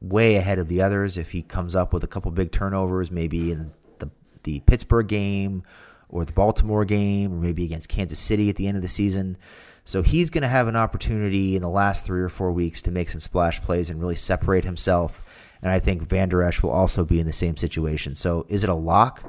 way 0.00 0.36
ahead 0.36 0.58
of 0.58 0.68
the 0.68 0.82
others 0.82 1.18
if 1.18 1.30
he 1.30 1.42
comes 1.42 1.76
up 1.76 1.92
with 1.92 2.04
a 2.04 2.08
couple 2.08 2.30
big 2.30 2.52
turnovers, 2.52 3.10
maybe 3.10 3.52
in 3.52 3.72
the 3.98 4.10
the 4.42 4.60
Pittsburgh 4.60 5.06
game 5.06 5.62
or 6.08 6.24
the 6.24 6.32
Baltimore 6.32 6.84
game, 6.84 7.32
or 7.32 7.36
maybe 7.36 7.64
against 7.64 7.88
Kansas 7.88 8.18
City 8.18 8.48
at 8.48 8.56
the 8.56 8.66
end 8.66 8.76
of 8.76 8.82
the 8.82 8.88
season. 8.88 9.36
So 9.84 10.02
he's 10.02 10.30
going 10.30 10.42
to 10.42 10.48
have 10.48 10.68
an 10.68 10.76
opportunity 10.76 11.56
in 11.56 11.62
the 11.62 11.68
last 11.68 12.04
three 12.04 12.20
or 12.20 12.28
four 12.28 12.52
weeks 12.52 12.82
to 12.82 12.90
make 12.90 13.08
some 13.08 13.20
splash 13.20 13.60
plays 13.60 13.90
and 13.90 14.00
really 14.00 14.16
separate 14.16 14.64
himself. 14.64 15.24
And 15.62 15.70
I 15.70 15.78
think 15.78 16.02
Vander 16.02 16.42
Esch 16.42 16.62
will 16.62 16.70
also 16.70 17.04
be 17.04 17.20
in 17.20 17.26
the 17.26 17.32
same 17.32 17.56
situation. 17.56 18.14
So 18.14 18.46
is 18.48 18.64
it 18.64 18.70
a 18.70 18.74
lock? 18.74 19.22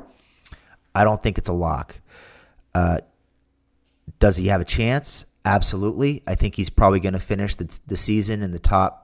I 0.95 1.03
don't 1.03 1.21
think 1.21 1.37
it's 1.37 1.49
a 1.49 1.53
lock. 1.53 1.99
Uh, 2.73 2.99
does 4.19 4.35
he 4.35 4.47
have 4.47 4.61
a 4.61 4.65
chance? 4.65 5.25
Absolutely. 5.45 6.23
I 6.27 6.35
think 6.35 6.55
he's 6.55 6.69
probably 6.69 6.99
going 6.99 7.13
to 7.13 7.19
finish 7.19 7.55
the, 7.55 7.79
the 7.87 7.97
season 7.97 8.43
in 8.43 8.51
the 8.51 8.59
top 8.59 9.00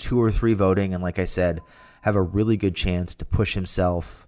two 0.00 0.20
or 0.20 0.32
three 0.32 0.54
voting. 0.54 0.94
And 0.94 1.02
like 1.02 1.20
I 1.20 1.26
said, 1.26 1.60
have 2.02 2.16
a 2.16 2.22
really 2.22 2.56
good 2.56 2.74
chance 2.74 3.14
to 3.16 3.24
push 3.24 3.54
himself 3.54 4.26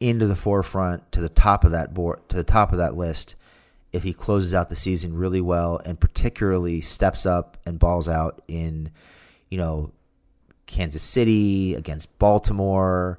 into 0.00 0.26
the 0.26 0.34
forefront 0.34 1.12
to 1.12 1.20
the 1.20 1.28
top 1.28 1.62
of 1.62 1.72
that 1.72 1.92
board 1.92 2.26
to 2.30 2.36
the 2.36 2.42
top 2.42 2.72
of 2.72 2.78
that 2.78 2.96
list 2.96 3.36
if 3.92 4.02
he 4.02 4.14
closes 4.14 4.54
out 4.54 4.70
the 4.70 4.76
season 4.76 5.14
really 5.14 5.42
well 5.42 5.78
and 5.84 6.00
particularly 6.00 6.80
steps 6.80 7.26
up 7.26 7.58
and 7.66 7.78
balls 7.78 8.08
out 8.08 8.42
in 8.48 8.90
you 9.50 9.58
know 9.58 9.92
Kansas 10.66 11.02
City 11.02 11.74
against 11.74 12.16
Baltimore 12.18 13.18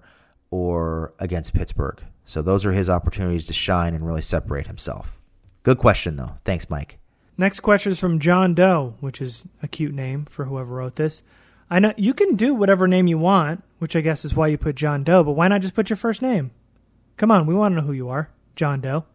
or 0.49 1.13
against 1.19 1.53
Pittsburgh. 1.53 2.01
So 2.25 2.41
those 2.41 2.65
are 2.65 2.71
his 2.71 2.89
opportunities 2.89 3.45
to 3.47 3.53
shine 3.53 3.93
and 3.93 4.07
really 4.07 4.21
separate 4.21 4.65
himself. 4.65 5.19
Good 5.63 5.77
question 5.77 6.15
though. 6.15 6.31
Thanks 6.45 6.69
Mike. 6.69 7.00
Next 7.41 7.61
question 7.61 7.91
is 7.91 7.99
from 7.99 8.19
John 8.19 8.53
Doe, 8.53 8.93
which 8.99 9.19
is 9.19 9.45
a 9.63 9.67
cute 9.67 9.95
name 9.95 10.25
for 10.25 10.45
whoever 10.45 10.75
wrote 10.75 10.95
this. 10.95 11.23
I 11.71 11.79
know 11.79 11.91
you 11.97 12.13
can 12.13 12.35
do 12.35 12.53
whatever 12.53 12.87
name 12.87 13.07
you 13.07 13.17
want, 13.17 13.63
which 13.79 13.95
I 13.95 14.01
guess 14.01 14.23
is 14.23 14.35
why 14.35 14.45
you 14.45 14.59
put 14.59 14.75
John 14.75 15.03
Doe, 15.03 15.23
but 15.23 15.31
why 15.31 15.47
not 15.47 15.61
just 15.61 15.73
put 15.73 15.89
your 15.89 15.97
first 15.97 16.21
name? 16.21 16.51
Come 17.17 17.31
on, 17.31 17.47
we 17.47 17.55
want 17.55 17.71
to 17.71 17.81
know 17.81 17.87
who 17.87 17.93
you 17.93 18.09
are, 18.09 18.29
John 18.55 18.79
Doe. 18.79 19.05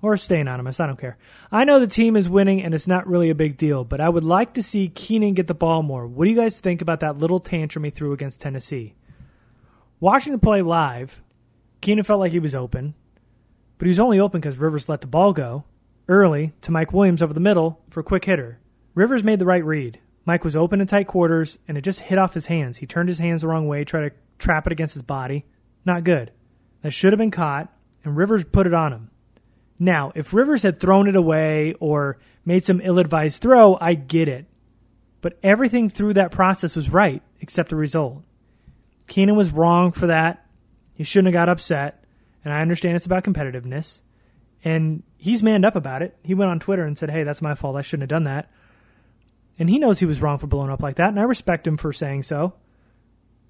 Or 0.00 0.16
stay 0.16 0.40
anonymous, 0.40 0.80
I 0.80 0.86
don't 0.86 0.98
care. 0.98 1.18
I 1.52 1.64
know 1.64 1.78
the 1.78 1.86
team 1.86 2.16
is 2.16 2.26
winning 2.26 2.62
and 2.62 2.72
it's 2.72 2.86
not 2.86 3.06
really 3.06 3.28
a 3.28 3.34
big 3.34 3.58
deal, 3.58 3.84
but 3.84 4.00
I 4.00 4.08
would 4.08 4.24
like 4.24 4.54
to 4.54 4.62
see 4.62 4.88
Keenan 4.88 5.34
get 5.34 5.46
the 5.46 5.52
ball 5.52 5.82
more. 5.82 6.06
What 6.06 6.24
do 6.24 6.30
you 6.30 6.36
guys 6.40 6.60
think 6.60 6.80
about 6.80 7.00
that 7.00 7.18
little 7.18 7.38
tantrum 7.38 7.84
he 7.84 7.90
threw 7.90 8.14
against 8.14 8.40
Tennessee? 8.40 8.94
Watching 10.00 10.32
the 10.32 10.38
play 10.38 10.62
live, 10.62 11.20
Keenan 11.82 12.04
felt 12.04 12.20
like 12.20 12.32
he 12.32 12.38
was 12.38 12.54
open, 12.54 12.94
but 13.76 13.84
he 13.84 13.90
was 13.90 14.00
only 14.00 14.20
open 14.20 14.40
because 14.40 14.56
Rivers 14.56 14.88
let 14.88 15.02
the 15.02 15.06
ball 15.06 15.34
go 15.34 15.64
early 16.08 16.52
to 16.62 16.70
Mike 16.70 16.92
Williams 16.92 17.22
over 17.22 17.32
the 17.32 17.40
middle 17.40 17.80
for 17.90 18.00
a 18.00 18.04
quick 18.04 18.24
hitter. 18.24 18.58
Rivers 18.94 19.24
made 19.24 19.38
the 19.38 19.46
right 19.46 19.64
read. 19.64 20.00
Mike 20.24 20.44
was 20.44 20.56
open 20.56 20.80
in 20.80 20.86
tight 20.86 21.06
quarters 21.06 21.58
and 21.68 21.78
it 21.78 21.82
just 21.82 22.00
hit 22.00 22.18
off 22.18 22.34
his 22.34 22.46
hands. 22.46 22.78
He 22.78 22.86
turned 22.86 23.08
his 23.08 23.18
hands 23.18 23.42
the 23.42 23.48
wrong 23.48 23.66
way, 23.66 23.84
tried 23.84 24.08
to 24.08 24.16
trap 24.38 24.66
it 24.66 24.72
against 24.72 24.94
his 24.94 25.02
body. 25.02 25.44
Not 25.84 26.04
good 26.04 26.32
that 26.82 26.92
should 26.92 27.12
have 27.12 27.18
been 27.18 27.30
caught, 27.30 27.72
and 28.04 28.16
Rivers 28.16 28.44
put 28.44 28.66
it 28.66 28.74
on 28.74 28.92
him. 28.92 29.10
Now, 29.78 30.12
if 30.14 30.32
Rivers 30.32 30.62
had 30.62 30.80
thrown 30.80 31.08
it 31.08 31.16
away 31.16 31.74
or 31.80 32.18
made 32.44 32.64
some 32.64 32.80
ill 32.82 32.98
advised 32.98 33.42
throw, 33.42 33.76
I 33.80 33.94
get 33.94 34.28
it. 34.28 34.46
But 35.20 35.38
everything 35.42 35.88
through 35.88 36.14
that 36.14 36.30
process 36.30 36.76
was 36.76 36.90
right, 36.90 37.22
except 37.40 37.70
the 37.70 37.76
result. 37.76 38.22
Keenan 39.08 39.36
was 39.36 39.52
wrong 39.52 39.92
for 39.92 40.08
that. 40.08 40.46
He 40.94 41.04
shouldn't 41.04 41.34
have 41.34 41.40
got 41.40 41.48
upset, 41.48 42.04
and 42.44 42.52
I 42.52 42.60
understand 42.60 42.96
it's 42.96 43.06
about 43.06 43.24
competitiveness. 43.24 44.00
And 44.64 45.02
he's 45.18 45.42
manned 45.42 45.66
up 45.66 45.76
about 45.76 46.00
it. 46.00 46.16
He 46.22 46.34
went 46.34 46.50
on 46.50 46.60
Twitter 46.60 46.84
and 46.84 46.96
said, 46.96 47.10
Hey, 47.10 47.24
that's 47.24 47.42
my 47.42 47.54
fault. 47.54 47.76
I 47.76 47.82
shouldn't 47.82 48.10
have 48.10 48.16
done 48.16 48.24
that. 48.24 48.50
And 49.58 49.68
he 49.68 49.78
knows 49.78 49.98
he 49.98 50.06
was 50.06 50.22
wrong 50.22 50.38
for 50.38 50.46
blowing 50.46 50.70
up 50.70 50.82
like 50.82 50.96
that, 50.96 51.08
and 51.08 51.18
I 51.18 51.24
respect 51.24 51.66
him 51.66 51.76
for 51.76 51.92
saying 51.92 52.22
so 52.22 52.54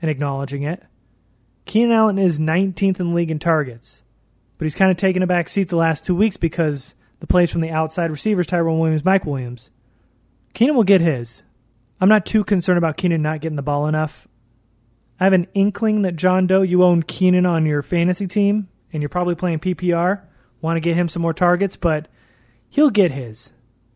and 0.00 0.10
acknowledging 0.10 0.62
it. 0.62 0.82
Keenan 1.66 1.92
Allen 1.92 2.18
is 2.18 2.38
19th 2.38 2.98
in 2.98 3.10
the 3.10 3.14
league 3.14 3.30
in 3.30 3.38
targets, 3.38 4.02
but 4.56 4.64
he's 4.64 4.74
kind 4.74 4.90
of 4.90 4.96
taken 4.96 5.22
a 5.22 5.26
back 5.26 5.50
seat 5.50 5.68
the 5.68 5.76
last 5.76 6.06
two 6.06 6.14
weeks 6.14 6.38
because 6.38 6.94
the 7.20 7.26
plays 7.26 7.52
from 7.52 7.60
the 7.60 7.70
outside 7.70 8.10
receivers, 8.10 8.46
Tyrone 8.46 8.78
Williams, 8.78 9.04
Mike 9.04 9.26
Williams. 9.26 9.68
Keenan 10.54 10.76
will 10.76 10.84
get 10.84 11.02
his. 11.02 11.42
I'm 12.00 12.08
not 12.08 12.24
too 12.24 12.42
concerned 12.42 12.78
about 12.78 12.96
Keenan 12.96 13.20
not 13.20 13.40
getting 13.40 13.56
the 13.56 13.62
ball 13.62 13.86
enough. 13.86 14.26
I 15.20 15.24
have 15.24 15.32
an 15.34 15.48
inkling 15.52 16.02
that 16.02 16.16
John 16.16 16.46
Doe, 16.46 16.62
you 16.62 16.82
own 16.84 17.02
Keenan 17.02 17.44
on 17.44 17.66
your 17.66 17.82
fantasy 17.82 18.26
team, 18.26 18.68
and 18.92 19.02
you're 19.02 19.08
probably 19.08 19.34
playing 19.34 19.58
PPR. 19.58 20.22
Want 20.60 20.76
to 20.76 20.80
get 20.80 20.96
him 20.96 21.08
some 21.08 21.22
more 21.22 21.34
targets, 21.34 21.76
but 21.76 22.08
he'll 22.68 22.90
get 22.90 23.12
his. 23.12 23.52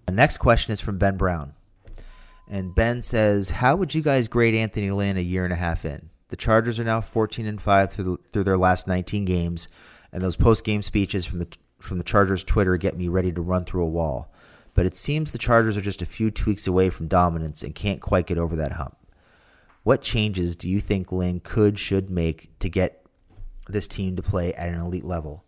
The 0.07 0.13
next 0.13 0.39
question 0.39 0.73
is 0.73 0.81
from 0.81 0.99
Ben 0.99 1.17
Brown. 1.17 1.55
And 2.49 2.75
Ben 2.75 3.03
says, 3.03 3.51
How 3.51 3.77
would 3.77 3.95
you 3.95 4.03
guys 4.03 4.29
grade 4.29 4.55
Anthony 4.55 4.91
Lynn 4.91 5.17
a 5.17 5.21
year 5.21 5.45
and 5.45 5.53
a 5.53 5.57
half 5.57 5.85
in? 5.85 6.11
The 6.29 6.37
Chargers 6.37 6.79
are 6.79 6.85
now 6.85 7.01
14 7.01 7.47
and 7.47 7.61
5 7.61 7.93
through, 7.93 8.21
through 8.31 8.45
their 8.45 8.59
last 8.59 8.87
19 8.87 9.25
games, 9.25 9.69
and 10.13 10.23
those 10.23 10.37
post-game 10.37 10.83
speeches 10.83 11.25
from 11.25 11.39
the 11.41 11.49
from 11.79 11.99
the 11.99 12.05
Chargers 12.05 12.45
Twitter 12.45 12.77
get 12.77 12.97
me 12.97 13.09
ready 13.09 13.33
to 13.33 13.43
run 13.43 13.65
through 13.65 13.83
a 13.83 13.89
wall. 13.89 14.33
But 14.75 14.87
it 14.87 14.97
seems 14.97 15.33
the 15.33 15.39
Chargers 15.39 15.77
are 15.77 15.83
just 15.83 16.01
a 16.01 16.07
few 16.07 16.31
tweaks 16.31 16.67
away 16.67 16.91
from 16.91 17.09
dominance 17.09 17.63
and 17.63 17.75
can't 17.75 18.01
quite 18.01 18.27
get 18.27 18.39
over 18.39 18.57
that 18.57 18.73
hump. 18.73 18.97
What 19.83 20.01
changes 20.01 20.55
do 20.55 20.71
you 20.71 20.81
think 20.81 21.11
Lynn 21.11 21.41
could 21.41 21.79
should 21.79 22.09
make 22.09 22.57
to 22.61 22.69
get 22.69 23.05
this 23.67 23.87
team 23.87 24.17
to 24.17 24.23
play 24.23 24.55
at 24.55 24.69
an 24.69 24.81
elite 24.81 25.05
level? 25.05 25.45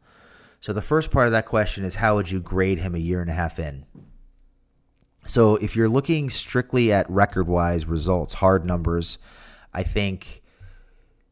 So 0.65 0.73
the 0.73 0.81
first 0.81 1.11
part 1.11 1.27
of 1.27 1.33
that 1.33 1.45
question 1.45 1.85
is 1.85 1.95
how 1.95 2.15
would 2.15 2.31
you 2.31 2.41
grade 2.41 2.79
him 2.79 2.95
a 2.95 2.99
year 2.99 3.21
and 3.21 3.29
a 3.29 3.35
half 3.35 3.59
in? 3.59 3.85
So 5.27 5.57
if 5.57 5.77
you're 5.77 5.91
looking 5.91 6.31
strictly 6.31 6.91
at 6.91 7.11
record 7.11 7.47
wise 7.47 7.85
results, 7.85 8.33
hard 8.33 8.65
numbers, 8.65 9.19
I 9.75 9.83
think 9.83 10.43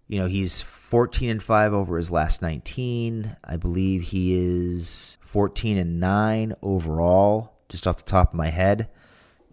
you 0.06 0.18
know 0.18 0.26
he's 0.26 0.60
14 0.60 1.30
and 1.30 1.42
5 1.42 1.72
over 1.72 1.96
his 1.96 2.10
last 2.10 2.42
19. 2.42 3.34
I 3.42 3.56
believe 3.56 4.02
he 4.02 4.34
is 4.34 5.16
14 5.22 5.78
and 5.78 5.98
9 5.98 6.54
overall, 6.60 7.54
just 7.70 7.86
off 7.86 7.96
the 7.96 8.02
top 8.02 8.32
of 8.32 8.34
my 8.34 8.50
head. 8.50 8.90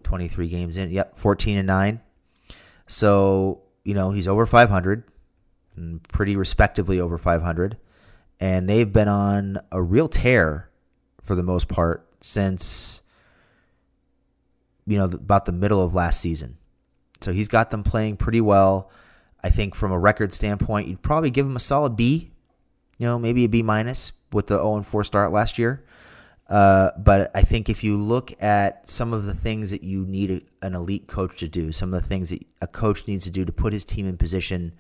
23 0.04 0.50
games 0.50 0.76
in. 0.76 0.90
Yep, 0.90 1.18
14 1.18 1.58
and 1.58 1.68
9. 1.68 2.02
So, 2.86 3.62
you 3.86 3.94
know, 3.94 4.12
he's 4.12 4.28
over 4.28 4.46
500, 4.46 5.06
pretty 6.12 6.36
respectably 6.36 7.00
over 7.00 7.18
500. 7.18 7.78
And 8.40 8.70
they've 8.70 8.92
been 8.92 9.08
on 9.08 9.60
a 9.72 9.82
real 9.82 10.08
tear 10.08 10.70
for 11.24 11.36
the 11.36 11.44
most 11.44 11.68
part 11.68 12.08
since, 12.22 13.02
you 14.86 14.98
know, 14.98 15.06
about 15.06 15.46
the 15.46 15.52
middle 15.52 15.82
of 15.82 15.94
last 15.94 16.22
season. 16.22 16.58
So 17.22 17.34
he's 17.34 17.48
got 17.48 17.70
them 17.70 17.84
playing 17.84 18.18
pretty 18.18 18.42
well. 18.42 18.90
I 19.44 19.50
think 19.50 19.76
from 19.76 19.92
a 19.92 20.00
record 20.00 20.34
standpoint, 20.34 20.88
you'd 20.88 21.02
probably 21.02 21.32
give 21.32 21.46
him 21.46 21.56
a 21.56 21.60
solid 21.60 21.96
B, 21.96 22.32
you 22.98 23.06
know, 23.06 23.20
maybe 23.20 23.46
a 23.46 23.50
B 23.50 23.62
minus 23.62 24.12
with 24.32 24.48
the 24.48 24.58
0 24.58 24.84
4 24.84 25.04
start 25.04 25.32
last 25.32 25.58
year. 25.58 25.84
Uh, 26.50 26.92
but 26.98 27.30
I 27.36 27.44
think 27.44 27.70
if 27.70 27.84
you 27.84 27.96
look 27.96 28.34
at 28.42 28.88
some 28.90 29.14
of 29.14 29.26
the 29.26 29.36
things 29.36 29.70
that 29.70 29.84
you 29.84 30.06
need 30.06 30.32
a, 30.32 30.66
an 30.66 30.74
elite 30.74 31.08
coach 31.08 31.40
to 31.40 31.48
do, 31.48 31.72
some 31.72 31.94
of 31.94 32.02
the 32.02 32.08
things 32.08 32.30
that 32.32 32.44
a 32.62 32.68
coach 32.68 33.08
needs 33.08 33.24
to 33.26 33.32
do 33.32 33.46
to 33.46 33.52
put 33.52 33.72
his 33.72 33.86
team 33.86 34.08
in 34.08 34.18
position 34.18 34.74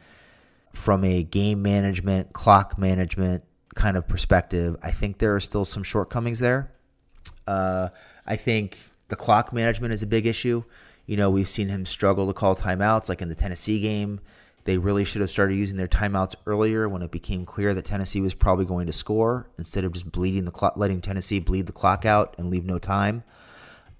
from 0.74 1.04
a 1.04 1.24
game 1.24 1.62
management, 1.62 2.34
clock 2.34 2.78
management 2.78 3.44
kind 3.76 3.98
of 3.98 4.08
perspective, 4.08 4.76
I 4.82 4.92
think 4.92 5.18
there 5.18 5.36
are 5.36 5.40
still 5.40 5.66
some 5.66 5.84
shortcomings 5.84 6.40
there. 6.40 6.72
Uh, 7.48 7.90
I 8.26 8.36
think 8.36 8.78
the 9.08 9.16
clock 9.16 9.54
management 9.54 9.94
is 9.94 10.04
a 10.04 10.08
big 10.08 10.26
issue. 10.26 10.64
You 11.06 11.18
know, 11.18 11.30
we've 11.30 11.50
seen 11.50 11.70
him 11.70 11.86
struggle 11.86 12.28
to 12.28 12.34
call 12.34 12.56
timeouts, 12.56 13.10
like 13.10 13.22
in 13.22 13.30
the 13.30 13.36
Tennessee 13.36 13.80
game. 13.80 14.20
They 14.66 14.78
really 14.78 15.06
should 15.06 15.22
have 15.22 15.30
started 15.32 15.56
using 15.56 15.78
their 15.78 15.88
timeouts 15.88 16.36
earlier 16.46 16.88
when 16.88 17.02
it 17.02 17.10
became 17.10 17.46
clear 17.46 17.74
that 17.74 17.86
Tennessee 17.86 18.22
was 18.22 18.36
probably 18.36 18.66
going 18.66 18.86
to 18.86 18.94
score 18.94 19.50
instead 19.58 19.84
of 19.84 19.94
just 19.94 20.12
bleeding 20.12 20.46
the 20.46 20.52
clock, 20.52 20.78
letting 20.78 21.02
Tennessee 21.02 21.40
bleed 21.40 21.66
the 21.66 21.74
clock 21.74 22.06
out 22.06 22.36
and 22.38 22.50
leave 22.50 22.66
no 22.66 22.78
time. 22.78 23.24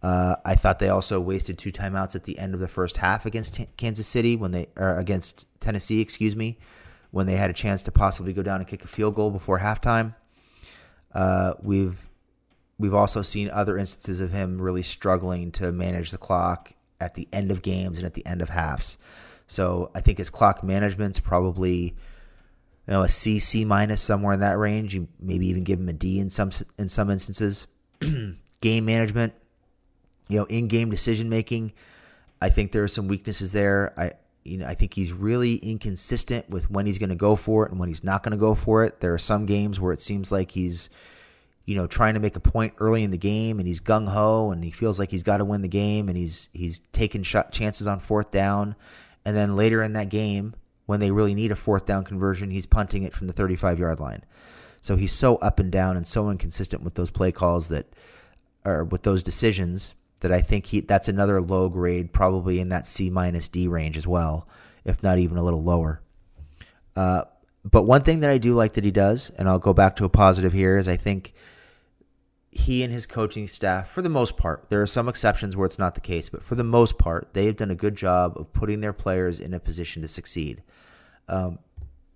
Uh, 0.02 0.36
I 0.45 0.56
thought 0.56 0.80
they 0.80 0.89
also 0.89 1.20
wasted 1.20 1.58
two 1.58 1.72
timeouts 1.72 2.16
at 2.16 2.24
the 2.24 2.39
end 2.39 2.54
of 2.54 2.60
the 2.60 2.68
first 2.68 2.97
half 2.97 3.26
against 3.26 3.56
T- 3.56 3.68
Kansas 3.76 4.08
City 4.08 4.36
when 4.36 4.52
they 4.52 4.68
or 4.78 4.97
against 4.97 5.45
Tennessee, 5.60 6.00
excuse 6.00 6.36
me, 6.36 6.58
when 7.12 7.28
they 7.28 7.36
had 7.36 7.50
a 7.50 7.54
chance 7.54 7.82
to 7.84 7.91
possibly 7.91 8.32
go 8.32 8.41
down 8.41 8.62
and 8.62 8.68
kick 8.68 8.84
a 8.84 8.88
field 8.88 9.16
goal 9.16 9.30
before 9.30 9.60
halftime. 9.60 10.16
Uh, 11.14 11.54
we've 11.62 12.08
we've 12.78 12.93
also 12.93 13.22
seen 13.22 13.50
other 13.50 13.78
instances 13.78 14.22
of 14.22 14.32
him 14.32 14.62
really 14.62 14.84
struggling 14.84 15.52
to 15.52 15.72
manage 15.72 16.12
the 16.12 16.18
clock 16.18 16.72
at 17.02 17.16
the 17.16 17.28
end 17.34 17.52
of 17.52 17.62
games 17.62 17.97
and 17.97 18.06
at 18.06 18.14
the 18.14 18.26
end 18.26 18.41
of 18.41 18.50
halves. 18.50 18.97
So 19.47 19.91
I 19.93 20.02
think 20.02 20.18
his 20.18 20.30
clock 20.30 20.64
management's 20.64 21.20
probably 21.20 21.82
you 21.82 21.93
know 22.88 23.04
a 23.04 23.10
C 23.10 23.39
C 23.39 23.66
minus 23.66 24.02
somewhere 24.02 24.34
in 24.34 24.39
that 24.39 24.58
range. 24.58 24.95
You 24.95 25.10
maybe 25.20 25.47
even 25.47 25.66
give 25.66 25.78
him 25.78 25.89
a 25.89 25.93
D 25.93 26.20
in 26.20 26.30
some 26.30 26.52
in 26.78 26.88
some 26.88 27.10
instances. 27.10 27.68
game 28.62 28.86
management, 28.86 29.34
you 30.30 30.40
know, 30.40 30.46
in 30.46 30.68
game 30.68 30.90
decision 30.90 31.30
making. 31.30 31.74
I 32.42 32.50
think 32.50 32.72
there 32.72 32.84
are 32.84 32.88
some 32.88 33.10
weaknesses 33.10 33.52
there. 33.52 33.94
I 33.98 34.14
you 34.46 34.58
know 34.58 34.66
I 34.66 34.74
think 34.74 34.94
he's 34.94 35.12
really 35.12 35.56
inconsistent 35.56 36.50
with 36.50 36.72
when 36.72 36.86
he's 36.86 36.98
going 36.98 37.10
to 37.10 37.16
go 37.16 37.36
for 37.36 37.66
it 37.66 37.72
and 37.72 37.80
when 37.80 37.90
he's 37.90 38.04
not 38.04 38.24
going 38.24 38.32
to 38.32 38.38
go 38.38 38.56
for 38.56 38.86
it. 38.86 39.02
There 39.02 39.14
are 39.14 39.20
some 39.20 39.46
games 39.46 39.80
where 39.80 39.92
it 39.92 40.00
seems 40.00 40.32
like 40.32 40.52
he's 40.52 40.90
you 41.66 41.76
know 41.76 41.88
trying 41.88 42.14
to 42.14 42.22
make 42.22 42.38
a 42.38 42.40
point 42.40 42.74
early 42.78 43.04
in 43.04 43.12
the 43.12 43.18
game 43.18 43.60
and 43.60 43.68
he's 43.68 43.82
gung 43.82 44.08
ho 44.08 44.52
and 44.52 44.64
he 44.64 44.72
feels 44.72 44.98
like 44.98 45.12
he's 45.12 45.24
got 45.24 45.38
to 45.38 45.46
win 45.46 45.62
the 45.62 45.68
game 45.68 46.08
and 46.08 46.18
he's 46.18 46.48
he's 46.54 46.80
taking 46.94 47.24
shot 47.24 47.52
chances 47.52 47.86
on 47.86 48.00
fourth 48.00 48.32
down 48.32 48.76
and 49.26 49.36
then 49.36 49.56
later 49.56 49.82
in 49.84 49.94
that 49.94 50.10
game, 50.10 50.56
when 50.86 51.00
they 51.00 51.12
really 51.12 51.36
need 51.36 51.52
a 51.52 51.56
fourth 51.56 51.86
down 51.86 52.04
conversion, 52.04 52.50
he's 52.50 52.66
punting 52.66 53.04
it 53.04 53.14
from 53.14 53.28
the 53.28 53.34
35 53.34 53.80
yard 53.80 54.00
line. 54.00 54.24
So 54.82 54.96
he's 54.96 55.12
so 55.12 55.36
up 55.38 55.60
and 55.60 55.72
down 55.72 55.98
and 55.98 56.08
so 56.08 56.30
inconsistent 56.30 56.82
with 56.82 56.96
those 56.96 57.12
play 57.12 57.32
calls 57.32 57.68
that, 57.68 57.86
or 58.66 58.86
with 58.86 59.04
those 59.04 59.22
decisions, 59.22 59.94
that 60.22 60.32
I 60.32 60.42
think 60.42 60.66
he 60.66 60.82
that's 60.82 61.08
another 61.08 61.42
low 61.42 61.70
grade, 61.70 62.12
probably 62.12 62.60
in 62.60 62.70
that 62.70 62.88
C 62.88 63.10
minus 63.10 63.50
D 63.50 63.68
range 63.68 63.98
as 63.98 64.08
well, 64.08 64.48
if 64.86 65.02
not 65.02 65.18
even 65.18 65.38
a 65.38 65.44
little 65.44 65.64
lower. 65.64 66.02
Uh, 66.96 67.24
but 67.64 67.84
one 67.84 68.02
thing 68.02 68.22
that 68.22 68.30
I 68.30 68.38
do 68.38 68.54
like 68.54 68.74
that 68.74 68.84
he 68.84 68.92
does, 68.92 69.30
and 69.32 69.48
I'll 69.48 69.60
go 69.60 69.74
back 69.74 69.96
to 69.98 70.06
a 70.06 70.10
positive 70.10 70.54
here, 70.54 70.78
is 70.78 70.88
I 70.88 70.98
think 70.98 71.34
he 72.52 72.84
and 72.84 72.92
his 72.92 73.06
coaching 73.06 73.48
staff, 73.48 73.90
for 73.90 74.02
the 74.02 74.10
most 74.10 74.36
part, 74.36 74.70
there 74.70 74.82
are 74.82 74.88
some 74.88 75.08
exceptions 75.08 75.56
where 75.56 75.66
it's 75.66 75.78
not 75.78 75.96
the 75.96 76.02
case, 76.02 76.30
but 76.30 76.44
for 76.44 76.56
the 76.56 76.64
most 76.64 76.98
part, 76.98 77.30
they've 77.34 77.56
done 77.56 77.72
a 77.72 77.76
good 77.76 77.96
job 77.96 78.34
of 78.38 78.52
putting 78.54 78.82
their 78.82 78.94
players 78.94 79.40
in 79.40 79.54
a 79.54 79.60
position 79.60 80.02
to 80.02 80.08
succeed. 80.08 80.64
Um, 81.28 81.60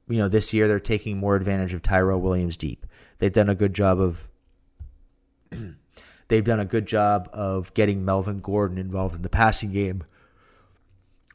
you 0.07 0.17
know, 0.17 0.27
this 0.27 0.53
year 0.53 0.67
they're 0.67 0.79
taking 0.79 1.17
more 1.17 1.35
advantage 1.35 1.73
of 1.73 1.81
Tyrell 1.81 2.19
Williams 2.19 2.57
deep. 2.57 2.85
They've 3.19 3.31
done 3.31 3.49
a 3.49 3.55
good 3.55 3.73
job 3.73 3.99
of 3.99 4.27
they've 6.33 6.43
done 6.43 6.59
a 6.59 6.65
good 6.65 6.87
job 6.87 7.29
of 7.31 7.71
getting 7.75 8.03
Melvin 8.03 8.39
Gordon 8.39 8.79
involved 8.79 9.13
in 9.13 9.21
the 9.21 9.29
passing 9.29 9.71
game 9.71 10.03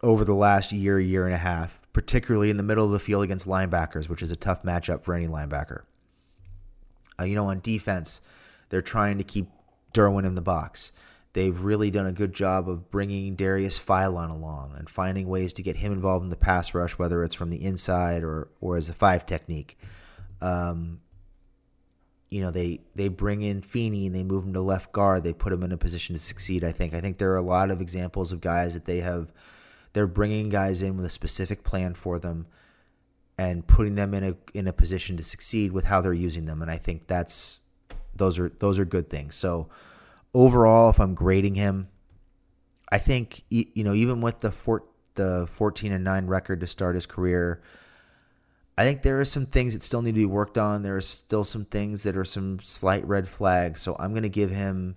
over 0.02 0.24
the 0.24 0.34
last 0.34 0.72
year, 0.72 0.98
year 0.98 1.24
and 1.24 1.32
a 1.32 1.38
half, 1.38 1.78
particularly 1.92 2.50
in 2.50 2.56
the 2.56 2.64
middle 2.64 2.84
of 2.84 2.90
the 2.90 2.98
field 2.98 3.22
against 3.22 3.46
linebackers, 3.46 4.08
which 4.08 4.22
is 4.22 4.32
a 4.32 4.36
tough 4.36 4.64
matchup 4.64 5.04
for 5.04 5.14
any 5.14 5.28
linebacker. 5.28 5.82
Uh, 7.16 7.22
you 7.22 7.36
know, 7.36 7.44
on 7.44 7.60
defense 7.60 8.20
they're 8.70 8.82
trying 8.82 9.18
to 9.18 9.24
keep 9.24 9.46
Derwin 9.94 10.26
in 10.26 10.34
the 10.34 10.42
box. 10.42 10.90
They've 11.32 11.56
really 11.56 11.92
done 11.92 12.06
a 12.06 12.12
good 12.12 12.32
job 12.32 12.68
of 12.68 12.90
bringing 12.90 13.36
Darius 13.36 13.78
Philon 13.78 14.32
along 14.32 14.74
and 14.76 14.90
finding 14.90 15.28
ways 15.28 15.52
to 15.52 15.62
get 15.62 15.76
him 15.76 15.92
involved 15.92 16.24
in 16.24 16.30
the 16.30 16.34
pass 16.36 16.74
rush, 16.74 16.98
whether 16.98 17.22
it's 17.22 17.36
from 17.36 17.50
the 17.50 17.62
inside 17.62 18.24
or 18.24 18.48
or 18.60 18.76
as 18.76 18.88
a 18.88 18.94
five 18.94 19.26
technique. 19.26 19.78
Um, 20.40 21.02
you 22.30 22.40
know, 22.40 22.50
they 22.50 22.80
they 22.94 23.08
bring 23.08 23.42
in 23.42 23.62
Feeney 23.62 24.06
and 24.06 24.14
they 24.14 24.22
move 24.22 24.44
him 24.44 24.52
to 24.52 24.60
left 24.60 24.92
guard. 24.92 25.24
They 25.24 25.32
put 25.32 25.52
him 25.52 25.62
in 25.62 25.72
a 25.72 25.78
position 25.78 26.14
to 26.14 26.20
succeed. 26.20 26.64
I 26.64 26.72
think. 26.72 26.94
I 26.94 27.00
think 27.00 27.18
there 27.18 27.32
are 27.32 27.38
a 27.38 27.42
lot 27.42 27.70
of 27.70 27.80
examples 27.80 28.32
of 28.32 28.40
guys 28.40 28.74
that 28.74 28.84
they 28.84 29.00
have. 29.00 29.32
They're 29.94 30.06
bringing 30.06 30.50
guys 30.50 30.82
in 30.82 30.96
with 30.96 31.06
a 31.06 31.10
specific 31.10 31.64
plan 31.64 31.94
for 31.94 32.18
them, 32.18 32.46
and 33.38 33.66
putting 33.66 33.94
them 33.94 34.12
in 34.12 34.24
a 34.24 34.36
in 34.52 34.66
a 34.66 34.72
position 34.72 35.16
to 35.16 35.22
succeed 35.22 35.72
with 35.72 35.84
how 35.84 36.00
they're 36.00 36.12
using 36.12 36.44
them. 36.44 36.60
And 36.60 36.70
I 36.70 36.76
think 36.76 37.06
that's 37.06 37.60
those 38.14 38.38
are 38.38 38.50
those 38.58 38.78
are 38.78 38.84
good 38.84 39.08
things. 39.08 39.34
So 39.34 39.68
overall, 40.34 40.90
if 40.90 41.00
I'm 41.00 41.14
grading 41.14 41.54
him, 41.54 41.88
I 42.90 42.98
think 42.98 43.42
you 43.48 43.84
know 43.84 43.94
even 43.94 44.20
with 44.20 44.40
the 44.40 44.52
four, 44.52 44.84
the 45.14 45.48
14 45.50 45.92
and 45.92 46.04
9 46.04 46.26
record 46.26 46.60
to 46.60 46.66
start 46.66 46.94
his 46.94 47.06
career, 47.06 47.62
I 48.78 48.84
think 48.84 49.02
there 49.02 49.20
are 49.20 49.24
some 49.24 49.44
things 49.44 49.74
that 49.74 49.82
still 49.82 50.02
need 50.02 50.12
to 50.12 50.20
be 50.20 50.24
worked 50.24 50.56
on. 50.56 50.82
There 50.82 50.96
are 50.96 51.00
still 51.00 51.42
some 51.42 51.64
things 51.64 52.04
that 52.04 52.16
are 52.16 52.24
some 52.24 52.60
slight 52.60 53.04
red 53.08 53.28
flags. 53.28 53.82
So 53.82 53.96
I'm 53.98 54.12
going 54.12 54.22
to 54.22 54.28
give 54.28 54.50
him 54.50 54.94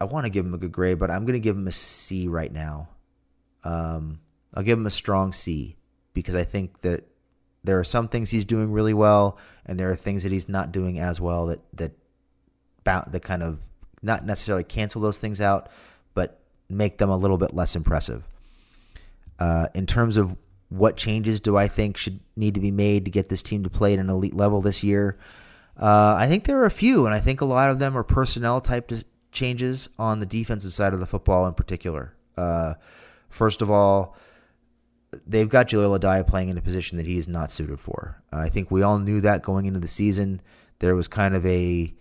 I 0.00 0.06
want 0.06 0.24
to 0.24 0.30
give 0.30 0.46
him 0.46 0.54
a 0.54 0.58
good 0.58 0.72
grade, 0.72 0.98
but 0.98 1.10
I'm 1.10 1.26
going 1.26 1.34
to 1.34 1.40
give 1.40 1.54
him 1.54 1.68
a 1.68 1.72
C 1.72 2.28
right 2.28 2.50
now. 2.50 2.88
Um, 3.62 4.20
I'll 4.54 4.62
give 4.62 4.78
him 4.78 4.86
a 4.86 4.90
strong 4.90 5.34
C 5.34 5.76
because 6.14 6.34
I 6.34 6.44
think 6.44 6.80
that 6.80 7.04
there 7.62 7.78
are 7.78 7.84
some 7.84 8.08
things 8.08 8.30
he's 8.30 8.46
doing 8.46 8.72
really 8.72 8.94
well, 8.94 9.36
and 9.66 9.78
there 9.78 9.90
are 9.90 9.96
things 9.96 10.22
that 10.22 10.32
he's 10.32 10.48
not 10.48 10.72
doing 10.72 10.98
as 10.98 11.20
well 11.20 11.48
that 11.48 11.60
that 11.74 11.92
that 12.84 13.22
kind 13.22 13.42
of 13.42 13.60
not 14.00 14.24
necessarily 14.24 14.64
cancel 14.64 15.02
those 15.02 15.18
things 15.18 15.42
out, 15.42 15.68
but 16.14 16.40
make 16.70 16.96
them 16.96 17.10
a 17.10 17.16
little 17.16 17.36
bit 17.36 17.52
less 17.52 17.76
impressive. 17.76 18.24
Uh, 19.38 19.68
in 19.74 19.86
terms 19.86 20.16
of 20.16 20.34
what 20.70 20.96
changes 20.96 21.40
do 21.40 21.56
I 21.56 21.68
think 21.68 21.96
should 21.96 22.20
need 22.36 22.54
to 22.54 22.60
be 22.60 22.70
made 22.70 23.04
to 23.04 23.10
get 23.10 23.28
this 23.28 23.42
team 23.42 23.64
to 23.64 23.70
play 23.70 23.92
at 23.92 23.98
an 23.98 24.08
elite 24.08 24.34
level 24.34 24.60
this 24.60 24.82
year? 24.82 25.18
Uh, 25.76 26.14
I 26.16 26.28
think 26.28 26.44
there 26.44 26.58
are 26.58 26.66
a 26.66 26.70
few, 26.70 27.06
and 27.06 27.14
I 27.14 27.20
think 27.20 27.40
a 27.40 27.44
lot 27.44 27.70
of 27.70 27.78
them 27.78 27.96
are 27.96 28.04
personnel 28.04 28.60
type 28.60 28.90
changes 29.32 29.88
on 29.98 30.20
the 30.20 30.26
defensive 30.26 30.72
side 30.72 30.94
of 30.94 31.00
the 31.00 31.06
football 31.06 31.46
in 31.46 31.54
particular. 31.54 32.14
Uh, 32.36 32.74
first 33.28 33.62
of 33.62 33.70
all, 33.70 34.16
they've 35.26 35.48
got 35.48 35.68
Jaleel 35.68 35.98
Addae 35.98 36.26
playing 36.26 36.50
in 36.50 36.58
a 36.58 36.62
position 36.62 36.96
that 36.98 37.06
he 37.06 37.18
is 37.18 37.28
not 37.28 37.50
suited 37.50 37.80
for. 37.80 38.22
Uh, 38.32 38.38
I 38.38 38.48
think 38.48 38.70
we 38.70 38.82
all 38.82 38.98
knew 38.98 39.20
that 39.22 39.42
going 39.42 39.66
into 39.66 39.80
the 39.80 39.88
season. 39.88 40.40
There 40.78 40.94
was 40.94 41.08
kind 41.08 41.34
of 41.34 41.44
a, 41.46 41.92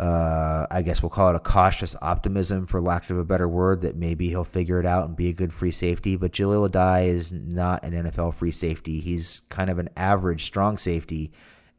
uh, 0.00 0.66
I 0.70 0.80
guess 0.80 1.02
we'll 1.02 1.10
call 1.10 1.28
it 1.28 1.36
a 1.36 1.40
cautious 1.40 1.94
optimism, 2.00 2.66
for 2.66 2.80
lack 2.80 3.10
of 3.10 3.18
a 3.18 3.24
better 3.24 3.46
word, 3.46 3.82
that 3.82 3.96
maybe 3.96 4.30
he'll 4.30 4.44
figure 4.44 4.80
it 4.80 4.86
out 4.86 5.06
and 5.06 5.14
be 5.14 5.28
a 5.28 5.32
good 5.34 5.52
free 5.52 5.72
safety. 5.72 6.16
But 6.16 6.32
Jaleel 6.32 6.70
Addae 6.70 7.06
is 7.08 7.32
not 7.32 7.84
an 7.84 7.92
NFL 7.92 8.32
free 8.34 8.50
safety. 8.50 8.98
He's 8.98 9.42
kind 9.50 9.68
of 9.68 9.78
an 9.78 9.90
average 9.98 10.44
strong 10.44 10.78
safety, 10.78 11.32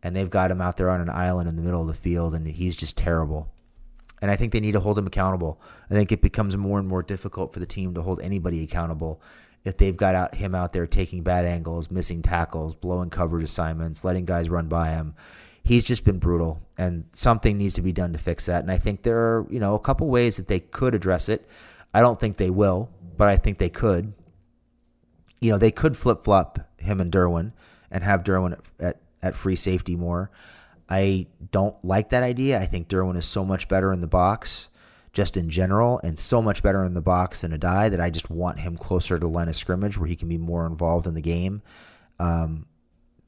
and 0.03 0.15
they've 0.15 0.29
got 0.29 0.51
him 0.51 0.61
out 0.61 0.77
there 0.77 0.91
on 0.91 1.01
an 1.01 1.09
island 1.09 1.49
in 1.49 1.55
the 1.55 1.63
middle 1.63 1.81
of 1.81 1.87
the 1.87 1.95
field, 1.95 2.35
and 2.35 2.47
he's 2.47 2.75
just 2.75 2.95
terrible. 2.95 3.51
And 4.21 4.29
I 4.29 4.35
think 4.35 4.53
they 4.53 4.59
need 4.59 4.73
to 4.73 4.79
hold 4.79 4.99
him 4.99 5.07
accountable. 5.07 5.59
I 5.89 5.95
think 5.95 6.11
it 6.11 6.21
becomes 6.21 6.55
more 6.55 6.77
and 6.77 6.87
more 6.87 7.01
difficult 7.01 7.53
for 7.53 7.59
the 7.59 7.65
team 7.65 7.95
to 7.95 8.03
hold 8.03 8.21
anybody 8.21 8.63
accountable 8.63 9.19
if 9.63 9.77
they've 9.77 9.97
got 9.97 10.15
out, 10.15 10.35
him 10.35 10.55
out 10.55 10.73
there 10.73 10.85
taking 10.87 11.23
bad 11.23 11.45
angles, 11.45 11.89
missing 11.89 12.21
tackles, 12.21 12.73
blowing 12.75 13.09
coverage 13.09 13.43
assignments, 13.43 14.03
letting 14.03 14.25
guys 14.25 14.49
run 14.49 14.67
by 14.67 14.91
him. 14.91 15.15
He's 15.63 15.83
just 15.83 16.03
been 16.03 16.17
brutal, 16.17 16.61
and 16.77 17.05
something 17.13 17.57
needs 17.57 17.75
to 17.75 17.81
be 17.81 17.91
done 17.91 18.13
to 18.13 18.19
fix 18.19 18.47
that. 18.47 18.61
And 18.61 18.71
I 18.71 18.77
think 18.77 19.03
there 19.03 19.17
are, 19.17 19.47
you 19.49 19.59
know, 19.59 19.75
a 19.75 19.79
couple 19.79 20.07
ways 20.07 20.37
that 20.37 20.47
they 20.47 20.59
could 20.59 20.95
address 20.95 21.29
it. 21.29 21.47
I 21.93 22.01
don't 22.01 22.19
think 22.19 22.37
they 22.37 22.49
will, 22.49 22.89
but 23.17 23.27
I 23.27 23.37
think 23.37 23.57
they 23.57 23.69
could. 23.69 24.13
You 25.39 25.51
know, 25.51 25.57
they 25.57 25.71
could 25.71 25.95
flip 25.95 26.23
flop 26.23 26.59
him 26.77 26.99
and 26.99 27.11
Derwin 27.11 27.51
and 27.91 28.03
have 28.03 28.23
Derwin 28.23 28.53
at, 28.53 28.59
at, 28.79 29.01
at 29.21 29.35
free 29.35 29.55
safety 29.55 29.95
more. 29.95 30.31
I 30.89 31.27
don't 31.51 31.75
like 31.85 32.09
that 32.09 32.23
idea. 32.23 32.59
I 32.59 32.65
think 32.65 32.87
Derwin 32.87 33.17
is 33.17 33.25
so 33.25 33.45
much 33.45 33.67
better 33.67 33.93
in 33.93 34.01
the 34.01 34.07
box, 34.07 34.67
just 35.13 35.37
in 35.37 35.49
general, 35.49 35.99
and 36.03 36.17
so 36.17 36.41
much 36.41 36.63
better 36.63 36.83
in 36.83 36.93
the 36.93 37.01
box 37.01 37.41
than 37.41 37.57
Addae 37.57 37.91
that 37.91 38.01
I 38.01 38.09
just 38.09 38.29
want 38.29 38.59
him 38.59 38.75
closer 38.77 39.17
to 39.17 39.27
line 39.27 39.47
of 39.47 39.55
scrimmage 39.55 39.97
where 39.97 40.07
he 40.07 40.15
can 40.15 40.27
be 40.27 40.37
more 40.37 40.65
involved 40.65 41.07
in 41.07 41.13
the 41.13 41.21
game. 41.21 41.61
Um, 42.19 42.65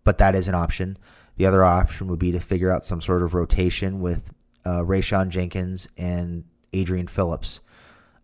but 0.04 0.18
that 0.18 0.36
is 0.36 0.48
an 0.48 0.56
option. 0.56 0.98
The 1.38 1.46
other 1.46 1.64
option 1.64 2.08
would 2.08 2.20
be 2.20 2.32
to 2.32 2.40
figure 2.40 2.72
out 2.72 2.86
some 2.86 3.02
sort 3.02 3.24
of 3.24 3.34
rotation 3.34 4.02
with 4.02 4.34
uh, 4.66 4.82
Rayshawn 4.82 5.30
Jenkins 5.30 5.90
and 5.98 6.44
Adrian 6.74 7.08
Phillips, 7.08 7.62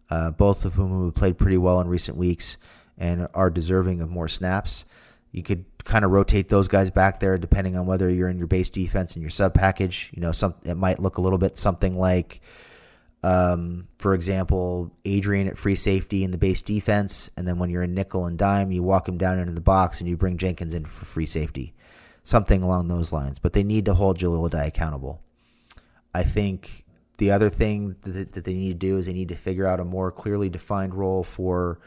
uh, 0.09 0.31
both 0.31 0.65
of 0.65 0.75
whom 0.75 1.05
have 1.05 1.15
played 1.15 1.37
pretty 1.37 1.57
well 1.57 1.81
in 1.81 1.87
recent 1.87 2.17
weeks 2.17 2.57
and 2.97 3.27
are 3.33 3.49
deserving 3.49 4.01
of 4.01 4.09
more 4.09 4.27
snaps. 4.27 4.85
You 5.31 5.43
could 5.43 5.65
kind 5.83 6.05
of 6.05 6.11
rotate 6.11 6.49
those 6.49 6.67
guys 6.67 6.89
back 6.89 7.19
there 7.19 7.37
depending 7.37 7.77
on 7.77 7.85
whether 7.85 8.09
you're 8.09 8.29
in 8.29 8.37
your 8.37 8.47
base 8.47 8.69
defense 8.69 9.13
and 9.13 9.21
your 9.21 9.29
sub 9.29 9.53
package. 9.53 10.11
You 10.13 10.21
know, 10.21 10.31
some 10.31 10.55
it 10.63 10.75
might 10.75 10.99
look 10.99 11.17
a 11.17 11.21
little 11.21 11.37
bit 11.37 11.57
something 11.57 11.97
like, 11.97 12.41
um, 13.23 13.87
for 13.97 14.13
example, 14.13 14.91
Adrian 15.05 15.47
at 15.47 15.57
free 15.57 15.75
safety 15.75 16.23
in 16.23 16.31
the 16.31 16.37
base 16.37 16.61
defense, 16.61 17.29
and 17.37 17.47
then 17.47 17.59
when 17.59 17.69
you're 17.69 17.83
in 17.83 17.93
nickel 17.93 18.25
and 18.25 18.37
dime, 18.37 18.71
you 18.71 18.81
walk 18.81 19.07
him 19.07 19.17
down 19.17 19.39
into 19.39 19.53
the 19.53 19.61
box 19.61 19.99
and 19.99 20.09
you 20.09 20.17
bring 20.17 20.37
Jenkins 20.37 20.73
in 20.73 20.85
for 20.85 21.05
free 21.05 21.25
safety 21.25 21.73
something 22.29 22.61
along 22.61 22.87
those 22.87 23.11
lines. 23.11 23.39
But 23.39 23.53
they 23.53 23.63
need 23.63 23.85
to 23.85 23.93
hold 23.93 24.17
Jaleel 24.19 24.49
Addae 24.49 24.67
accountable. 24.67 25.21
I 26.13 26.23
think 26.23 26.85
the 27.17 27.31
other 27.31 27.49
thing 27.49 27.95
that, 28.03 28.33
that 28.33 28.43
they 28.43 28.53
need 28.53 28.69
to 28.69 28.87
do 28.87 28.97
is 28.97 29.07
they 29.07 29.13
need 29.13 29.29
to 29.29 29.35
figure 29.35 29.65
out 29.67 29.79
a 29.79 29.85
more 29.85 30.11
clearly 30.11 30.49
defined 30.49 30.93
role 30.93 31.23
for 31.23 31.79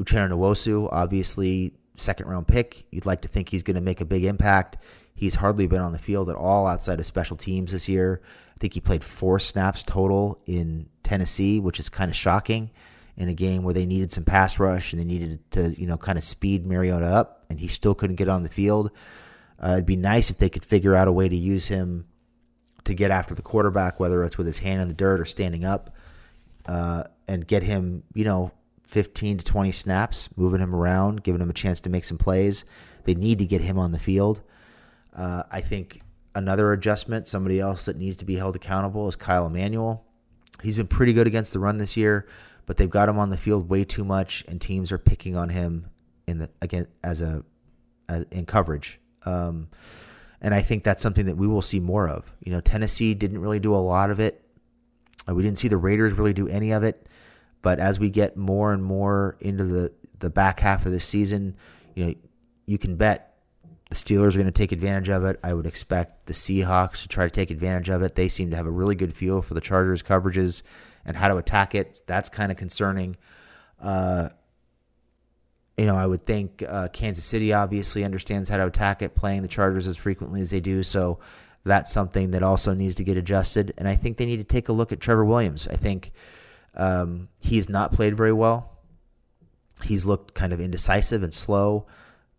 Uchenna 0.00 0.30
Nwosu. 0.30 0.88
Obviously, 0.90 1.74
second 1.96 2.28
round 2.28 2.48
pick. 2.48 2.86
You'd 2.90 3.06
like 3.06 3.22
to 3.22 3.28
think 3.28 3.48
he's 3.48 3.62
going 3.62 3.76
to 3.76 3.82
make 3.82 4.00
a 4.00 4.06
big 4.06 4.24
impact. 4.24 4.78
He's 5.14 5.34
hardly 5.34 5.66
been 5.66 5.80
on 5.80 5.92
the 5.92 5.98
field 5.98 6.30
at 6.30 6.36
all 6.36 6.66
outside 6.66 6.98
of 6.98 7.06
special 7.06 7.36
teams 7.36 7.72
this 7.72 7.88
year. 7.88 8.22
I 8.56 8.58
think 8.58 8.74
he 8.74 8.80
played 8.80 9.04
four 9.04 9.38
snaps 9.38 9.82
total 9.82 10.40
in 10.46 10.88
Tennessee, 11.02 11.60
which 11.60 11.78
is 11.78 11.88
kind 11.88 12.10
of 12.10 12.16
shocking 12.16 12.70
in 13.16 13.28
a 13.28 13.34
game 13.34 13.62
where 13.62 13.74
they 13.74 13.84
needed 13.84 14.10
some 14.10 14.24
pass 14.24 14.58
rush 14.58 14.92
and 14.92 15.00
they 15.00 15.04
needed 15.04 15.38
to, 15.52 15.78
you 15.78 15.86
know, 15.86 15.98
kind 15.98 16.16
of 16.16 16.24
speed 16.24 16.64
Mariota 16.64 17.06
up, 17.06 17.44
and 17.50 17.60
he 17.60 17.68
still 17.68 17.94
couldn't 17.94 18.16
get 18.16 18.28
on 18.28 18.42
the 18.42 18.48
field. 18.48 18.90
Uh, 19.62 19.72
it'd 19.72 19.86
be 19.86 19.96
nice 19.96 20.30
if 20.30 20.38
they 20.38 20.48
could 20.48 20.64
figure 20.64 20.94
out 20.94 21.08
a 21.08 21.12
way 21.12 21.28
to 21.28 21.36
use 21.36 21.68
him 21.68 22.06
to 22.84 22.94
get 22.94 23.10
after 23.10 23.34
the 23.34 23.42
quarterback, 23.42 24.00
whether 24.00 24.24
it's 24.24 24.36
with 24.36 24.46
his 24.46 24.58
hand 24.58 24.80
in 24.82 24.88
the 24.88 24.94
dirt 24.94 25.20
or 25.20 25.24
standing 25.24 25.64
up, 25.64 25.94
uh, 26.66 27.04
and 27.28 27.46
get 27.46 27.62
him, 27.62 28.02
you 28.14 28.24
know, 28.24 28.50
15 28.88 29.38
to 29.38 29.44
20 29.44 29.70
snaps, 29.70 30.28
moving 30.36 30.60
him 30.60 30.74
around, 30.74 31.22
giving 31.22 31.40
him 31.40 31.50
a 31.50 31.54
chance 31.54 31.80
to 31.80 31.90
make 31.90 32.04
some 32.04 32.18
plays. 32.18 32.64
They 33.04 33.14
need 33.14 33.38
to 33.38 33.46
get 33.46 33.60
him 33.60 33.78
on 33.78 33.92
the 33.92 33.98
field. 33.98 34.42
Uh, 35.14 35.44
I 35.50 35.60
think 35.60 36.02
another 36.34 36.72
adjustment, 36.72 37.28
somebody 37.28 37.60
else 37.60 37.86
that 37.86 37.96
needs 37.96 38.16
to 38.16 38.24
be 38.24 38.36
held 38.36 38.56
accountable, 38.56 39.08
is 39.08 39.16
Kyle 39.16 39.46
Emanuel. 39.46 40.04
He's 40.62 40.76
been 40.76 40.86
pretty 40.86 41.12
good 41.12 41.26
against 41.26 41.52
the 41.52 41.58
run 41.58 41.78
this 41.78 41.96
year, 41.96 42.26
but 42.66 42.76
they've 42.76 42.90
got 42.90 43.08
him 43.08 43.18
on 43.18 43.30
the 43.30 43.36
field 43.36 43.68
way 43.68 43.84
too 43.84 44.04
much, 44.04 44.44
and 44.48 44.60
teams 44.60 44.92
are 44.92 44.98
picking 44.98 45.36
on 45.36 45.48
him 45.48 45.86
in 46.26 46.38
the 46.38 46.50
again 46.60 46.86
as 47.02 47.20
a 47.20 47.44
as, 48.08 48.24
in 48.30 48.46
coverage. 48.46 49.00
Um, 49.24 49.68
and 50.40 50.54
I 50.54 50.60
think 50.60 50.82
that's 50.82 51.02
something 51.02 51.26
that 51.26 51.36
we 51.36 51.46
will 51.46 51.62
see 51.62 51.80
more 51.80 52.08
of. 52.08 52.32
You 52.40 52.52
know, 52.52 52.60
Tennessee 52.60 53.14
didn't 53.14 53.40
really 53.40 53.60
do 53.60 53.74
a 53.74 53.76
lot 53.76 54.10
of 54.10 54.18
it. 54.20 54.44
Uh, 55.28 55.34
we 55.34 55.42
didn't 55.42 55.58
see 55.58 55.68
the 55.68 55.76
Raiders 55.76 56.12
really 56.14 56.32
do 56.32 56.48
any 56.48 56.72
of 56.72 56.82
it. 56.82 57.08
But 57.62 57.78
as 57.78 58.00
we 58.00 58.10
get 58.10 58.36
more 58.36 58.72
and 58.72 58.84
more 58.84 59.36
into 59.40 59.64
the, 59.64 59.92
the 60.18 60.30
back 60.30 60.58
half 60.58 60.84
of 60.84 60.92
the 60.92 60.98
season, 60.98 61.56
you 61.94 62.06
know, 62.06 62.14
you 62.66 62.76
can 62.76 62.96
bet 62.96 63.36
the 63.88 63.94
Steelers 63.94 64.30
are 64.30 64.38
going 64.38 64.46
to 64.46 64.50
take 64.50 64.72
advantage 64.72 65.10
of 65.10 65.24
it. 65.24 65.38
I 65.44 65.54
would 65.54 65.66
expect 65.66 66.26
the 66.26 66.32
Seahawks 66.32 67.02
to 67.02 67.08
try 67.08 67.24
to 67.24 67.30
take 67.30 67.50
advantage 67.50 67.88
of 67.88 68.02
it. 68.02 68.14
They 68.14 68.28
seem 68.28 68.50
to 68.50 68.56
have 68.56 68.66
a 68.66 68.70
really 68.70 68.94
good 68.94 69.14
feel 69.14 69.42
for 69.42 69.54
the 69.54 69.60
Chargers' 69.60 70.02
coverages 70.02 70.62
and 71.04 71.16
how 71.16 71.28
to 71.28 71.36
attack 71.36 71.74
it. 71.74 72.00
That's 72.06 72.28
kind 72.28 72.50
of 72.50 72.58
concerning. 72.58 73.16
Uh, 73.80 74.30
you 75.76 75.86
know, 75.86 75.96
I 75.96 76.06
would 76.06 76.26
think 76.26 76.62
uh, 76.68 76.88
Kansas 76.88 77.24
City 77.24 77.52
obviously 77.52 78.04
understands 78.04 78.48
how 78.48 78.58
to 78.58 78.66
attack 78.66 79.02
it, 79.02 79.14
playing 79.14 79.42
the 79.42 79.48
Chargers 79.48 79.86
as 79.86 79.96
frequently 79.96 80.40
as 80.40 80.50
they 80.50 80.60
do. 80.60 80.82
So 80.82 81.18
that's 81.64 81.92
something 81.92 82.32
that 82.32 82.42
also 82.42 82.74
needs 82.74 82.96
to 82.96 83.04
get 83.04 83.16
adjusted. 83.16 83.72
And 83.78 83.88
I 83.88 83.96
think 83.96 84.16
they 84.16 84.26
need 84.26 84.38
to 84.38 84.44
take 84.44 84.68
a 84.68 84.72
look 84.72 84.92
at 84.92 85.00
Trevor 85.00 85.24
Williams. 85.24 85.68
I 85.68 85.76
think 85.76 86.12
um, 86.74 87.28
he's 87.40 87.68
not 87.68 87.92
played 87.92 88.16
very 88.16 88.32
well. 88.32 88.70
He's 89.82 90.04
looked 90.04 90.34
kind 90.34 90.52
of 90.52 90.60
indecisive 90.60 91.22
and 91.22 91.32
slow. 91.32 91.86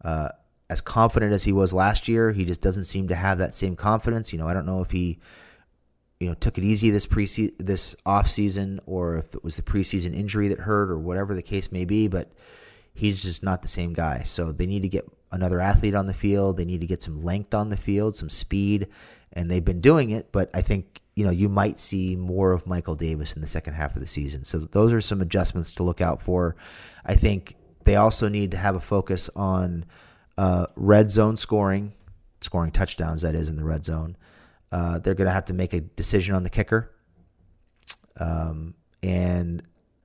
Uh, 0.04 0.30
as 0.70 0.82
confident 0.82 1.34
as 1.34 1.44
he 1.44 1.52
was 1.52 1.74
last 1.74 2.08
year, 2.08 2.32
he 2.32 2.46
just 2.46 2.62
doesn't 2.62 2.86
seem 2.86 3.08
to 3.08 3.16
have 3.16 3.40
that 3.40 3.56
same 3.56 3.76
confidence. 3.76 4.32
You 4.32 4.40
know, 4.40 4.48
I 4.48 4.54
don't 4.54 4.66
know 4.66 4.82
if 4.82 4.92
he, 4.92 5.20
you 6.20 6.28
know, 6.28 6.34
took 6.36 6.58
it 6.58 6.64
easy 6.64 6.90
this 6.90 7.06
pre 7.06 7.26
this 7.58 7.96
off 8.06 8.28
season 8.28 8.80
or 8.86 9.18
if 9.18 9.36
it 9.36 9.44
was 9.44 9.56
the 9.56 9.62
preseason 9.62 10.16
injury 10.16 10.50
that 10.50 10.60
hurt 10.60 10.90
or 10.90 11.00
whatever 11.00 11.34
the 11.34 11.42
case 11.42 11.72
may 11.72 11.86
be, 11.86 12.08
but 12.08 12.32
he's 12.94 13.22
just 13.22 13.44
not 13.44 13.62
the 13.62 13.68
same 13.68 13.94
guy. 13.94 14.24
So 14.24 14.52
they 14.52 14.66
need 14.66 14.84
to 14.84 14.90
get 14.90 15.10
another 15.32 15.60
athlete 15.60 15.96
on 15.96 16.08
the 16.08 16.14
field. 16.14 16.58
They 16.58 16.66
need 16.66 16.82
to 16.82 16.88
get 16.88 17.02
some 17.02 17.24
length 17.24 17.54
on 17.54 17.70
the 17.70 17.78
field, 17.78 18.16
some 18.16 18.30
speed, 18.30 18.88
and 19.34 19.50
they've 19.50 19.66
been 19.66 19.82
doing 19.82 20.12
it. 20.12 20.32
But 20.32 20.50
I 20.54 20.62
think 20.62 21.02
you 21.16 21.24
know 21.24 21.32
you 21.32 21.50
might 21.50 21.80
see 21.80 22.16
more 22.16 22.52
of 22.52 22.68
Michael 22.68 22.96
Davis 22.96 23.34
in 23.34 23.42
the 23.42 23.48
second 23.48 23.74
half 23.74 23.96
of 23.96 24.02
the 24.02 24.08
season. 24.08 24.44
So 24.44 24.60
those 24.60 24.94
are 24.94 25.02
some 25.02 25.22
adjustments 25.22 25.72
to 25.74 25.84
look 25.84 26.02
out 26.02 26.22
for. 26.22 26.56
I 27.06 27.16
think 27.16 27.56
they 27.84 27.96
also 27.96 28.30
need 28.30 28.52
to 28.52 28.58
have 28.58 28.76
a 28.76 28.80
focus 28.80 29.30
on 29.36 29.86
uh, 30.38 30.68
red 30.76 31.12
zone 31.12 31.38
scoring, 31.38 31.94
scoring 32.42 32.72
touchdowns. 32.72 33.22
That 33.22 33.36
is 33.36 33.50
in 33.50 33.56
the 33.56 33.64
red 33.64 33.86
zone. 33.86 34.18
Uh, 34.72 35.00
they're 35.00 35.14
going 35.14 35.28
to 35.28 35.34
have 35.34 35.46
to 35.46 35.54
make 35.54 35.74
a 35.74 35.82
decision 35.82 36.34
on 36.34 36.44
the 36.44 36.50
kicker. 36.50 36.92
Um, 38.20 38.74
and 39.04 39.62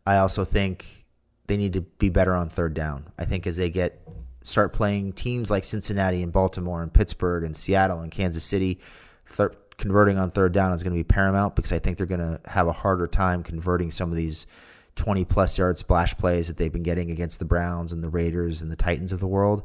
I 0.06 0.18
also 0.18 0.44
think 0.44 1.06
they 1.48 1.56
need 1.56 1.72
to 1.72 1.80
be 1.80 2.10
better 2.10 2.34
on 2.34 2.48
third 2.48 2.74
down. 2.74 3.10
I 3.18 3.24
think 3.24 3.46
as 3.46 3.56
they 3.56 3.70
get 3.70 4.00
start 4.42 4.72
playing 4.72 5.12
teams 5.14 5.50
like 5.50 5.64
Cincinnati 5.64 6.22
and 6.22 6.32
Baltimore 6.32 6.82
and 6.82 6.92
Pittsburgh 6.92 7.42
and 7.42 7.56
Seattle 7.56 8.00
and 8.00 8.12
Kansas 8.12 8.44
City, 8.44 8.78
converting 9.78 10.18
on 10.18 10.30
third 10.30 10.52
down 10.52 10.72
is 10.72 10.82
going 10.82 10.92
to 10.92 10.98
be 10.98 11.04
paramount 11.04 11.56
because 11.56 11.72
I 11.72 11.78
think 11.78 11.96
they're 11.96 12.06
going 12.06 12.20
to 12.20 12.40
have 12.48 12.68
a 12.68 12.72
harder 12.72 13.06
time 13.06 13.42
converting 13.42 13.90
some 13.90 14.10
of 14.10 14.16
these 14.16 14.46
20 14.96 15.24
plus 15.24 15.56
yard 15.56 15.78
splash 15.78 16.16
plays 16.16 16.48
that 16.48 16.56
they've 16.56 16.72
been 16.72 16.82
getting 16.82 17.10
against 17.10 17.38
the 17.38 17.44
Browns 17.44 17.92
and 17.92 18.02
the 18.02 18.08
Raiders 18.08 18.62
and 18.62 18.70
the 18.70 18.76
Titans 18.76 19.12
of 19.12 19.20
the 19.20 19.26
world. 19.26 19.64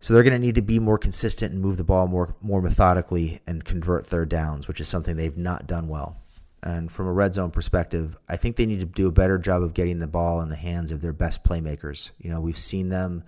So 0.00 0.14
they're 0.14 0.22
going 0.22 0.32
to 0.32 0.38
need 0.38 0.56
to 0.56 0.62
be 0.62 0.78
more 0.78 0.98
consistent 0.98 1.52
and 1.52 1.62
move 1.62 1.76
the 1.76 1.84
ball 1.84 2.08
more 2.08 2.34
more 2.40 2.60
methodically 2.60 3.40
and 3.46 3.64
convert 3.64 4.06
third 4.06 4.28
downs, 4.28 4.68
which 4.68 4.80
is 4.80 4.88
something 4.88 5.16
they've 5.16 5.36
not 5.36 5.66
done 5.66 5.88
well. 5.88 6.21
And 6.62 6.90
from 6.90 7.06
a 7.06 7.12
red 7.12 7.34
zone 7.34 7.50
perspective, 7.50 8.16
I 8.28 8.36
think 8.36 8.56
they 8.56 8.66
need 8.66 8.80
to 8.80 8.86
do 8.86 9.08
a 9.08 9.12
better 9.12 9.36
job 9.36 9.62
of 9.62 9.74
getting 9.74 9.98
the 9.98 10.06
ball 10.06 10.40
in 10.42 10.48
the 10.48 10.56
hands 10.56 10.92
of 10.92 11.00
their 11.00 11.12
best 11.12 11.42
playmakers. 11.42 12.10
You 12.18 12.30
know, 12.30 12.40
we've 12.40 12.58
seen 12.58 12.88
them 12.88 13.24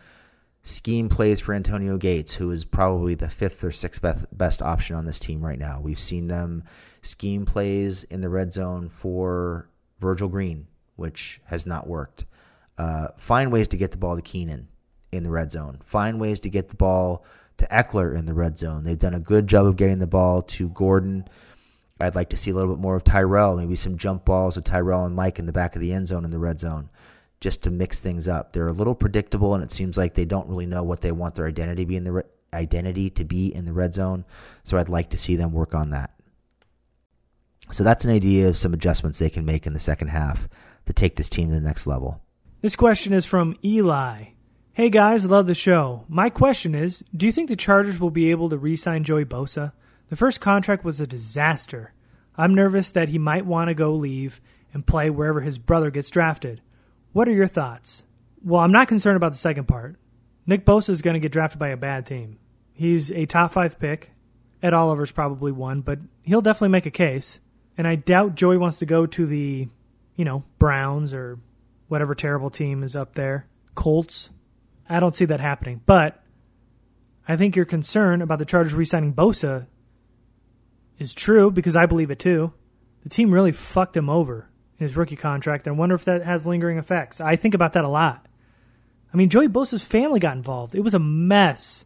scheme 0.62 1.08
plays 1.08 1.40
for 1.40 1.52
Antonio 1.52 1.96
Gates, 1.96 2.32
who 2.32 2.50
is 2.52 2.64
probably 2.64 3.14
the 3.14 3.28
fifth 3.28 3.64
or 3.64 3.72
sixth 3.72 4.00
best, 4.00 4.26
best 4.36 4.62
option 4.62 4.94
on 4.96 5.04
this 5.04 5.18
team 5.18 5.44
right 5.44 5.58
now. 5.58 5.80
We've 5.80 5.98
seen 5.98 6.28
them 6.28 6.62
scheme 7.02 7.44
plays 7.44 8.04
in 8.04 8.20
the 8.20 8.28
red 8.28 8.52
zone 8.52 8.88
for 8.88 9.68
Virgil 9.98 10.28
Green, 10.28 10.68
which 10.96 11.40
has 11.44 11.66
not 11.66 11.88
worked. 11.88 12.26
Uh, 12.78 13.08
find 13.18 13.50
ways 13.50 13.68
to 13.68 13.76
get 13.76 13.90
the 13.90 13.98
ball 13.98 14.16
to 14.16 14.22
Keenan 14.22 14.68
in 15.12 15.22
the 15.24 15.30
red 15.30 15.50
zone. 15.50 15.78
Find 15.84 16.20
ways 16.20 16.40
to 16.40 16.48
get 16.48 16.68
the 16.68 16.76
ball 16.76 17.24
to 17.56 17.66
Ekeler 17.66 18.16
in 18.16 18.26
the 18.26 18.34
red 18.34 18.58
zone. 18.58 18.84
They've 18.84 18.98
done 18.98 19.14
a 19.14 19.20
good 19.20 19.46
job 19.46 19.66
of 19.66 19.76
getting 19.76 19.98
the 19.98 20.06
ball 20.06 20.42
to 20.42 20.68
Gordon 20.70 21.28
I'd 22.00 22.16
like 22.16 22.30
to 22.30 22.36
see 22.36 22.50
a 22.50 22.54
little 22.54 22.74
bit 22.74 22.82
more 22.82 22.96
of 22.96 23.04
Tyrell, 23.04 23.56
maybe 23.56 23.76
some 23.76 23.98
jump 23.98 24.24
balls 24.24 24.56
with 24.56 24.64
Tyrell 24.64 25.04
and 25.04 25.14
Mike 25.14 25.38
in 25.38 25.46
the 25.46 25.52
back 25.52 25.76
of 25.76 25.80
the 25.80 25.92
end 25.92 26.08
zone 26.08 26.24
in 26.24 26.32
the 26.32 26.38
red 26.38 26.58
zone, 26.58 26.90
just 27.40 27.62
to 27.62 27.70
mix 27.70 28.00
things 28.00 28.26
up. 28.26 28.52
They're 28.52 28.66
a 28.66 28.72
little 28.72 28.96
predictable, 28.96 29.54
and 29.54 29.62
it 29.62 29.70
seems 29.70 29.96
like 29.96 30.14
they 30.14 30.24
don't 30.24 30.48
really 30.48 30.66
know 30.66 30.82
what 30.82 31.00
they 31.00 31.12
want 31.12 31.36
their 31.36 31.46
identity 31.46 31.84
be 31.84 31.96
in 31.96 32.04
the 32.04 32.12
re- 32.12 32.22
identity 32.52 33.10
to 33.10 33.24
be 33.24 33.54
in 33.54 33.64
the 33.64 33.72
red 33.72 33.94
zone. 33.94 34.24
So 34.64 34.76
I'd 34.76 34.88
like 34.88 35.10
to 35.10 35.18
see 35.18 35.36
them 35.36 35.52
work 35.52 35.74
on 35.74 35.90
that. 35.90 36.10
So 37.70 37.84
that's 37.84 38.04
an 38.04 38.10
idea 38.10 38.48
of 38.48 38.58
some 38.58 38.74
adjustments 38.74 39.18
they 39.18 39.30
can 39.30 39.44
make 39.44 39.66
in 39.66 39.72
the 39.72 39.80
second 39.80 40.08
half 40.08 40.48
to 40.86 40.92
take 40.92 41.16
this 41.16 41.28
team 41.28 41.48
to 41.48 41.54
the 41.54 41.60
next 41.60 41.86
level. 41.86 42.20
This 42.60 42.76
question 42.76 43.12
is 43.12 43.24
from 43.24 43.56
Eli. 43.64 44.26
Hey 44.72 44.90
guys, 44.90 45.24
love 45.26 45.46
the 45.46 45.54
show. 45.54 46.04
My 46.08 46.30
question 46.30 46.74
is, 46.74 47.04
do 47.16 47.26
you 47.26 47.32
think 47.32 47.48
the 47.48 47.56
Chargers 47.56 48.00
will 48.00 48.10
be 48.10 48.32
able 48.32 48.48
to 48.48 48.58
re-sign 48.58 49.04
Joey 49.04 49.24
Bosa? 49.24 49.72
The 50.10 50.16
first 50.16 50.40
contract 50.40 50.84
was 50.84 51.00
a 51.00 51.06
disaster. 51.06 51.92
I'm 52.36 52.54
nervous 52.54 52.90
that 52.92 53.08
he 53.08 53.18
might 53.18 53.46
want 53.46 53.68
to 53.68 53.74
go 53.74 53.94
leave 53.94 54.40
and 54.72 54.86
play 54.86 55.08
wherever 55.10 55.40
his 55.40 55.58
brother 55.58 55.90
gets 55.90 56.10
drafted. 56.10 56.60
What 57.12 57.28
are 57.28 57.32
your 57.32 57.46
thoughts? 57.46 58.02
Well, 58.44 58.60
I'm 58.60 58.72
not 58.72 58.88
concerned 58.88 59.16
about 59.16 59.32
the 59.32 59.38
second 59.38 59.66
part. 59.66 59.96
Nick 60.46 60.66
Bosa 60.66 60.90
is 60.90 61.00
going 61.00 61.14
to 61.14 61.20
get 61.20 61.32
drafted 61.32 61.58
by 61.58 61.68
a 61.68 61.76
bad 61.76 62.06
team. 62.06 62.38
He's 62.74 63.10
a 63.12 63.26
top 63.26 63.52
five 63.52 63.78
pick, 63.78 64.10
Ed 64.62 64.74
Oliver's 64.74 65.12
probably 65.12 65.52
one, 65.52 65.80
but 65.80 65.98
he'll 66.22 66.40
definitely 66.40 66.70
make 66.70 66.86
a 66.86 66.90
case. 66.90 67.40
And 67.78 67.86
I 67.86 67.94
doubt 67.94 68.34
Joey 68.34 68.58
wants 68.58 68.78
to 68.78 68.86
go 68.86 69.06
to 69.06 69.26
the, 69.26 69.68
you 70.16 70.24
know, 70.24 70.44
Browns 70.58 71.14
or 71.14 71.38
whatever 71.88 72.14
terrible 72.14 72.50
team 72.50 72.82
is 72.82 72.96
up 72.96 73.14
there, 73.14 73.46
Colts. 73.74 74.30
I 74.88 75.00
don't 75.00 75.14
see 75.14 75.24
that 75.26 75.40
happening. 75.40 75.80
But 75.86 76.22
I 77.26 77.36
think 77.36 77.56
your 77.56 77.64
concern 77.64 78.20
about 78.22 78.38
the 78.38 78.44
Chargers 78.44 78.74
re-signing 78.74 79.14
Bosa 79.14 79.66
is 80.98 81.14
true 81.14 81.50
because 81.50 81.76
I 81.76 81.86
believe 81.86 82.10
it 82.10 82.18
too. 82.18 82.52
The 83.02 83.08
team 83.08 83.32
really 83.32 83.52
fucked 83.52 83.96
him 83.96 84.08
over 84.08 84.48
in 84.78 84.86
his 84.86 84.96
rookie 84.96 85.16
contract. 85.16 85.68
I 85.68 85.72
wonder 85.72 85.94
if 85.94 86.04
that 86.04 86.22
has 86.22 86.46
lingering 86.46 86.78
effects. 86.78 87.20
I 87.20 87.36
think 87.36 87.54
about 87.54 87.74
that 87.74 87.84
a 87.84 87.88
lot. 87.88 88.26
I 89.12 89.16
mean, 89.16 89.28
Joey 89.28 89.48
Bosa's 89.48 89.82
family 89.82 90.20
got 90.20 90.36
involved. 90.36 90.74
It 90.74 90.80
was 90.80 90.94
a 90.94 90.98
mess. 90.98 91.84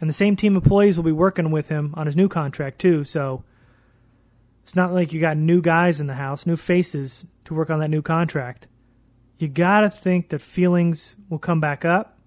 And 0.00 0.08
the 0.08 0.14
same 0.14 0.36
team 0.36 0.56
employees 0.56 0.96
will 0.96 1.04
be 1.04 1.12
working 1.12 1.50
with 1.50 1.68
him 1.68 1.94
on 1.96 2.06
his 2.06 2.16
new 2.16 2.28
contract 2.28 2.78
too. 2.78 3.04
So 3.04 3.44
it's 4.62 4.74
not 4.74 4.92
like 4.92 5.12
you 5.12 5.20
got 5.20 5.36
new 5.36 5.60
guys 5.60 6.00
in 6.00 6.06
the 6.06 6.14
house, 6.14 6.46
new 6.46 6.56
faces 6.56 7.26
to 7.44 7.54
work 7.54 7.70
on 7.70 7.80
that 7.80 7.90
new 7.90 8.02
contract. 8.02 8.68
You 9.38 9.48
got 9.48 9.80
to 9.80 9.90
think 9.90 10.30
that 10.30 10.40
feelings 10.40 11.16
will 11.28 11.38
come 11.38 11.60
back 11.60 11.84
up. 11.84 12.18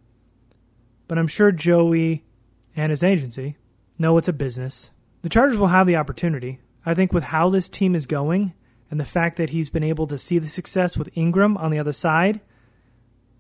But 1.08 1.18
I'm 1.18 1.28
sure 1.28 1.52
Joey 1.52 2.26
and 2.76 2.90
his 2.90 3.04
agency 3.04 3.58
know 3.98 4.18
it's 4.18 4.28
a 4.28 4.34
business. 4.34 4.90
The 5.26 5.30
Chargers 5.30 5.58
will 5.58 5.66
have 5.66 5.88
the 5.88 5.96
opportunity. 5.96 6.60
I 6.86 6.94
think 6.94 7.12
with 7.12 7.24
how 7.24 7.50
this 7.50 7.68
team 7.68 7.96
is 7.96 8.06
going 8.06 8.54
and 8.92 9.00
the 9.00 9.04
fact 9.04 9.38
that 9.38 9.50
he's 9.50 9.72
been 9.72 9.82
able 9.82 10.06
to 10.06 10.20
see 10.20 10.38
the 10.38 10.48
success 10.48 10.96
with 10.96 11.18
Ingram 11.18 11.58
on 11.58 11.72
the 11.72 11.80
other 11.80 11.94
side, 11.94 12.42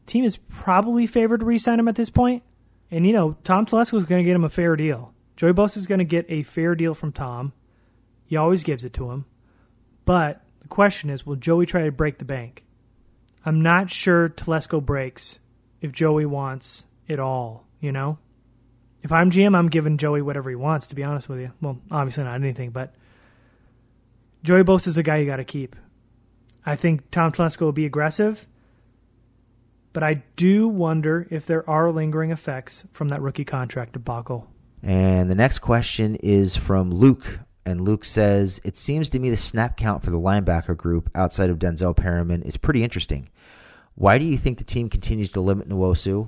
team 0.07 0.23
is 0.23 0.38
probably 0.49 1.05
favored 1.05 1.41
to 1.41 1.45
re-sign 1.45 1.79
him 1.79 1.88
at 1.88 1.93
this 1.93 2.09
point. 2.09 2.41
And 2.89 3.05
you 3.05 3.13
know, 3.13 3.38
Tom 3.43 3.67
Telesco 3.67 3.99
is 3.99 4.07
going 4.07 4.23
to 4.23 4.25
get 4.25 4.36
him 4.36 4.43
a 4.43 4.49
fair 4.49 4.75
deal. 4.75 5.13
Joey 5.36 5.53
Bosa 5.53 5.77
is 5.77 5.86
going 5.86 5.99
to 5.99 6.05
get 6.05 6.25
a 6.27 6.41
fair 6.41 6.73
deal 6.73 6.95
from 6.95 7.11
Tom. 7.11 7.53
He 8.25 8.36
always 8.36 8.63
gives 8.63 8.83
it 8.83 8.93
to 8.93 9.11
him. 9.11 9.25
But 10.05 10.41
the 10.63 10.67
question 10.67 11.11
is, 11.11 11.23
will 11.23 11.36
Joey 11.36 11.67
try 11.67 11.83
to 11.83 11.91
break 11.91 12.17
the 12.17 12.25
bank? 12.25 12.65
I'm 13.45 13.61
not 13.61 13.91
sure 13.91 14.27
Telesco 14.27 14.83
breaks 14.83 15.38
if 15.81 15.91
Joey 15.91 16.25
wants 16.25 16.88
it 17.07 17.19
all, 17.19 17.67
you 17.79 17.91
know? 17.91 18.17
If 19.06 19.12
I'm 19.12 19.30
GM, 19.30 19.56
I'm 19.56 19.70
giving 19.70 19.99
Joey 19.99 20.24
whatever 20.24 20.49
he 20.49 20.56
wants, 20.56 20.88
to 20.88 20.95
be 20.95 21.03
honest 21.03 21.30
with 21.30 21.39
you. 21.39 21.51
Well, 21.62 21.80
obviously 21.91 22.24
not 22.24 22.34
anything, 22.34 22.72
but 22.72 22.95
Joey 24.41 24.64
Bosa 24.64 24.88
is 24.88 24.97
a 24.97 25.03
guy 25.03 25.18
you 25.18 25.28
got 25.28 25.36
to 25.36 25.43
keep. 25.43 25.76
I 26.66 26.76
think 26.76 27.12
Tom 27.12 27.32
Telesco 27.32 27.62
will 27.62 27.72
be 27.72 27.86
aggressive, 27.86 28.47
but 29.93 30.01
I 30.01 30.24
do 30.38 30.68
wonder 30.68 31.28
if 31.30 31.45
there 31.45 31.70
are 31.70 31.91
lingering 31.91 32.32
effects 32.32 32.84
from 32.93 33.10
that 33.10 33.22
rookie 33.22 33.45
contract 33.45 33.93
debacle. 33.93 34.47
And 34.82 35.30
the 35.30 35.36
next 35.36 35.60
question 35.60 36.16
is 36.16 36.56
from 36.56 36.89
Luke. 36.89 37.39
And 37.64 37.82
Luke 37.82 38.06
says, 38.06 38.60
It 38.64 38.76
seems 38.76 39.10
to 39.10 39.20
me 39.20 39.30
the 39.30 39.38
snap 39.38 39.78
count 39.78 40.01
for 40.01 40.10
the 40.10 40.20
linebacker 40.20 40.76
group 40.76 41.12
outside 41.14 41.51
of 41.51 41.60
Denzel 41.60 41.95
Perryman 41.95 42.41
is 42.41 42.58
pretty 42.58 42.84
interesting. 42.84 43.30
Why 43.93 44.18
do 44.18 44.26
you 44.26 44.36
think 44.36 44.58
the 44.58 44.64
team 44.64 44.89
continues 44.89 45.30
to 45.30 45.41
limit 45.41 45.70
Nwosu, 45.70 46.28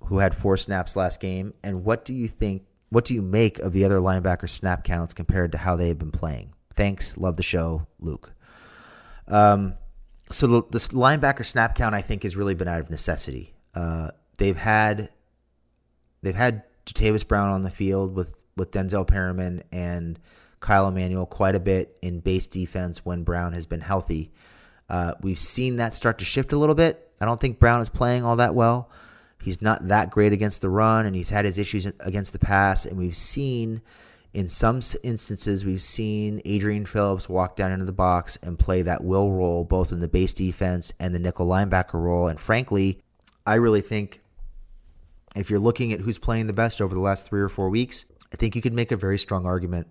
who 0.00 0.18
had 0.18 0.34
four 0.34 0.56
snaps 0.56 0.96
last 0.96 1.20
game? 1.20 1.54
And 1.62 1.84
what 1.84 2.04
do 2.04 2.14
you 2.14 2.28
think, 2.28 2.62
what 2.90 3.04
do 3.04 3.14
you 3.14 3.22
make 3.22 3.58
of 3.58 3.72
the 3.72 3.84
other 3.84 3.98
linebacker 3.98 4.48
snap 4.48 4.84
counts 4.84 5.14
compared 5.14 5.52
to 5.52 5.58
how 5.58 5.76
they 5.76 5.88
have 5.88 5.98
been 5.98 6.10
playing? 6.10 6.52
Thanks. 6.74 7.16
Love 7.16 7.36
the 7.36 7.42
show, 7.42 7.86
Luke. 8.00 8.32
Um, 9.26 9.74
so 10.30 10.46
the, 10.46 10.62
this 10.70 10.88
linebacker 10.88 11.44
snap 11.44 11.74
count, 11.74 11.94
I 11.94 12.02
think, 12.02 12.22
has 12.22 12.36
really 12.36 12.54
been 12.54 12.68
out 12.68 12.80
of 12.80 12.90
necessity. 12.90 13.54
Uh, 13.74 14.10
they've 14.38 14.56
had 14.56 15.10
they've 16.22 16.34
had 16.34 16.62
Jatavis 16.86 17.26
Brown 17.26 17.50
on 17.50 17.62
the 17.62 17.70
field 17.70 18.14
with 18.14 18.34
with 18.56 18.70
Denzel 18.70 19.06
Perryman 19.06 19.62
and 19.72 20.18
Kyle 20.60 20.88
Emanuel 20.88 21.26
quite 21.26 21.54
a 21.54 21.60
bit 21.60 21.96
in 22.02 22.20
base 22.20 22.48
defense 22.48 23.04
when 23.04 23.22
Brown 23.22 23.52
has 23.52 23.66
been 23.66 23.80
healthy. 23.80 24.32
Uh, 24.88 25.14
we've 25.20 25.38
seen 25.38 25.76
that 25.76 25.94
start 25.94 26.18
to 26.18 26.24
shift 26.24 26.52
a 26.52 26.58
little 26.58 26.74
bit. 26.74 27.10
I 27.20 27.24
don't 27.24 27.40
think 27.40 27.58
Brown 27.58 27.80
is 27.80 27.88
playing 27.88 28.24
all 28.24 28.36
that 28.36 28.54
well. 28.54 28.90
He's 29.42 29.62
not 29.62 29.88
that 29.88 30.10
great 30.10 30.32
against 30.32 30.62
the 30.62 30.70
run, 30.70 31.06
and 31.06 31.14
he's 31.14 31.30
had 31.30 31.44
his 31.44 31.58
issues 31.58 31.86
against 32.00 32.32
the 32.32 32.38
pass. 32.38 32.84
And 32.86 32.98
we've 32.98 33.16
seen, 33.16 33.80
in 34.34 34.48
some 34.48 34.80
instances, 35.02 35.64
we've 35.64 35.82
seen 35.82 36.42
Adrian 36.44 36.86
Phillips 36.86 37.28
walk 37.28 37.56
down 37.56 37.72
into 37.72 37.84
the 37.84 37.92
box 37.92 38.36
and 38.42 38.58
play 38.58 38.82
that 38.82 39.04
will 39.04 39.32
role, 39.32 39.64
both 39.64 39.92
in 39.92 40.00
the 40.00 40.08
base 40.08 40.32
defense 40.32 40.92
and 40.98 41.14
the 41.14 41.18
nickel 41.18 41.46
linebacker 41.46 41.94
role. 41.94 42.28
And 42.28 42.40
frankly, 42.40 43.00
I 43.46 43.54
really 43.54 43.80
think 43.80 44.20
if 45.36 45.50
you're 45.50 45.58
looking 45.58 45.92
at 45.92 46.00
who's 46.00 46.18
playing 46.18 46.46
the 46.46 46.52
best 46.52 46.80
over 46.80 46.94
the 46.94 47.00
last 47.00 47.26
three 47.26 47.40
or 47.40 47.48
four 47.48 47.70
weeks, 47.70 48.04
I 48.32 48.36
think 48.36 48.56
you 48.56 48.62
could 48.62 48.74
make 48.74 48.92
a 48.92 48.96
very 48.96 49.18
strong 49.18 49.46
argument 49.46 49.86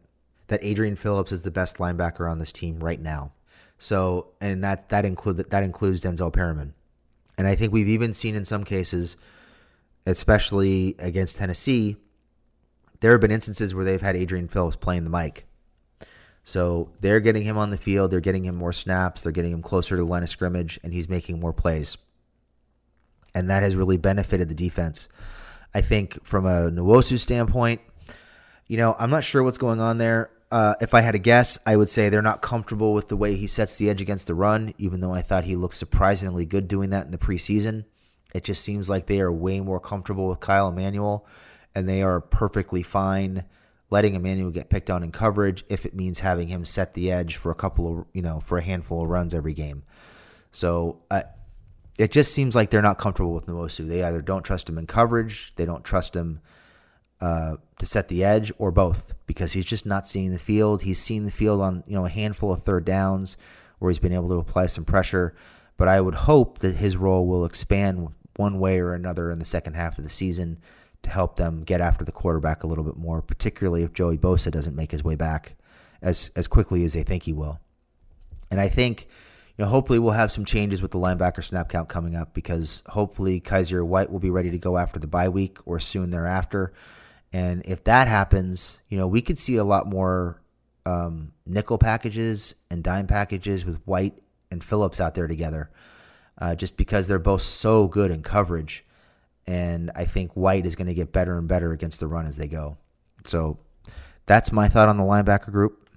that 0.47 0.63
Adrian 0.63 0.95
Phillips 0.95 1.31
is 1.31 1.41
the 1.41 1.51
best 1.51 1.77
linebacker 1.77 2.29
on 2.29 2.39
this 2.39 2.51
team 2.51 2.79
right 2.79 3.01
now. 3.01 3.31
So, 3.79 4.29
and 4.41 4.63
that 4.63 4.89
that 4.89 5.05
include 5.05 5.37
that 5.37 5.63
includes 5.63 6.01
Denzel 6.01 6.33
Perryman, 6.33 6.73
and 7.37 7.47
I 7.47 7.55
think 7.55 7.71
we've 7.71 7.87
even 7.87 8.13
seen 8.13 8.35
in 8.35 8.43
some 8.43 8.63
cases, 8.63 9.17
especially 10.08 10.95
against 10.99 11.38
Tennessee, 11.38 11.97
there 13.01 13.12
have 13.12 13.22
been 13.22 13.32
instances 13.32 13.76
where 13.76 13.84
they've 13.84 14.01
had 14.01 14.16
Adrian 14.16 14.47
Phillips 14.47 14.76
playing 14.76 15.03
the 15.03 15.10
mic. 15.10 15.45
So 16.43 16.89
they're 17.01 17.20
getting 17.20 17.43
him 17.43 17.58
on 17.58 17.72
the 17.72 17.78
field, 17.78 18.10
they're 18.10 18.22
getting 18.22 18.45
him 18.45 18.55
more 18.55 18.72
snaps, 18.72 19.22
they're 19.22 19.34
getting 19.34 19.51
him 19.51 19.62
closer 19.62 19.97
to 19.97 20.01
the 20.01 20.08
line 20.08 20.24
of 20.24 20.30
scrimmage, 20.30 20.80
and 20.82 20.93
he's 20.93 21.10
making 21.10 21.41
more 21.41 21.51
plays. 21.51 21.97
And 23.36 23.49
that 23.49 23.64
has 23.64 23.76
really 23.76 23.97
benefited 23.97 24.47
the 24.47 24.55
defense. 24.55 25.10
I 25.74 25.82
think 25.82 26.24
from 26.26 26.45
a 26.45 26.72
Nwosu 26.72 27.20
standpoint, 27.20 27.82
you 28.68 28.78
know, 28.78 28.95
I'm 28.97 29.10
not 29.10 29.26
sure 29.26 29.43
what's 29.43 29.58
going 29.58 29.82
on 29.82 29.97
there. 29.97 30.32
Uh, 30.49 30.76
if 30.80 30.93
I 30.93 31.01
had 31.01 31.16
a 31.16 31.20
guess, 31.20 31.60
I 31.66 31.76
would 31.76 31.89
say 31.89 32.08
they're 32.08 32.22
not 32.22 32.41
comfortable 32.41 32.93
with 32.93 33.10
the 33.10 33.18
way 33.18 33.36
he 33.36 33.47
sets 33.47 33.76
the 33.76 33.89
edge 33.89 33.99
against 33.99 34.28
the 34.28 34.34
run, 34.34 34.74
even 34.78 35.01
though 35.01 35.14
I 35.14 35.22
thought 35.22 35.43
he 35.43 35.58
looked 35.58 35.76
surprisingly 35.76 36.45
good 36.45 36.70
doing 36.70 36.91
that 36.91 37.05
in 37.05 37.12
the 37.12 37.18
preseason. 37.18 37.84
It 38.38 38.43
just 38.43 38.63
seems 38.63 38.88
like 38.88 39.07
they 39.07 39.19
are 39.19 39.31
way 39.31 39.59
more 39.61 39.79
comfortable 39.79 40.27
with 40.27 40.39
Kyle 40.39 40.69
Emanuel, 40.69 41.25
and 41.73 41.89
they 41.89 42.03
are 42.03 42.21
perfectly 42.21 42.83
fine 42.83 43.45
letting 43.89 44.13
Emanuel 44.13 44.51
get 44.51 44.69
picked 44.69 44.91
on 44.91 45.03
in 45.03 45.11
coverage 45.11 45.63
if 45.69 45.88
it 45.88 45.95
means 45.95 46.19
having 46.19 46.47
him 46.47 46.63
set 46.63 46.93
the 46.93 47.11
edge 47.11 47.38
for 47.38 47.51
a 47.51 47.55
couple 47.55 47.99
of, 47.99 48.05
you 48.13 48.21
know, 48.21 48.39
for 48.41 48.59
a 48.59 48.61
handful 48.61 49.01
of 49.01 49.09
runs 49.09 49.33
every 49.33 49.53
game. 49.53 49.81
So 50.51 51.01
it 51.97 52.11
just 52.11 52.31
seems 52.31 52.55
like 52.55 52.69
they're 52.69 52.81
not 52.83 52.99
comfortable 52.99 53.33
with 53.33 53.47
Nwosu. 53.47 53.88
They 53.88 54.03
either 54.03 54.21
don't 54.21 54.43
trust 54.43 54.69
him 54.69 54.77
in 54.77 54.85
coverage, 54.85 55.55
they 55.55 55.65
don't 55.65 55.83
trust 55.83 56.15
him 56.15 56.41
uh, 57.21 57.55
to 57.79 57.85
set 57.88 58.07
the 58.07 58.23
edge, 58.23 58.51
or 58.59 58.71
both, 58.71 59.13
because 59.25 59.51
he's 59.51 59.65
just 59.65 59.88
not 59.88 60.07
seeing 60.07 60.31
the 60.31 60.39
field. 60.39 60.83
He's 60.83 60.99
seen 60.99 61.25
the 61.25 61.31
field 61.31 61.61
on 61.61 61.83
you 61.88 61.95
know 61.95 62.05
a 62.05 62.09
handful 62.09 62.53
of 62.53 62.61
third 62.61 62.85
downs 62.85 63.38
where 63.79 63.89
he's 63.89 63.99
been 63.99 64.13
able 64.13 64.29
to 64.29 64.35
apply 64.35 64.67
some 64.67 64.85
pressure. 64.85 65.33
But 65.77 65.88
I 65.88 66.01
would 66.01 66.15
hope 66.15 66.59
that 66.59 66.75
his 66.75 66.97
role 66.97 67.27
will 67.27 67.45
expand 67.45 68.09
one 68.38 68.59
way 68.59 68.79
or 68.79 68.93
another 68.93 69.31
in 69.31 69.39
the 69.39 69.45
second 69.45 69.75
half 69.75 69.97
of 69.97 70.03
the 70.03 70.09
season 70.09 70.59
to 71.03 71.09
help 71.09 71.35
them 71.35 71.63
get 71.63 71.81
after 71.81 72.03
the 72.03 72.11
quarterback 72.11 72.63
a 72.63 72.67
little 72.67 72.83
bit 72.83 72.97
more, 72.97 73.21
particularly 73.21 73.83
if 73.83 73.93
Joey 73.93 74.17
Bosa 74.17 74.51
doesn't 74.51 74.75
make 74.75 74.91
his 74.91 75.03
way 75.03 75.15
back 75.15 75.55
as 76.01 76.31
as 76.35 76.47
quickly 76.47 76.83
as 76.83 76.93
they 76.93 77.03
think 77.03 77.23
he 77.23 77.33
will. 77.33 77.59
And 78.49 78.59
I 78.59 78.69
think 78.69 79.07
you 79.57 79.65
know, 79.65 79.71
hopefully 79.71 79.97
we'll 79.97 80.11
have 80.11 80.31
some 80.31 80.45
changes 80.45 80.81
with 80.81 80.91
the 80.91 80.99
linebacker 80.99 81.43
snap 81.43 81.69
count 81.69 81.89
coming 81.89 82.15
up 82.15 82.33
because 82.33 82.83
hopefully 82.88 83.41
Kyzir 83.41 83.83
White 83.83 84.11
will 84.11 84.19
be 84.19 84.29
ready 84.29 84.51
to 84.51 84.59
go 84.59 84.77
after 84.77 84.99
the 84.99 85.07
bye 85.07 85.29
week 85.29 85.57
or 85.65 85.79
soon 85.79 86.11
thereafter. 86.11 86.73
And 87.33 87.65
if 87.65 87.83
that 87.85 88.07
happens, 88.07 88.79
you 88.88 88.97
know, 88.97 89.07
we 89.07 89.21
could 89.21 89.39
see 89.39 89.55
a 89.55 89.63
lot 89.63 89.88
more 89.88 90.39
um, 90.85 91.33
nickel 91.45 91.79
packages 91.79 92.53
and 92.69 92.83
dime 92.83 93.07
packages 93.07 93.65
with 93.65 93.81
White 93.85 94.21
and 94.51 94.63
Phillips 94.63 95.01
out 95.01 95.15
there 95.15 95.27
together, 95.27 95.71
uh, 96.38 96.55
just 96.55 96.77
because 96.77 97.07
they're 97.07 97.19
both 97.19 97.41
so 97.41 97.88
good 97.88 98.11
in 98.11 98.23
coverage. 98.23 98.85
And 99.45 99.91
I 99.95 100.05
think 100.05 100.33
White 100.33 100.65
is 100.65 100.75
going 100.75 100.88
to 100.88 100.93
get 100.93 101.11
better 101.11 101.38
and 101.38 101.47
better 101.47 101.71
against 101.71 101.99
the 101.99 102.07
run 102.07 102.25
as 102.25 102.38
they 102.38 102.47
go. 102.47 102.77
So 103.25 103.59
that's 104.25 104.51
my 104.51 104.67
thought 104.67 104.89
on 104.89 104.97
the 104.97 105.03
linebacker 105.03 105.51
group. 105.51 105.89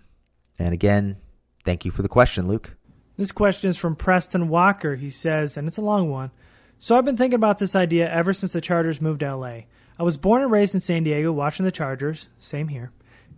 And 0.58 0.72
again, 0.72 1.16
thank 1.64 1.84
you 1.84 1.90
for 1.90 2.02
the 2.02 2.08
question, 2.08 2.46
Luke. 2.46 2.76
This 3.16 3.32
question 3.32 3.70
is 3.70 3.76
from 3.76 3.96
Preston 3.96 4.48
Walker. 4.48 4.96
He 4.96 5.10
says, 5.10 5.56
and 5.56 5.68
it's 5.68 5.76
a 5.76 5.82
long 5.82 6.10
one. 6.10 6.30
So 6.78 6.96
I've 6.96 7.04
been 7.04 7.16
thinking 7.16 7.36
about 7.36 7.58
this 7.58 7.76
idea 7.76 8.10
ever 8.10 8.32
since 8.32 8.54
the 8.54 8.60
Chargers 8.62 9.00
moved 9.02 9.20
to 9.20 9.36
LA. 9.36 9.62
I 9.98 10.02
was 10.02 10.16
born 10.16 10.42
and 10.42 10.50
raised 10.50 10.74
in 10.74 10.80
San 10.80 11.02
Diego 11.02 11.30
watching 11.30 11.64
the 11.64 11.70
Chargers. 11.70 12.28
Same 12.38 12.68
here. 12.68 12.92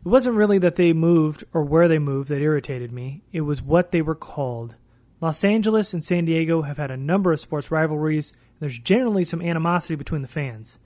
It 0.04 0.08
wasn't 0.08 0.36
really 0.36 0.58
that 0.58 0.76
they 0.76 0.92
moved 0.92 1.42
or 1.52 1.64
where 1.64 1.88
they 1.88 1.98
moved 1.98 2.28
that 2.28 2.40
irritated 2.40 2.92
me, 2.92 3.22
it 3.32 3.40
was 3.40 3.62
what 3.62 3.90
they 3.90 4.02
were 4.02 4.14
called. 4.14 4.76
Los 5.22 5.44
Angeles 5.44 5.94
and 5.94 6.04
San 6.04 6.24
Diego 6.24 6.62
have 6.62 6.78
had 6.78 6.90
a 6.90 6.96
number 6.96 7.32
of 7.32 7.38
sports 7.38 7.70
rivalries, 7.70 8.32
and 8.32 8.58
there's 8.58 8.80
generally 8.80 9.24
some 9.24 9.40
animosity 9.40 9.94
between 9.94 10.20
the 10.20 10.28
fans. 10.28 10.80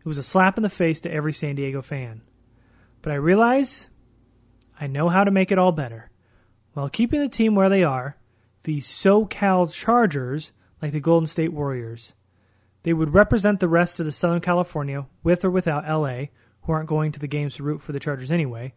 It 0.00 0.08
was 0.08 0.16
a 0.16 0.22
slap 0.22 0.56
in 0.56 0.62
the 0.62 0.70
face 0.70 1.02
to 1.02 1.12
every 1.12 1.34
San 1.34 1.56
Diego 1.56 1.82
fan. 1.82 2.22
But 3.02 3.12
I 3.12 3.16
realize 3.16 3.90
I 4.80 4.86
know 4.86 5.10
how 5.10 5.24
to 5.24 5.30
make 5.30 5.52
it 5.52 5.58
all 5.58 5.72
better. 5.72 6.10
While 6.72 6.88
keeping 6.88 7.20
the 7.20 7.28
team 7.28 7.54
where 7.54 7.68
they 7.68 7.84
are, 7.84 8.16
the 8.62 8.78
SoCal 8.78 9.70
Chargers 9.70 10.52
like 10.80 10.92
the 10.92 11.00
Golden 11.00 11.26
State 11.26 11.52
Warriors. 11.52 12.14
They 12.84 12.94
would 12.94 13.12
represent 13.12 13.60
the 13.60 13.68
rest 13.68 14.00
of 14.00 14.06
the 14.06 14.12
Southern 14.12 14.40
California, 14.40 15.06
with 15.22 15.44
or 15.44 15.50
without 15.50 15.86
LA, 15.86 16.28
who 16.62 16.72
aren't 16.72 16.88
going 16.88 17.12
to 17.12 17.20
the 17.20 17.28
games 17.28 17.56
to 17.56 17.62
root 17.62 17.82
for 17.82 17.92
the 17.92 18.00
Chargers 18.00 18.30
anyway. 18.30 18.72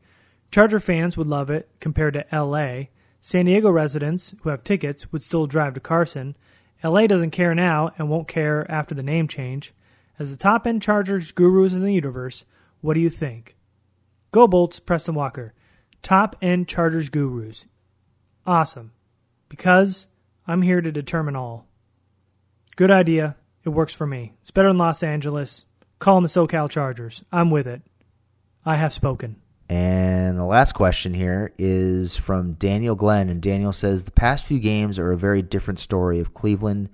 Charger 0.51 0.81
fans 0.81 1.15
would 1.15 1.27
love 1.27 1.49
it 1.49 1.69
compared 1.79 2.15
to 2.15 2.25
LA. 2.33 2.87
San 3.25 3.47
Diego 3.47 3.71
residents 3.71 4.35
who 4.43 4.49
have 4.49 4.63
tickets 4.63 5.11
would 5.11 5.23
still 5.23 5.47
drive 5.47 5.73
to 5.73 5.79
Carson. 5.79 6.37
LA 6.83 7.07
doesn't 7.07 7.31
care 7.31 7.55
now 7.55 7.91
and 7.97 8.07
won't 8.07 8.27
care 8.27 8.69
after 8.71 8.93
the 8.93 9.01
name 9.01 9.27
change. 9.27 9.73
As 10.19 10.29
the 10.29 10.37
top 10.37 10.67
end 10.67 10.83
Chargers 10.83 11.31
gurus 11.31 11.73
in 11.73 11.83
the 11.83 11.91
universe, 11.91 12.45
what 12.81 12.93
do 12.93 12.99
you 12.99 13.09
think? 13.09 13.55
Go 14.31 14.47
Bolts, 14.47 14.79
Preston 14.79 15.15
Walker. 15.15 15.55
Top 16.03 16.35
end 16.39 16.67
Chargers 16.67 17.09
gurus. 17.09 17.65
Awesome. 18.45 18.91
Because 19.49 20.05
I'm 20.45 20.61
here 20.61 20.81
to 20.81 20.91
determine 20.91 21.35
all. 21.35 21.65
Good 22.75 22.91
idea. 22.91 23.37
It 23.63 23.69
works 23.69 23.95
for 23.95 24.05
me. 24.05 24.33
It's 24.41 24.51
better 24.51 24.67
than 24.67 24.77
Los 24.77 25.01
Angeles. 25.01 25.65
Call 25.97 26.17
them 26.17 26.25
the 26.25 26.29
SoCal 26.29 26.69
Chargers. 26.69 27.23
I'm 27.31 27.49
with 27.49 27.65
it. 27.65 27.81
I 28.63 28.75
have 28.75 28.93
spoken. 28.93 29.37
And 29.67 30.37
the 30.37 30.45
last 30.45 30.73
question 30.73 31.13
here 31.13 31.51
is 31.57 32.15
from 32.15 32.53
Daniel 32.53 32.95
Glenn. 32.95 33.29
And 33.29 33.41
Daniel 33.41 33.73
says 33.73 34.03
The 34.03 34.11
past 34.11 34.45
few 34.45 34.59
games 34.59 34.99
are 34.99 35.11
a 35.11 35.17
very 35.17 35.41
different 35.41 35.79
story 35.79 36.19
of 36.19 36.33
Cleveland, 36.33 36.89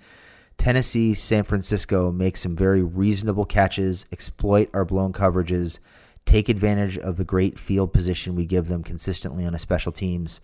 Tennessee, 0.61 1.15
San 1.15 1.43
Francisco 1.43 2.11
make 2.11 2.37
some 2.37 2.55
very 2.55 2.83
reasonable 2.83 3.45
catches, 3.45 4.05
exploit 4.11 4.69
our 4.75 4.85
blown 4.85 5.11
coverages, 5.11 5.79
take 6.25 6.49
advantage 6.49 6.99
of 6.99 7.17
the 7.17 7.23
great 7.23 7.57
field 7.57 7.91
position 7.91 8.35
we 8.35 8.45
give 8.45 8.67
them 8.67 8.83
consistently 8.83 9.43
on 9.43 9.55
a 9.55 9.59
special 9.59 9.91
teams 9.91 10.39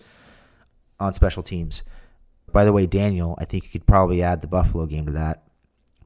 on 0.99 1.13
special 1.13 1.43
teams. 1.43 1.83
By 2.51 2.65
the 2.65 2.73
way, 2.73 2.87
Daniel, 2.87 3.37
I 3.37 3.45
think 3.45 3.65
you 3.65 3.69
could 3.69 3.85
probably 3.85 4.23
add 4.23 4.41
the 4.41 4.47
Buffalo 4.47 4.87
game 4.87 5.05
to 5.05 5.11
that 5.11 5.43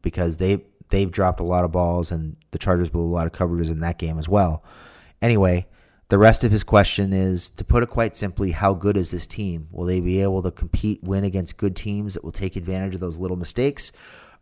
because 0.02 0.36
they 0.36 0.62
they've 0.90 1.10
dropped 1.10 1.40
a 1.40 1.44
lot 1.44 1.64
of 1.64 1.72
balls 1.72 2.12
and 2.12 2.36
the 2.52 2.60
Chargers 2.60 2.90
blew 2.90 3.04
a 3.04 3.16
lot 3.16 3.28
of 3.28 3.32
coverages 3.32 3.72
in 3.72 3.80
that 3.80 3.98
game 3.98 4.20
as 4.20 4.28
well. 4.28 4.62
Anyway, 5.22 5.68
the 6.12 6.18
rest 6.18 6.44
of 6.44 6.52
his 6.52 6.66
question 6.66 7.14
is 7.14 7.52
to 7.52 7.64
put 7.64 7.84
it 7.84 7.90
quite 7.90 8.18
simply, 8.18 8.52
how 8.52 8.74
good 8.74 8.98
is 8.98 9.12
this 9.12 9.26
team? 9.26 9.70
Will 9.72 9.86
they 9.86 10.02
be 10.02 10.22
able 10.22 10.44
to 10.44 10.52
compete, 10.52 11.02
win 11.02 11.24
against 11.24 11.56
good 11.56 11.74
teams 11.74 12.16
that 12.16 12.24
will 12.26 12.34
take 12.34 12.58
advantage 12.58 12.94
of 12.94 13.00
those 13.00 13.18
little 13.18 13.38
mistakes? 13.38 13.94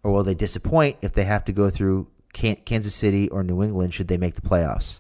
Or 0.02 0.12
will 0.12 0.24
they 0.24 0.34
disappoint 0.34 0.98
if 1.04 1.14
they 1.14 1.26
have 1.26 1.46
to 1.46 1.52
go 1.52 1.70
through 1.70 2.08
Kansas 2.34 2.96
City 2.96 3.30
or 3.30 3.44
New 3.44 3.62
England 3.62 3.94
should 3.94 4.08
they 4.08 4.18
make 4.18 4.34
the 4.34 4.42
playoffs? 4.42 5.00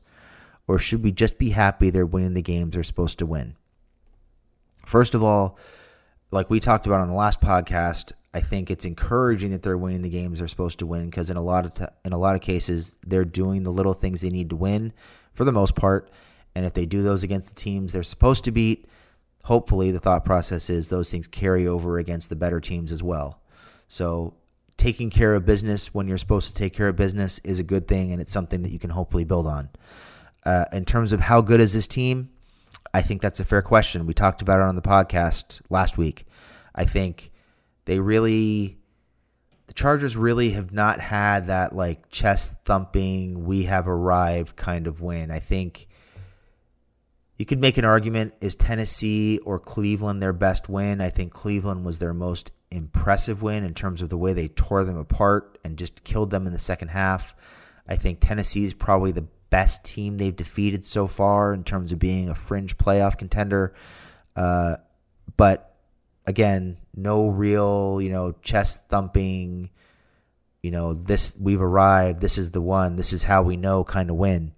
Or 0.67 0.77
should 0.77 1.03
we 1.03 1.11
just 1.11 1.39
be 1.39 1.49
happy 1.49 1.89
they're 1.89 2.05
winning 2.05 2.35
the 2.35 2.43
games 2.43 2.75
they're 2.75 2.83
supposed 2.83 3.17
to 3.17 3.25
win? 3.25 3.55
First 4.85 5.15
of 5.15 5.23
all, 5.23 5.57
like 6.29 6.51
we 6.51 6.59
talked 6.59 6.85
about 6.85 7.01
on 7.01 7.09
the 7.09 7.17
last 7.17 7.41
podcast, 7.41 8.11
I 8.31 8.41
think 8.41 8.69
it's 8.69 8.85
encouraging 8.85 9.49
that 9.51 9.63
they're 9.63 9.75
winning 9.75 10.03
the 10.03 10.09
games 10.09 10.37
they're 10.37 10.47
supposed 10.47 10.77
to 10.79 10.85
win 10.85 11.09
because 11.09 11.31
in 11.31 11.37
a 11.37 11.41
lot 11.41 11.65
of 11.65 11.73
t- 11.73 11.85
in 12.05 12.13
a 12.13 12.19
lot 12.19 12.35
of 12.35 12.41
cases 12.41 12.95
they're 13.07 13.25
doing 13.25 13.63
the 13.63 13.71
little 13.71 13.95
things 13.95 14.21
they 14.21 14.29
need 14.29 14.51
to 14.51 14.55
win 14.55 14.93
for 15.33 15.45
the 15.45 15.51
most 15.51 15.73
part 15.73 16.11
and 16.55 16.65
if 16.65 16.73
they 16.73 16.85
do 16.85 17.01
those 17.01 17.23
against 17.23 17.49
the 17.49 17.61
teams 17.61 17.93
they're 17.93 18.03
supposed 18.03 18.43
to 18.45 18.51
beat, 18.51 18.87
hopefully 19.43 19.91
the 19.91 19.99
thought 19.99 20.25
process 20.25 20.69
is 20.69 20.89
those 20.89 21.11
things 21.11 21.27
carry 21.27 21.67
over 21.67 21.97
against 21.97 22.29
the 22.29 22.35
better 22.35 22.59
teams 22.59 22.91
as 22.91 23.01
well. 23.01 23.41
So 23.87 24.35
taking 24.77 25.09
care 25.09 25.35
of 25.35 25.45
business 25.45 25.93
when 25.93 26.07
you're 26.07 26.17
supposed 26.17 26.49
to 26.49 26.53
take 26.53 26.73
care 26.73 26.87
of 26.87 26.95
business 26.95 27.39
is 27.39 27.59
a 27.59 27.63
good 27.63 27.87
thing, 27.87 28.11
and 28.11 28.21
it's 28.21 28.31
something 28.31 28.63
that 28.63 28.71
you 28.71 28.79
can 28.79 28.89
hopefully 28.89 29.25
build 29.25 29.45
on. 29.45 29.69
Uh, 30.45 30.65
in 30.71 30.85
terms 30.85 31.11
of 31.11 31.19
how 31.19 31.41
good 31.41 31.59
is 31.59 31.73
this 31.73 31.87
team, 31.87 32.29
I 32.93 33.01
think 33.01 33.21
that's 33.21 33.39
a 33.39 33.45
fair 33.45 33.61
question. 33.61 34.05
We 34.05 34.13
talked 34.13 34.41
about 34.41 34.61
it 34.61 34.67
on 34.67 34.75
the 34.75 34.81
podcast 34.81 35.61
last 35.69 35.97
week. 35.97 36.25
I 36.73 36.85
think 36.85 37.31
they 37.85 37.99
really 37.99 38.77
the 39.67 39.73
Chargers 39.73 40.17
really 40.17 40.51
have 40.51 40.71
not 40.71 40.99
had 40.99 41.45
that 41.45 41.75
like 41.75 42.09
chest 42.09 42.55
thumping, 42.65 43.45
we 43.45 43.63
have 43.65 43.87
arrived 43.87 44.55
kind 44.55 44.87
of 44.87 45.01
win. 45.01 45.29
I 45.29 45.37
think 45.37 45.88
you 47.39 47.45
could 47.45 47.59
make 47.59 47.77
an 47.77 47.85
argument 47.85 48.33
is 48.41 48.53
Tennessee 48.53 49.39
or 49.39 49.59
Cleveland 49.59 50.21
their 50.21 50.33
best 50.33 50.67
win? 50.67 50.99
I 50.99 51.09
think 51.09 51.31
Cleveland 51.31 51.85
was 51.85 51.97
their 51.97 52.13
most 52.13 52.51
impressive 52.69 53.41
win 53.41 53.63
in 53.63 53.73
terms 53.73 54.01
of 54.01 54.09
the 54.09 54.17
way 54.17 54.33
they 54.33 54.49
tore 54.49 54.83
them 54.83 54.97
apart 54.97 55.57
and 55.63 55.77
just 55.77 56.03
killed 56.03 56.31
them 56.31 56.45
in 56.45 56.51
the 56.51 56.59
second 56.59 56.89
half. 56.89 57.33
I 57.87 57.95
think 57.95 58.19
Tennessee 58.19 58.65
is 58.65 58.73
probably 58.73 59.13
the 59.13 59.25
best 59.49 59.85
team 59.85 60.17
they've 60.17 60.35
defeated 60.35 60.83
so 60.83 61.07
far 61.07 61.53
in 61.53 61.63
terms 61.63 61.93
of 61.93 61.97
being 61.97 62.27
a 62.27 62.35
fringe 62.35 62.77
playoff 62.77 63.17
contender. 63.17 63.73
Uh, 64.35 64.75
but 65.37 65.77
again, 66.27 66.77
no 66.93 67.29
real, 67.29 68.01
you 68.01 68.09
know, 68.09 68.33
chest 68.41 68.89
thumping, 68.89 69.69
you 70.61 70.71
know, 70.71 70.93
this 70.93 71.37
we've 71.39 71.61
arrived, 71.61 72.19
this 72.19 72.37
is 72.37 72.51
the 72.51 72.61
one, 72.61 72.97
this 72.97 73.13
is 73.13 73.23
how 73.23 73.43
we 73.43 73.55
know 73.55 73.85
kind 73.85 74.09
of 74.09 74.17
win. 74.17 74.51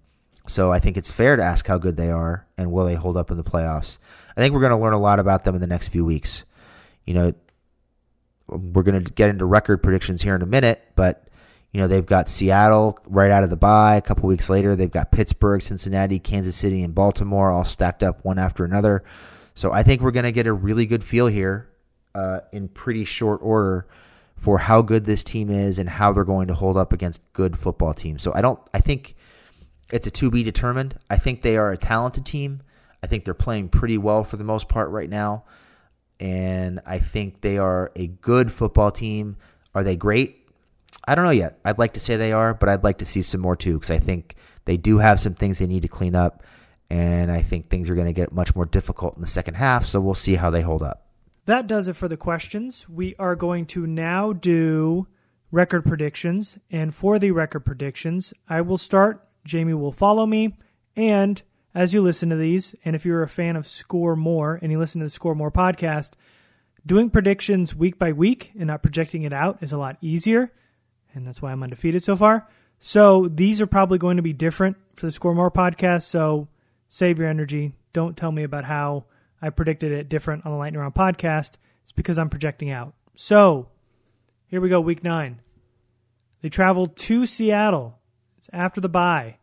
So 0.46 0.72
I 0.72 0.80
think 0.80 0.96
it's 0.96 1.10
fair 1.10 1.36
to 1.36 1.42
ask 1.42 1.66
how 1.66 1.78
good 1.78 1.96
they 1.96 2.10
are 2.10 2.46
and 2.58 2.72
will 2.72 2.84
they 2.84 2.94
hold 2.94 3.16
up 3.16 3.30
in 3.30 3.36
the 3.36 3.44
playoffs. 3.44 3.98
I 4.36 4.40
think 4.40 4.54
we're 4.54 4.60
going 4.60 4.72
to 4.72 4.78
learn 4.78 4.92
a 4.92 4.98
lot 4.98 5.18
about 5.18 5.44
them 5.44 5.54
in 5.54 5.60
the 5.60 5.66
next 5.66 5.88
few 5.88 6.04
weeks. 6.04 6.44
You 7.06 7.14
know, 7.14 7.34
we're 8.48 8.82
going 8.82 9.02
to 9.02 9.12
get 9.12 9.30
into 9.30 9.44
record 9.44 9.82
predictions 9.82 10.22
here 10.22 10.34
in 10.34 10.42
a 10.42 10.46
minute, 10.46 10.82
but 10.96 11.28
you 11.72 11.80
know 11.80 11.86
they've 11.86 12.04
got 12.04 12.28
Seattle 12.28 12.98
right 13.06 13.30
out 13.30 13.44
of 13.44 13.50
the 13.50 13.56
bye. 13.56 13.96
A 13.96 14.02
couple 14.02 14.28
weeks 14.28 14.50
later, 14.50 14.76
they've 14.76 14.90
got 14.90 15.10
Pittsburgh, 15.10 15.62
Cincinnati, 15.62 16.18
Kansas 16.18 16.54
City, 16.54 16.82
and 16.82 16.94
Baltimore 16.94 17.50
all 17.50 17.64
stacked 17.64 18.02
up 18.02 18.24
one 18.24 18.38
after 18.38 18.64
another. 18.64 19.04
So 19.54 19.72
I 19.72 19.82
think 19.82 20.02
we're 20.02 20.10
going 20.10 20.24
to 20.24 20.32
get 20.32 20.46
a 20.46 20.52
really 20.52 20.86
good 20.86 21.02
feel 21.02 21.26
here 21.26 21.68
uh, 22.14 22.40
in 22.52 22.68
pretty 22.68 23.04
short 23.04 23.40
order 23.42 23.86
for 24.36 24.58
how 24.58 24.82
good 24.82 25.04
this 25.04 25.24
team 25.24 25.50
is 25.50 25.78
and 25.78 25.88
how 25.88 26.12
they're 26.12 26.24
going 26.24 26.48
to 26.48 26.54
hold 26.54 26.76
up 26.76 26.92
against 26.92 27.20
good 27.32 27.56
football 27.56 27.94
teams. 27.94 28.22
So 28.22 28.32
I 28.34 28.42
don't. 28.42 28.58
I 28.74 28.80
think 28.80 29.14
it's 29.92 30.06
a 30.06 30.10
to 30.10 30.30
be 30.30 30.42
determined. 30.42 30.98
I 31.10 31.18
think 31.18 31.42
they 31.42 31.56
are 31.56 31.70
a 31.70 31.76
talented 31.76 32.24
team. 32.24 32.62
I 33.02 33.06
think 33.06 33.24
they're 33.24 33.34
playing 33.34 33.68
pretty 33.68 33.98
well 33.98 34.24
for 34.24 34.36
the 34.36 34.44
most 34.44 34.68
part 34.68 34.90
right 34.90 35.08
now. 35.08 35.44
And 36.18 36.80
I 36.86 36.98
think 36.98 37.42
they 37.42 37.58
are 37.58 37.92
a 37.94 38.06
good 38.06 38.50
football 38.50 38.90
team. 38.90 39.36
Are 39.74 39.84
they 39.84 39.96
great? 39.96 40.48
I 41.06 41.14
don't 41.14 41.24
know 41.24 41.30
yet. 41.30 41.58
I'd 41.64 41.78
like 41.78 41.94
to 41.94 42.00
say 42.00 42.16
they 42.16 42.32
are, 42.32 42.54
but 42.54 42.68
I'd 42.68 42.84
like 42.84 42.98
to 42.98 43.04
see 43.04 43.22
some 43.22 43.40
more 43.40 43.56
too 43.56 43.74
because 43.74 43.90
I 43.90 43.98
think 43.98 44.36
they 44.64 44.76
do 44.76 44.98
have 44.98 45.20
some 45.20 45.34
things 45.34 45.58
they 45.58 45.66
need 45.66 45.82
to 45.82 45.88
clean 45.88 46.14
up. 46.14 46.42
And 46.88 47.30
I 47.30 47.42
think 47.42 47.68
things 47.68 47.90
are 47.90 47.94
going 47.94 48.06
to 48.06 48.12
get 48.12 48.32
much 48.32 48.54
more 48.54 48.66
difficult 48.66 49.16
in 49.16 49.20
the 49.20 49.26
second 49.26 49.54
half. 49.54 49.84
So 49.84 50.00
we'll 50.00 50.14
see 50.14 50.36
how 50.36 50.50
they 50.50 50.62
hold 50.62 50.82
up. 50.82 51.06
That 51.46 51.66
does 51.66 51.88
it 51.88 51.96
for 51.96 52.08
the 52.08 52.16
questions. 52.16 52.88
We 52.88 53.16
are 53.18 53.34
going 53.34 53.66
to 53.66 53.86
now 53.86 54.32
do 54.32 55.08
record 55.50 55.84
predictions. 55.84 56.56
And 56.70 56.94
for 56.94 57.18
the 57.18 57.32
record 57.32 57.60
predictions, 57.60 58.32
I 58.48 58.60
will 58.60 58.78
start 58.78 59.26
Jamie 59.44 59.74
will 59.74 59.92
follow 59.92 60.26
me. 60.26 60.56
And 60.96 61.42
as 61.74 61.94
you 61.94 62.02
listen 62.02 62.30
to 62.30 62.36
these, 62.36 62.74
and 62.84 62.94
if 62.94 63.04
you're 63.04 63.22
a 63.22 63.28
fan 63.28 63.56
of 63.56 63.66
Score 63.66 64.16
More 64.16 64.58
and 64.60 64.70
you 64.70 64.78
listen 64.78 65.00
to 65.00 65.06
the 65.06 65.10
Score 65.10 65.34
More 65.34 65.50
podcast, 65.50 66.10
doing 66.84 67.10
predictions 67.10 67.74
week 67.74 67.98
by 67.98 68.12
week 68.12 68.52
and 68.58 68.66
not 68.66 68.82
projecting 68.82 69.22
it 69.22 69.32
out 69.32 69.62
is 69.62 69.72
a 69.72 69.78
lot 69.78 69.96
easier. 70.00 70.52
And 71.14 71.26
that's 71.26 71.40
why 71.40 71.52
I'm 71.52 71.62
undefeated 71.62 72.02
so 72.02 72.16
far. 72.16 72.48
So 72.80 73.28
these 73.28 73.60
are 73.60 73.66
probably 73.66 73.98
going 73.98 74.16
to 74.16 74.22
be 74.22 74.32
different 74.32 74.76
for 74.96 75.06
the 75.06 75.12
Score 75.12 75.34
More 75.34 75.50
podcast. 75.50 76.02
So 76.02 76.48
save 76.88 77.18
your 77.18 77.28
energy. 77.28 77.72
Don't 77.92 78.16
tell 78.16 78.32
me 78.32 78.42
about 78.42 78.64
how 78.64 79.04
I 79.40 79.50
predicted 79.50 79.92
it 79.92 80.08
different 80.08 80.44
on 80.44 80.52
the 80.52 80.58
Lightning 80.58 80.80
Round 80.80 80.94
podcast. 80.94 81.52
It's 81.82 81.92
because 81.92 82.18
I'm 82.18 82.30
projecting 82.30 82.70
out. 82.70 82.94
So 83.14 83.68
here 84.46 84.60
we 84.60 84.68
go, 84.68 84.80
week 84.80 85.04
nine. 85.04 85.40
They 86.42 86.48
travel 86.48 86.86
to 86.86 87.24
Seattle 87.24 87.98
it's 88.42 88.50
after 88.52 88.80
the 88.80 88.88
bye. 88.88 89.36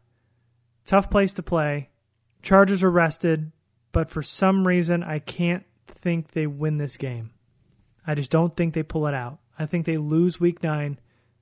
Tough 0.84 1.10
place 1.10 1.34
to 1.36 1.42
play. 1.42 1.88
Chargers 2.42 2.84
are 2.84 2.92
rested, 2.92 3.54
but 3.94 4.10
for 4.10 4.22
some 4.22 4.68
reason, 4.68 5.04
I 5.04 5.20
can't 5.20 5.64
think 5.88 6.32
they 6.32 6.48
win 6.48 6.80
this 6.80 6.98
game. 6.98 7.32
I 8.06 8.14
just 8.14 8.30
don't 8.30 8.58
think 8.58 8.74
they 8.74 8.84
pull 8.84 9.08
it 9.08 9.14
out. 9.14 9.40
I 9.58 9.68
think 9.68 9.86
they 9.86 9.96
lose 9.96 10.42
week 10.42 10.62
nine 10.62 11.00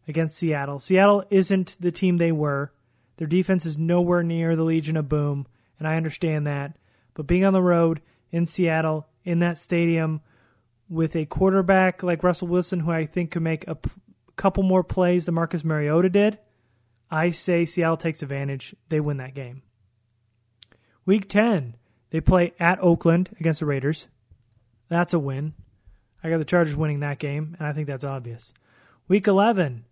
against 0.08 0.38
Seattle. 0.38 0.80
Seattle 0.80 1.24
isn't 1.32 1.78
the 1.80 1.91
team 1.91 2.18
they 2.18 2.32
were. 2.32 2.72
Their 3.18 3.26
defense 3.26 3.66
is 3.66 3.76
nowhere 3.76 4.22
near 4.22 4.55
the 4.55 4.64
Legion 4.64 4.95
of 4.95 5.10
Boom, 5.10 5.47
and 5.80 5.88
I 5.88 5.97
understand 5.97 6.45
that. 6.45 6.78
But 7.16 7.26
being 7.26 7.43
on 7.43 7.53
the 7.53 7.62
road 7.64 8.01
in 8.32 8.45
Seattle, 8.45 9.08
in 9.24 9.39
that 9.39 9.58
stadium, 9.58 10.22
with 10.89 11.16
a 11.16 11.26
quarterback 11.26 12.03
like 12.03 12.22
Russell 12.22 12.49
Wilson, 12.49 12.82
who 12.82 12.91
I 12.91 13.08
think 13.08 13.32
could 13.32 13.41
make 13.41 13.68
a 13.68 13.74
p- 13.74 13.89
couple 14.36 14.62
more 14.62 14.84
plays 14.84 15.26
than 15.26 15.34
Marcus 15.34 15.64
Mariota 15.64 16.10
did, 16.10 16.38
I 17.10 17.32
say 17.32 17.66
Seattle 17.66 17.97
takes 17.97 18.22
advantage. 18.22 18.76
They 18.89 18.99
win 18.99 19.18
that 19.18 19.34
game. 19.34 19.62
Week 21.05 21.30
10, 21.30 21.76
they 22.10 22.20
play 22.20 22.53
at 22.60 22.82
Oakland 22.82 23.30
against 23.39 23.62
the 23.62 23.66
Raiders. 23.66 24.08
That's 24.89 25.14
a 25.14 25.20
win. 25.20 25.53
I 26.24 26.30
got 26.30 26.39
the 26.39 26.45
Chargers 26.45 26.76
winning 26.76 26.99
that 27.01 27.20
game, 27.20 27.55
and 27.60 27.68
I 27.68 27.74
think 27.74 27.88
that's 27.88 28.03
obvious. 28.03 28.53
Week 29.08 29.28
11, 29.28 29.86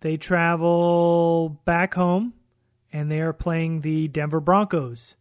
they 0.00 0.16
travel 0.16 1.60
back 1.64 1.94
home, 1.94 2.34
and 2.92 3.10
they 3.10 3.20
are 3.20 3.32
playing 3.32 3.80
the 3.80 4.06
Denver 4.08 4.40
Broncos. 4.40 5.16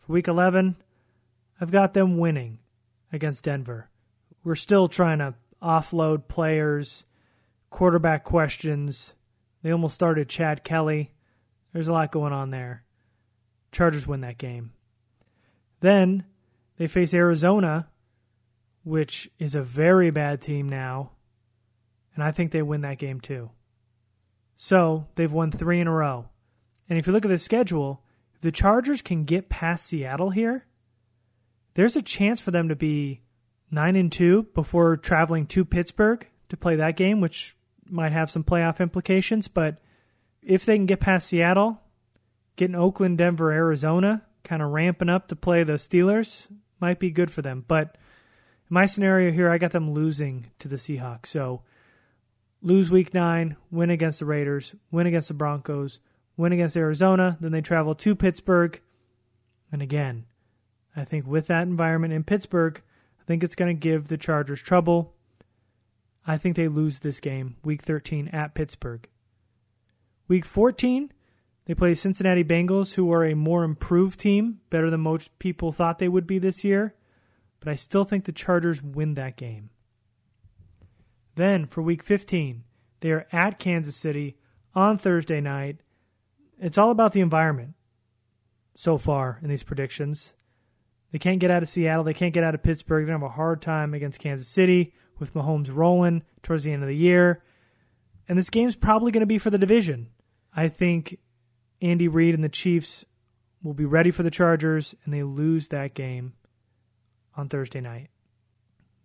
For 0.00 0.12
week 0.12 0.28
11, 0.28 0.76
I've 1.60 1.70
got 1.70 1.94
them 1.94 2.18
winning 2.18 2.58
against 3.12 3.44
Denver. 3.44 3.88
We're 4.42 4.54
still 4.54 4.88
trying 4.88 5.20
to 5.20 5.34
offload 5.62 6.28
players, 6.28 7.04
quarterback 7.70 8.24
questions, 8.24 9.14
they 9.64 9.72
almost 9.72 9.94
started 9.94 10.28
Chad 10.28 10.62
Kelly. 10.62 11.10
There's 11.72 11.88
a 11.88 11.92
lot 11.92 12.12
going 12.12 12.34
on 12.34 12.50
there. 12.50 12.84
Chargers 13.72 14.06
win 14.06 14.20
that 14.20 14.36
game. 14.36 14.72
Then 15.80 16.24
they 16.76 16.86
face 16.86 17.14
Arizona, 17.14 17.88
which 18.84 19.30
is 19.38 19.54
a 19.54 19.62
very 19.62 20.10
bad 20.10 20.42
team 20.42 20.68
now, 20.68 21.12
and 22.14 22.22
I 22.22 22.30
think 22.30 22.50
they 22.50 22.60
win 22.60 22.82
that 22.82 22.98
game 22.98 23.20
too. 23.20 23.50
So 24.54 25.08
they've 25.14 25.32
won 25.32 25.50
three 25.50 25.80
in 25.80 25.88
a 25.88 25.92
row. 25.92 26.28
And 26.90 26.98
if 26.98 27.06
you 27.06 27.14
look 27.14 27.24
at 27.24 27.30
the 27.30 27.38
schedule, 27.38 28.02
if 28.34 28.42
the 28.42 28.52
Chargers 28.52 29.00
can 29.00 29.24
get 29.24 29.48
past 29.48 29.86
Seattle 29.86 30.28
here, 30.28 30.66
there's 31.72 31.96
a 31.96 32.02
chance 32.02 32.38
for 32.38 32.50
them 32.50 32.68
to 32.68 32.76
be 32.76 33.22
nine 33.70 33.96
and 33.96 34.12
two 34.12 34.42
before 34.54 34.98
traveling 34.98 35.46
to 35.46 35.64
Pittsburgh 35.64 36.28
to 36.50 36.56
play 36.58 36.76
that 36.76 36.98
game, 36.98 37.22
which 37.22 37.56
might 37.88 38.12
have 38.12 38.30
some 38.30 38.44
playoff 38.44 38.80
implications. 38.80 39.48
But 39.48 39.78
if 40.42 40.64
they 40.64 40.76
can 40.76 40.86
get 40.86 41.00
past 41.00 41.28
Seattle, 41.28 41.80
getting 42.56 42.76
Oakland, 42.76 43.18
Denver, 43.18 43.50
Arizona, 43.52 44.22
kind 44.44 44.62
of 44.62 44.70
ramping 44.70 45.08
up 45.08 45.28
to 45.28 45.36
play 45.36 45.64
the 45.64 45.74
Steelers 45.74 46.46
might 46.80 46.98
be 46.98 47.10
good 47.10 47.30
for 47.30 47.42
them. 47.42 47.64
But 47.66 47.96
in 48.68 48.74
my 48.74 48.86
scenario 48.86 49.32
here, 49.32 49.50
I 49.50 49.58
got 49.58 49.72
them 49.72 49.92
losing 49.92 50.50
to 50.58 50.68
the 50.68 50.76
Seahawks. 50.76 51.26
So 51.26 51.62
lose 52.62 52.90
week 52.90 53.14
nine, 53.14 53.56
win 53.70 53.90
against 53.90 54.18
the 54.18 54.26
Raiders, 54.26 54.74
win 54.90 55.06
against 55.06 55.28
the 55.28 55.34
Broncos, 55.34 56.00
win 56.36 56.52
against 56.52 56.76
Arizona. 56.76 57.36
Then 57.40 57.52
they 57.52 57.60
travel 57.60 57.94
to 57.94 58.14
Pittsburgh. 58.14 58.80
And 59.72 59.82
again, 59.82 60.26
I 60.94 61.04
think 61.04 61.26
with 61.26 61.46
that 61.48 61.62
environment 61.62 62.12
in 62.12 62.24
Pittsburgh, 62.24 62.80
I 63.20 63.24
think 63.24 63.42
it's 63.42 63.54
going 63.54 63.74
to 63.74 63.80
give 63.80 64.08
the 64.08 64.18
Chargers 64.18 64.62
trouble. 64.62 65.14
I 66.26 66.38
think 66.38 66.56
they 66.56 66.68
lose 66.68 67.00
this 67.00 67.20
game, 67.20 67.56
week 67.64 67.82
13 67.82 68.28
at 68.28 68.54
Pittsburgh. 68.54 69.06
Week 70.26 70.44
14, 70.44 71.12
they 71.66 71.74
play 71.74 71.94
Cincinnati 71.94 72.44
Bengals, 72.44 72.94
who 72.94 73.12
are 73.12 73.24
a 73.24 73.34
more 73.34 73.62
improved 73.62 74.20
team, 74.20 74.60
better 74.70 74.90
than 74.90 75.00
most 75.00 75.38
people 75.38 75.70
thought 75.70 75.98
they 75.98 76.08
would 76.08 76.26
be 76.26 76.38
this 76.38 76.64
year. 76.64 76.94
But 77.60 77.68
I 77.68 77.74
still 77.74 78.04
think 78.04 78.24
the 78.24 78.32
Chargers 78.32 78.82
win 78.82 79.14
that 79.14 79.36
game. 79.36 79.70
Then 81.34 81.66
for 81.66 81.82
week 81.82 82.02
15, 82.02 82.64
they 83.00 83.10
are 83.10 83.26
at 83.32 83.58
Kansas 83.58 83.96
City 83.96 84.36
on 84.74 84.96
Thursday 84.98 85.40
night. 85.40 85.78
It's 86.58 86.78
all 86.78 86.90
about 86.90 87.12
the 87.12 87.20
environment 87.20 87.74
so 88.74 88.96
far 88.96 89.40
in 89.42 89.48
these 89.48 89.62
predictions. 89.62 90.34
They 91.12 91.18
can't 91.18 91.38
get 91.38 91.50
out 91.50 91.62
of 91.62 91.68
Seattle. 91.68 92.04
They 92.04 92.14
can't 92.14 92.34
get 92.34 92.44
out 92.44 92.54
of 92.54 92.62
Pittsburgh. 92.62 93.04
They're 93.06 93.12
going 93.12 93.20
to 93.20 93.26
have 93.26 93.34
a 93.34 93.36
hard 93.36 93.62
time 93.62 93.94
against 93.94 94.20
Kansas 94.20 94.48
City 94.48 94.94
with 95.18 95.34
Mahomes 95.34 95.74
rolling 95.74 96.22
towards 96.42 96.64
the 96.64 96.72
end 96.72 96.82
of 96.82 96.88
the 96.88 96.96
year. 96.96 97.42
And 98.28 98.38
this 98.38 98.50
game's 98.50 98.76
probably 98.76 99.12
going 99.12 99.20
to 99.20 99.26
be 99.26 99.38
for 99.38 99.50
the 99.50 99.58
division. 99.58 100.08
I 100.54 100.68
think 100.68 101.18
Andy 101.80 102.08
Reid 102.08 102.34
and 102.34 102.44
the 102.44 102.48
Chiefs 102.48 103.04
will 103.62 103.74
be 103.74 103.84
ready 103.84 104.10
for 104.10 104.22
the 104.22 104.30
Chargers, 104.30 104.94
and 105.04 105.12
they 105.12 105.22
lose 105.22 105.68
that 105.68 105.94
game 105.94 106.34
on 107.36 107.48
Thursday 107.48 107.80
night. 107.80 108.08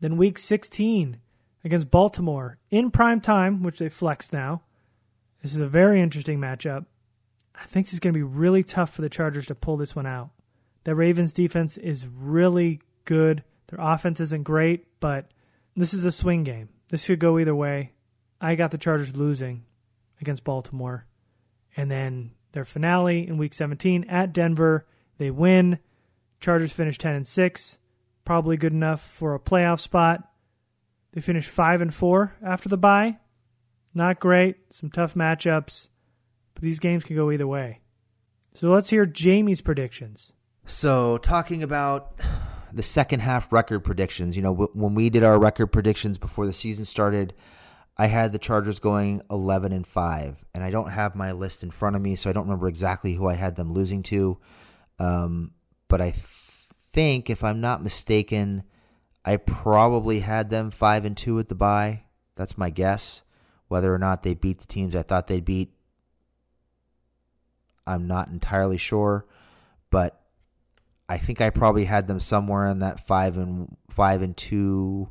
Then 0.01 0.17
week 0.17 0.37
16 0.37 1.17
against 1.63 1.91
Baltimore 1.91 2.57
in 2.69 2.91
prime 2.91 3.21
time, 3.21 3.63
which 3.63 3.79
they 3.79 3.89
flex 3.89 4.31
now. 4.31 4.61
This 5.41 5.55
is 5.55 5.61
a 5.61 5.67
very 5.67 6.01
interesting 6.01 6.39
matchup. 6.39 6.85
I 7.55 7.63
think 7.65 7.87
this 7.87 7.93
is 7.93 7.99
going 7.99 8.13
to 8.13 8.17
be 8.17 8.23
really 8.23 8.63
tough 8.63 8.93
for 8.93 9.01
the 9.01 9.09
Chargers 9.09 9.47
to 9.47 9.55
pull 9.55 9.77
this 9.77 9.95
one 9.95 10.05
out. 10.05 10.29
The 10.83 10.95
Ravens 10.95 11.33
defense 11.33 11.77
is 11.77 12.07
really 12.07 12.81
good. 13.05 13.43
Their 13.67 13.79
offense 13.81 14.19
isn't 14.19 14.43
great, 14.43 14.85
but 14.99 15.29
this 15.75 15.93
is 15.93 16.05
a 16.05 16.11
swing 16.11 16.43
game. 16.43 16.69
This 16.89 17.05
could 17.05 17.19
go 17.19 17.39
either 17.39 17.55
way. 17.55 17.93
I 18.41 18.55
got 18.55 18.71
the 18.71 18.77
Chargers 18.77 19.15
losing 19.15 19.65
against 20.21 20.43
Baltimore. 20.43 21.05
And 21.75 21.89
then 21.89 22.31
their 22.51 22.65
finale 22.65 23.27
in 23.27 23.37
week 23.37 23.53
17 23.53 24.05
at 24.09 24.33
Denver, 24.33 24.85
they 25.17 25.31
win. 25.31 25.79
Chargers 26.39 26.71
finish 26.71 26.97
10 26.97 27.15
and 27.15 27.27
6, 27.27 27.77
probably 28.23 28.57
good 28.57 28.73
enough 28.73 29.01
for 29.01 29.35
a 29.35 29.39
playoff 29.39 29.79
spot. 29.79 30.23
They 31.11 31.21
finish 31.21 31.47
5 31.47 31.81
and 31.81 31.93
4 31.93 32.35
after 32.43 32.69
the 32.69 32.77
bye. 32.77 33.17
Not 33.93 34.19
great, 34.19 34.57
some 34.69 34.89
tough 34.89 35.15
matchups, 35.15 35.89
but 36.53 36.63
these 36.63 36.79
games 36.79 37.03
can 37.03 37.15
go 37.15 37.31
either 37.31 37.47
way. 37.47 37.81
So 38.53 38.69
let's 38.69 38.89
hear 38.89 39.05
Jamie's 39.05 39.61
predictions. 39.61 40.33
So, 40.65 41.17
talking 41.17 41.63
about 41.63 42.21
the 42.73 42.83
second 42.83 43.21
half 43.21 43.51
record 43.51 43.81
predictions, 43.81 44.35
you 44.35 44.41
know, 44.41 44.53
when 44.53 44.95
we 44.95 45.09
did 45.09 45.23
our 45.23 45.39
record 45.39 45.67
predictions 45.67 46.17
before 46.17 46.45
the 46.45 46.53
season 46.53 46.85
started, 46.85 47.33
I 47.97 48.07
had 48.07 48.31
the 48.31 48.39
Chargers 48.39 48.79
going 48.79 49.21
11 49.29 49.71
and 49.73 49.85
5, 49.85 50.45
and 50.53 50.63
I 50.63 50.69
don't 50.69 50.91
have 50.91 51.15
my 51.15 51.33
list 51.33 51.63
in 51.63 51.71
front 51.71 51.95
of 51.95 52.01
me, 52.01 52.15
so 52.15 52.29
I 52.29 52.33
don't 52.33 52.45
remember 52.45 52.67
exactly 52.67 53.13
who 53.13 53.27
I 53.27 53.35
had 53.35 53.55
them 53.55 53.73
losing 53.73 54.03
to. 54.03 54.37
Um, 54.99 55.51
but 55.87 55.99
I 56.01 56.13
think, 56.15 57.29
if 57.29 57.43
I'm 57.43 57.59
not 57.59 57.83
mistaken, 57.83 58.63
I 59.25 59.37
probably 59.37 60.21
had 60.21 60.49
them 60.49 60.71
5 60.71 61.05
and 61.05 61.17
2 61.17 61.39
at 61.39 61.49
the 61.49 61.55
bye. 61.55 62.03
That's 62.35 62.57
my 62.57 62.69
guess. 62.69 63.21
Whether 63.67 63.93
or 63.93 63.99
not 63.99 64.23
they 64.23 64.33
beat 64.33 64.59
the 64.59 64.67
teams 64.67 64.95
I 64.95 65.03
thought 65.03 65.27
they'd 65.27 65.43
beat, 65.43 65.73
I'm 67.85 68.07
not 68.07 68.29
entirely 68.29 68.77
sure, 68.77 69.25
but 69.89 70.18
I 71.09 71.17
think 71.17 71.41
I 71.41 71.49
probably 71.49 71.85
had 71.85 72.07
them 72.07 72.19
somewhere 72.19 72.67
in 72.67 72.79
that 72.79 72.99
five 72.99 73.35
and 73.35 73.75
five 73.89 74.21
and 74.21 74.37
two, 74.37 75.09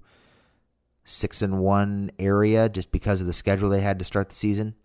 six 1.05 1.43
and 1.43 1.59
one 1.59 2.13
area, 2.21 2.69
just 2.69 2.93
because 2.93 3.21
of 3.21 3.27
the 3.27 3.33
schedule 3.33 3.69
they 3.69 3.81
had 3.81 3.99
to 3.99 4.05
start 4.05 4.29
the 4.29 4.37
season. 4.37 4.77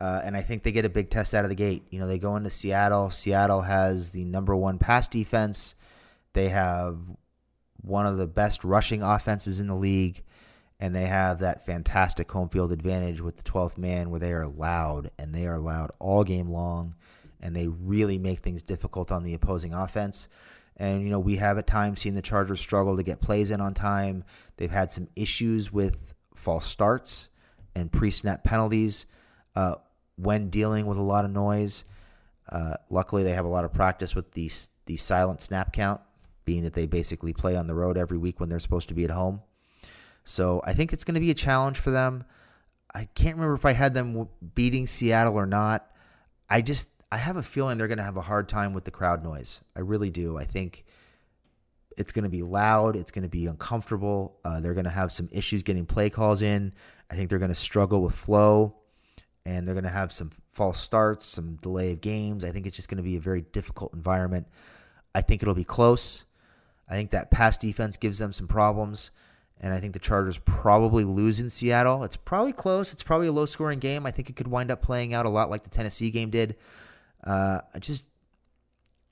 Uh, 0.00 0.20
and 0.22 0.36
I 0.36 0.42
think 0.42 0.62
they 0.62 0.70
get 0.70 0.84
a 0.84 0.88
big 0.88 1.10
test 1.10 1.34
out 1.34 1.44
of 1.44 1.48
the 1.48 1.56
gate. 1.56 1.82
You 1.90 1.98
know, 1.98 2.06
they 2.06 2.20
go 2.20 2.36
into 2.36 2.50
Seattle. 2.50 3.10
Seattle 3.10 3.62
has 3.62 4.12
the 4.12 4.24
number 4.24 4.54
one 4.54 4.78
pass 4.78 5.08
defense. 5.08 5.74
They 6.34 6.50
have 6.50 6.98
one 7.80 8.06
of 8.06 8.16
the 8.16 8.28
best 8.28 8.62
rushing 8.62 9.02
offenses 9.02 9.58
in 9.58 9.66
the 9.66 9.74
league, 9.74 10.22
and 10.78 10.94
they 10.94 11.06
have 11.06 11.40
that 11.40 11.66
fantastic 11.66 12.30
home 12.30 12.48
field 12.48 12.70
advantage 12.70 13.20
with 13.20 13.38
the 13.38 13.42
12th 13.42 13.76
man 13.76 14.10
where 14.10 14.20
they 14.20 14.32
are 14.32 14.46
loud, 14.46 15.10
and 15.18 15.34
they 15.34 15.46
are 15.48 15.58
loud 15.58 15.90
all 15.98 16.22
game 16.22 16.48
long 16.48 16.94
and 17.40 17.54
they 17.54 17.68
really 17.68 18.18
make 18.18 18.40
things 18.40 18.62
difficult 18.62 19.12
on 19.12 19.22
the 19.22 19.34
opposing 19.34 19.74
offense. 19.74 20.28
And, 20.76 21.02
you 21.02 21.10
know, 21.10 21.18
we 21.18 21.36
have 21.36 21.58
at 21.58 21.66
times 21.66 22.00
seen 22.00 22.14
the 22.14 22.22
Chargers 22.22 22.60
struggle 22.60 22.96
to 22.96 23.02
get 23.02 23.20
plays 23.20 23.50
in 23.50 23.60
on 23.60 23.74
time. 23.74 24.24
They've 24.56 24.70
had 24.70 24.90
some 24.90 25.08
issues 25.16 25.72
with 25.72 26.14
false 26.34 26.66
starts 26.66 27.30
and 27.74 27.90
pre 27.90 28.10
snap 28.10 28.44
penalties 28.44 29.06
uh, 29.56 29.76
when 30.16 30.50
dealing 30.50 30.86
with 30.86 30.98
a 30.98 31.02
lot 31.02 31.24
of 31.24 31.30
noise. 31.32 31.84
Uh, 32.48 32.74
luckily, 32.90 33.24
they 33.24 33.32
have 33.32 33.44
a 33.44 33.48
lot 33.48 33.64
of 33.64 33.72
practice 33.72 34.14
with 34.14 34.30
the, 34.32 34.50
the 34.86 34.96
silent 34.96 35.40
snap 35.40 35.72
count, 35.72 36.00
being 36.44 36.62
that 36.62 36.74
they 36.74 36.86
basically 36.86 37.32
play 37.32 37.56
on 37.56 37.66
the 37.66 37.74
road 37.74 37.98
every 37.98 38.18
week 38.18 38.40
when 38.40 38.48
they're 38.48 38.60
supposed 38.60 38.88
to 38.88 38.94
be 38.94 39.04
at 39.04 39.10
home. 39.10 39.40
So 40.24 40.62
I 40.64 40.74
think 40.74 40.92
it's 40.92 41.04
going 41.04 41.14
to 41.14 41.20
be 41.20 41.30
a 41.30 41.34
challenge 41.34 41.78
for 41.78 41.90
them. 41.90 42.24
I 42.94 43.04
can't 43.14 43.36
remember 43.36 43.54
if 43.54 43.64
I 43.64 43.72
had 43.72 43.94
them 43.94 44.28
beating 44.54 44.86
Seattle 44.86 45.34
or 45.34 45.46
not. 45.46 45.90
I 46.48 46.62
just 46.62 46.88
I 47.10 47.16
have 47.16 47.36
a 47.36 47.42
feeling 47.42 47.78
they're 47.78 47.88
going 47.88 47.98
to 47.98 48.04
have 48.04 48.18
a 48.18 48.22
hard 48.22 48.48
time 48.48 48.74
with 48.74 48.84
the 48.84 48.90
crowd 48.90 49.24
noise. 49.24 49.60
I 49.74 49.80
really 49.80 50.10
do. 50.10 50.36
I 50.36 50.44
think 50.44 50.84
it's 51.96 52.12
going 52.12 52.24
to 52.24 52.28
be 52.28 52.42
loud. 52.42 52.96
It's 52.96 53.10
going 53.10 53.22
to 53.22 53.28
be 53.28 53.46
uncomfortable. 53.46 54.38
Uh, 54.44 54.60
they're 54.60 54.74
going 54.74 54.84
to 54.84 54.90
have 54.90 55.10
some 55.10 55.28
issues 55.32 55.62
getting 55.62 55.86
play 55.86 56.10
calls 56.10 56.42
in. 56.42 56.72
I 57.10 57.16
think 57.16 57.30
they're 57.30 57.38
going 57.38 57.50
to 57.50 57.54
struggle 57.54 58.02
with 58.02 58.14
flow, 58.14 58.76
and 59.46 59.66
they're 59.66 59.74
going 59.74 59.84
to 59.84 59.90
have 59.90 60.12
some 60.12 60.30
false 60.52 60.78
starts, 60.80 61.24
some 61.24 61.56
delay 61.62 61.92
of 61.92 62.00
games. 62.00 62.44
I 62.44 62.50
think 62.50 62.66
it's 62.66 62.76
just 62.76 62.88
going 62.88 62.98
to 62.98 63.02
be 63.02 63.16
a 63.16 63.20
very 63.20 63.40
difficult 63.52 63.94
environment. 63.94 64.46
I 65.14 65.22
think 65.22 65.42
it'll 65.42 65.54
be 65.54 65.64
close. 65.64 66.24
I 66.88 66.94
think 66.94 67.10
that 67.10 67.30
pass 67.30 67.56
defense 67.56 67.96
gives 67.96 68.18
them 68.18 68.32
some 68.32 68.48
problems, 68.48 69.10
and 69.60 69.72
I 69.72 69.80
think 69.80 69.94
the 69.94 69.98
Chargers 69.98 70.38
probably 70.38 71.04
lose 71.04 71.40
in 71.40 71.48
Seattle. 71.48 72.04
It's 72.04 72.16
probably 72.16 72.52
close. 72.52 72.92
It's 72.92 73.02
probably 73.02 73.28
a 73.28 73.32
low 73.32 73.46
scoring 73.46 73.78
game. 73.78 74.04
I 74.04 74.10
think 74.10 74.28
it 74.28 74.36
could 74.36 74.48
wind 74.48 74.70
up 74.70 74.82
playing 74.82 75.14
out 75.14 75.26
a 75.26 75.30
lot 75.30 75.50
like 75.50 75.64
the 75.64 75.70
Tennessee 75.70 76.10
game 76.10 76.30
did. 76.30 76.56
Uh, 77.28 77.60
I 77.74 77.78
just, 77.78 78.06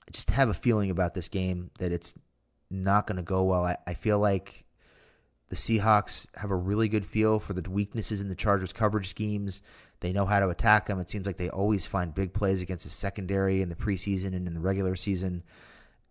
I 0.07 0.11
just 0.11 0.31
have 0.31 0.49
a 0.49 0.53
feeling 0.53 0.89
about 0.89 1.13
this 1.13 1.27
game 1.27 1.69
that 1.77 1.91
it's 1.91 2.15
not 2.71 3.05
going 3.05 3.17
to 3.17 3.23
go 3.23 3.43
well. 3.43 3.63
I, 3.63 3.77
I 3.85 3.93
feel 3.93 4.17
like 4.17 4.65
the 5.49 5.55
Seahawks 5.55 6.25
have 6.35 6.49
a 6.49 6.55
really 6.55 6.89
good 6.89 7.05
feel 7.05 7.39
for 7.39 7.53
the 7.53 7.69
weaknesses 7.69 8.19
in 8.19 8.27
the 8.27 8.35
Chargers' 8.35 8.73
coverage 8.73 9.07
schemes. 9.07 9.61
They 9.99 10.13
know 10.13 10.25
how 10.25 10.39
to 10.39 10.49
attack 10.49 10.87
them. 10.87 10.99
It 10.99 11.09
seems 11.11 11.27
like 11.27 11.37
they 11.37 11.49
always 11.49 11.85
find 11.85 12.13
big 12.13 12.33
plays 12.33 12.63
against 12.63 12.85
the 12.85 12.89
secondary 12.89 13.61
in 13.61 13.69
the 13.69 13.75
preseason 13.75 14.35
and 14.35 14.47
in 14.47 14.53
the 14.55 14.59
regular 14.59 14.95
season. 14.95 15.43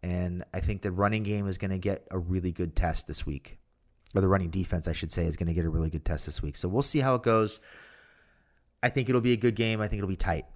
And 0.03 0.45
I 0.55 0.61
think 0.61 0.83
the 0.83 0.93
running 0.93 1.25
game 1.25 1.49
is 1.49 1.59
going 1.59 1.73
to 1.73 1.79
get 1.79 2.07
a 2.13 2.19
really 2.19 2.53
good 2.53 2.77
test 2.77 3.09
this 3.09 3.27
week. 3.27 3.59
Or 4.15 4.21
the 4.21 4.29
running 4.29 4.51
defense, 4.51 4.87
I 4.87 4.93
should 4.93 5.11
say, 5.11 5.27
is 5.27 5.37
going 5.37 5.49
to 5.49 5.55
get 5.55 5.65
a 5.65 5.69
really 5.69 5.91
good 5.91 6.05
test 6.05 6.27
this 6.27 6.41
week. 6.41 6.57
So 6.57 6.69
we'll 6.69 6.83
see 6.83 7.01
how 7.01 7.17
it 7.17 7.25
goes. 7.25 7.59
I 8.81 8.91
think 8.91 9.09
it'll 9.09 9.21
be 9.21 9.33
a 9.33 9.37
good 9.37 9.57
game. 9.57 9.81
I 9.81 9.89
think 9.89 9.99
it'll 9.99 10.09
be 10.09 10.15
tight. 10.15 10.47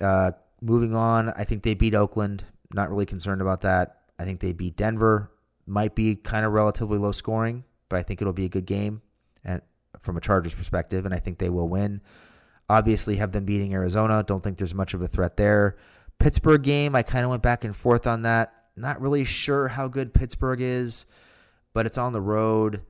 Uh, 0.00 0.32
moving 0.62 0.94
on, 0.94 1.30
I 1.30 1.44
think 1.44 1.62
they 1.62 1.74
beat 1.74 1.94
Oakland. 1.94 2.44
Not 2.72 2.88
really 2.88 3.06
concerned 3.06 3.42
about 3.42 3.62
that. 3.62 3.98
I 4.18 4.24
think 4.24 4.40
they 4.40 4.52
beat 4.52 4.76
Denver. 4.76 5.30
Might 5.66 5.94
be 5.94 6.14
kind 6.14 6.46
of 6.46 6.52
relatively 6.52 6.98
low 6.98 7.12
scoring, 7.12 7.64
but 7.88 7.98
I 7.98 8.02
think 8.02 8.20
it'll 8.22 8.32
be 8.32 8.46
a 8.46 8.48
good 8.48 8.66
game 8.66 9.02
and 9.44 9.60
from 10.00 10.16
a 10.16 10.20
Chargers 10.20 10.54
perspective, 10.54 11.04
and 11.04 11.14
I 11.14 11.18
think 11.18 11.38
they 11.38 11.50
will 11.50 11.68
win. 11.68 12.00
Obviously, 12.68 13.16
have 13.16 13.32
them 13.32 13.44
beating 13.44 13.74
Arizona. 13.74 14.22
Don't 14.22 14.42
think 14.42 14.58
there's 14.58 14.74
much 14.74 14.94
of 14.94 15.02
a 15.02 15.08
threat 15.08 15.36
there. 15.36 15.76
Pittsburgh 16.18 16.62
game, 16.62 16.94
I 16.94 17.02
kind 17.02 17.24
of 17.24 17.30
went 17.30 17.42
back 17.42 17.64
and 17.64 17.76
forth 17.76 18.06
on 18.06 18.22
that. 18.22 18.54
Not 18.76 19.00
really 19.00 19.24
sure 19.24 19.68
how 19.68 19.88
good 19.88 20.14
Pittsburgh 20.14 20.60
is, 20.60 21.04
but 21.74 21.86
it's 21.86 21.98
on 21.98 22.12
the 22.12 22.20
road. 22.20 22.82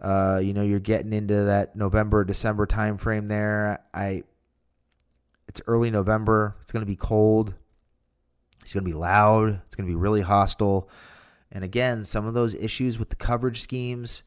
Uh, 0.00 0.40
you 0.42 0.52
know, 0.52 0.62
you're 0.62 0.78
getting 0.78 1.12
into 1.12 1.44
that 1.44 1.76
November, 1.76 2.24
December 2.24 2.66
timeframe 2.66 3.28
there. 3.28 3.80
I 3.92 4.24
it's 5.48 5.60
early 5.66 5.90
November. 5.90 6.56
It's 6.62 6.72
going 6.72 6.82
to 6.82 6.86
be 6.86 6.96
cold. 6.96 7.54
It's 8.62 8.74
going 8.74 8.84
to 8.84 8.90
be 8.90 8.96
loud. 8.96 9.60
It's 9.66 9.76
going 9.76 9.86
to 9.86 9.90
be 9.90 9.96
really 9.96 10.22
hostile. 10.22 10.90
And 11.52 11.62
again, 11.62 12.04
some 12.04 12.26
of 12.26 12.34
those 12.34 12.54
issues 12.54 12.98
with 12.98 13.10
the 13.10 13.16
coverage 13.16 13.60
schemes. 13.60 14.24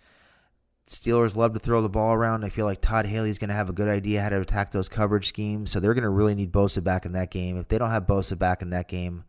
Steelers 0.88 1.36
love 1.36 1.54
to 1.54 1.60
throw 1.60 1.82
the 1.82 1.90
ball 1.90 2.14
around. 2.14 2.44
I 2.44 2.50
feel 2.50 2.66
like 2.66 2.82
Todd 2.82 3.06
Haley's 3.06 3.38
going 3.38 3.50
to 3.50 3.56
have 3.56 3.70
a 3.70 3.74
good 3.74 3.90
idea 3.90 4.22
how 4.22 4.30
to 4.30 4.40
attack 4.40 4.72
those 4.72 4.90
coverage 4.90 5.28
schemes. 5.28 5.72
So 5.72 5.80
they're 5.80 5.94
going 5.94 6.04
to 6.04 6.10
really 6.10 6.34
need 6.34 6.52
Bosa 6.52 6.84
back 6.84 7.06
in 7.06 7.12
that 7.12 7.30
game. 7.30 7.58
If 7.58 7.68
they 7.68 7.78
don't 7.78 7.92
have 7.92 8.08
Bosa 8.08 8.40
back 8.40 8.62
in 8.62 8.72
that 8.72 8.88
game, 8.88 9.24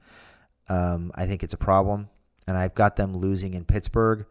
um, 0.68 1.12
I 1.14 1.26
think 1.26 1.42
it's 1.42 1.52
a 1.52 1.58
problem. 1.58 2.08
And 2.46 2.56
I've 2.56 2.74
got 2.74 2.96
them 2.96 3.16
losing 3.16 3.54
in 3.54 3.64
Pittsburgh. 3.64 4.24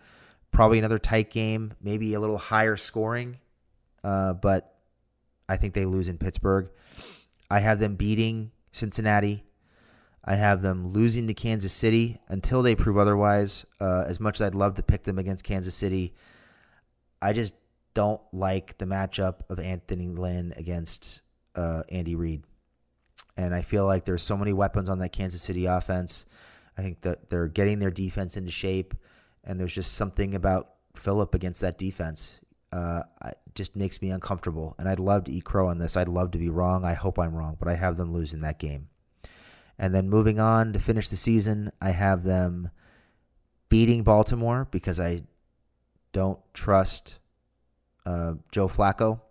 Probably 0.52 0.80
another 0.80 0.98
tight 0.98 1.30
game, 1.30 1.74
maybe 1.82 2.16
a 2.16 2.20
little 2.20 2.38
higher 2.40 2.76
scoring, 2.76 3.38
uh, 4.04 4.34
but 4.34 4.76
I 5.48 5.58
think 5.58 5.76
they 5.76 5.86
lose 5.86 6.08
in 6.08 6.18
Pittsburgh. 6.18 6.70
I 7.50 7.60
have 7.60 7.80
them 7.80 7.96
beating 7.96 8.52
Cincinnati. 8.72 9.44
I 10.24 10.36
have 10.36 10.62
them 10.62 10.90
losing 10.90 11.28
to 11.28 11.34
Kansas 11.34 11.74
City 11.74 12.20
until 12.28 12.62
they 12.62 12.76
prove 12.76 12.98
otherwise. 12.98 13.66
Uh, 13.80 14.04
as 14.08 14.20
much 14.20 14.38
as 14.38 14.48
I'd 14.48 14.56
love 14.56 14.76
to 14.76 14.84
pick 14.84 15.04
them 15.04 15.18
against 15.18 15.44
Kansas 15.44 15.76
City, 15.76 16.14
I 17.22 17.34
just 17.34 17.54
don't 17.94 18.22
like 18.32 18.78
the 18.78 18.86
matchup 18.86 19.42
of 19.50 19.60
Anthony 19.60 20.10
Lynn 20.10 20.54
against 20.56 21.22
uh, 21.56 21.84
Andy 21.90 22.16
Reid. 22.16 22.44
And 23.38 23.56
I 23.56 23.62
feel 23.62 23.86
like 23.86 24.06
there's 24.06 24.22
so 24.22 24.38
many 24.38 24.54
weapons 24.54 24.90
on 24.90 25.00
that 25.00 25.14
Kansas 25.14 25.42
City 25.42 25.66
offense. 25.66 26.26
I 26.78 26.82
think 26.82 27.02
that 27.02 27.30
they're 27.30 27.48
getting 27.48 27.80
their 27.80 27.92
defense 27.92 28.38
into 28.38 28.52
shape, 28.52 28.94
and 29.44 29.60
there's 29.60 29.74
just 29.74 29.94
something 29.94 30.36
about 30.36 30.76
Philip 30.96 31.34
against 31.34 31.62
that 31.62 31.78
defense. 31.78 32.40
Uh, 32.72 33.02
just 33.56 33.76
makes 33.76 34.02
me 34.02 34.10
uncomfortable. 34.10 34.76
And 34.78 34.88
I'd 34.88 35.00
love 35.00 35.26
to 35.26 35.32
eat 35.32 35.44
crow 35.44 35.70
on 35.70 35.80
this. 35.80 35.98
I'd 35.98 36.08
love 36.08 36.32
to 36.32 36.38
be 36.38 36.50
wrong. 36.50 36.86
I 36.86 36.94
hope 36.94 37.18
I'm 37.20 37.34
wrong, 37.34 37.58
but 37.60 37.68
I 37.68 37.76
have 37.76 37.98
them 37.98 38.14
losing 38.14 38.42
that 38.42 38.60
game. 38.60 38.90
And 39.78 39.94
then 39.96 40.10
moving 40.10 40.40
on 40.40 40.74
to 40.74 40.80
finish 40.80 41.10
the 41.10 41.18
season, 41.18 41.72
I 41.82 41.92
have 41.92 42.24
them 42.24 42.70
beating 43.70 44.04
Baltimore 44.04 44.68
because 44.72 45.00
I 45.00 45.24
don't 46.12 46.40
trust 46.54 47.18
uh, 48.06 48.34
Joe 48.52 48.68
Flacco. 48.68 49.22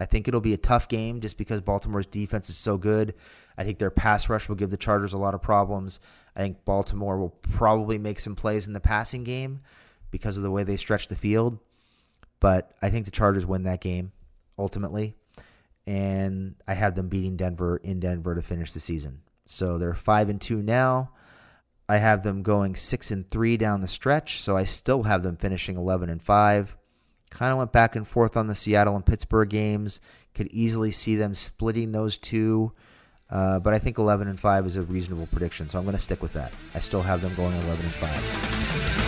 I 0.00 0.04
think 0.06 0.28
it'll 0.28 0.40
be 0.40 0.54
a 0.54 0.58
tough 0.58 0.88
game 0.88 1.20
just 1.20 1.36
because 1.36 1.60
Baltimore's 1.60 2.06
defense 2.06 2.48
is 2.48 2.56
so 2.56 2.78
good. 2.78 3.14
I 3.56 3.64
think 3.64 3.78
their 3.78 3.90
pass 3.90 4.28
rush 4.28 4.48
will 4.48 4.56
give 4.56 4.70
the 4.70 4.76
Chargers 4.76 5.12
a 5.12 5.18
lot 5.18 5.34
of 5.34 5.42
problems. 5.42 5.98
I 6.36 6.40
think 6.40 6.64
Baltimore 6.64 7.18
will 7.18 7.30
probably 7.30 7.98
make 7.98 8.20
some 8.20 8.36
plays 8.36 8.66
in 8.66 8.72
the 8.72 8.80
passing 8.80 9.24
game 9.24 9.60
because 10.10 10.36
of 10.36 10.44
the 10.44 10.50
way 10.50 10.62
they 10.62 10.76
stretch 10.76 11.08
the 11.08 11.16
field. 11.16 11.58
But 12.40 12.72
I 12.80 12.90
think 12.90 13.04
the 13.04 13.10
Chargers 13.10 13.46
win 13.46 13.64
that 13.64 13.80
game 13.80 14.12
ultimately. 14.58 15.14
And 15.86 16.54
I 16.66 16.74
have 16.74 16.94
them 16.94 17.08
beating 17.08 17.36
Denver 17.36 17.78
in 17.78 18.00
Denver 18.00 18.34
to 18.34 18.42
finish 18.42 18.72
the 18.72 18.80
season. 18.80 19.22
So 19.46 19.78
they're 19.78 19.94
5 19.94 20.28
and 20.28 20.40
2 20.40 20.62
now. 20.62 21.10
I 21.88 21.96
have 21.96 22.22
them 22.22 22.42
going 22.42 22.76
6 22.76 23.10
and 23.10 23.26
3 23.26 23.56
down 23.56 23.80
the 23.80 23.88
stretch, 23.88 24.42
so 24.42 24.56
I 24.56 24.64
still 24.64 25.04
have 25.04 25.22
them 25.22 25.36
finishing 25.36 25.78
11 25.78 26.10
and 26.10 26.22
5. 26.22 26.76
Kind 27.30 27.52
of 27.52 27.58
went 27.58 27.72
back 27.72 27.96
and 27.96 28.06
forth 28.06 28.36
on 28.36 28.46
the 28.46 28.54
Seattle 28.54 28.94
and 28.94 29.06
Pittsburgh 29.06 29.48
games. 29.48 30.00
Could 30.34 30.48
easily 30.48 30.90
see 30.90 31.16
them 31.16 31.32
splitting 31.32 31.92
those 31.92 32.18
two. 32.18 32.72
Uh, 33.30 33.58
but 33.58 33.72
I 33.72 33.78
think 33.78 33.98
11 33.98 34.28
and 34.28 34.38
5 34.38 34.66
is 34.66 34.76
a 34.76 34.82
reasonable 34.82 35.26
prediction, 35.26 35.68
so 35.68 35.78
I'm 35.78 35.84
going 35.84 35.96
to 35.96 36.02
stick 36.02 36.22
with 36.22 36.34
that. 36.34 36.52
I 36.74 36.78
still 36.78 37.02
have 37.02 37.22
them 37.22 37.34
going 37.34 37.54
11 37.54 37.84
and 37.84 37.94
5. 37.94 39.07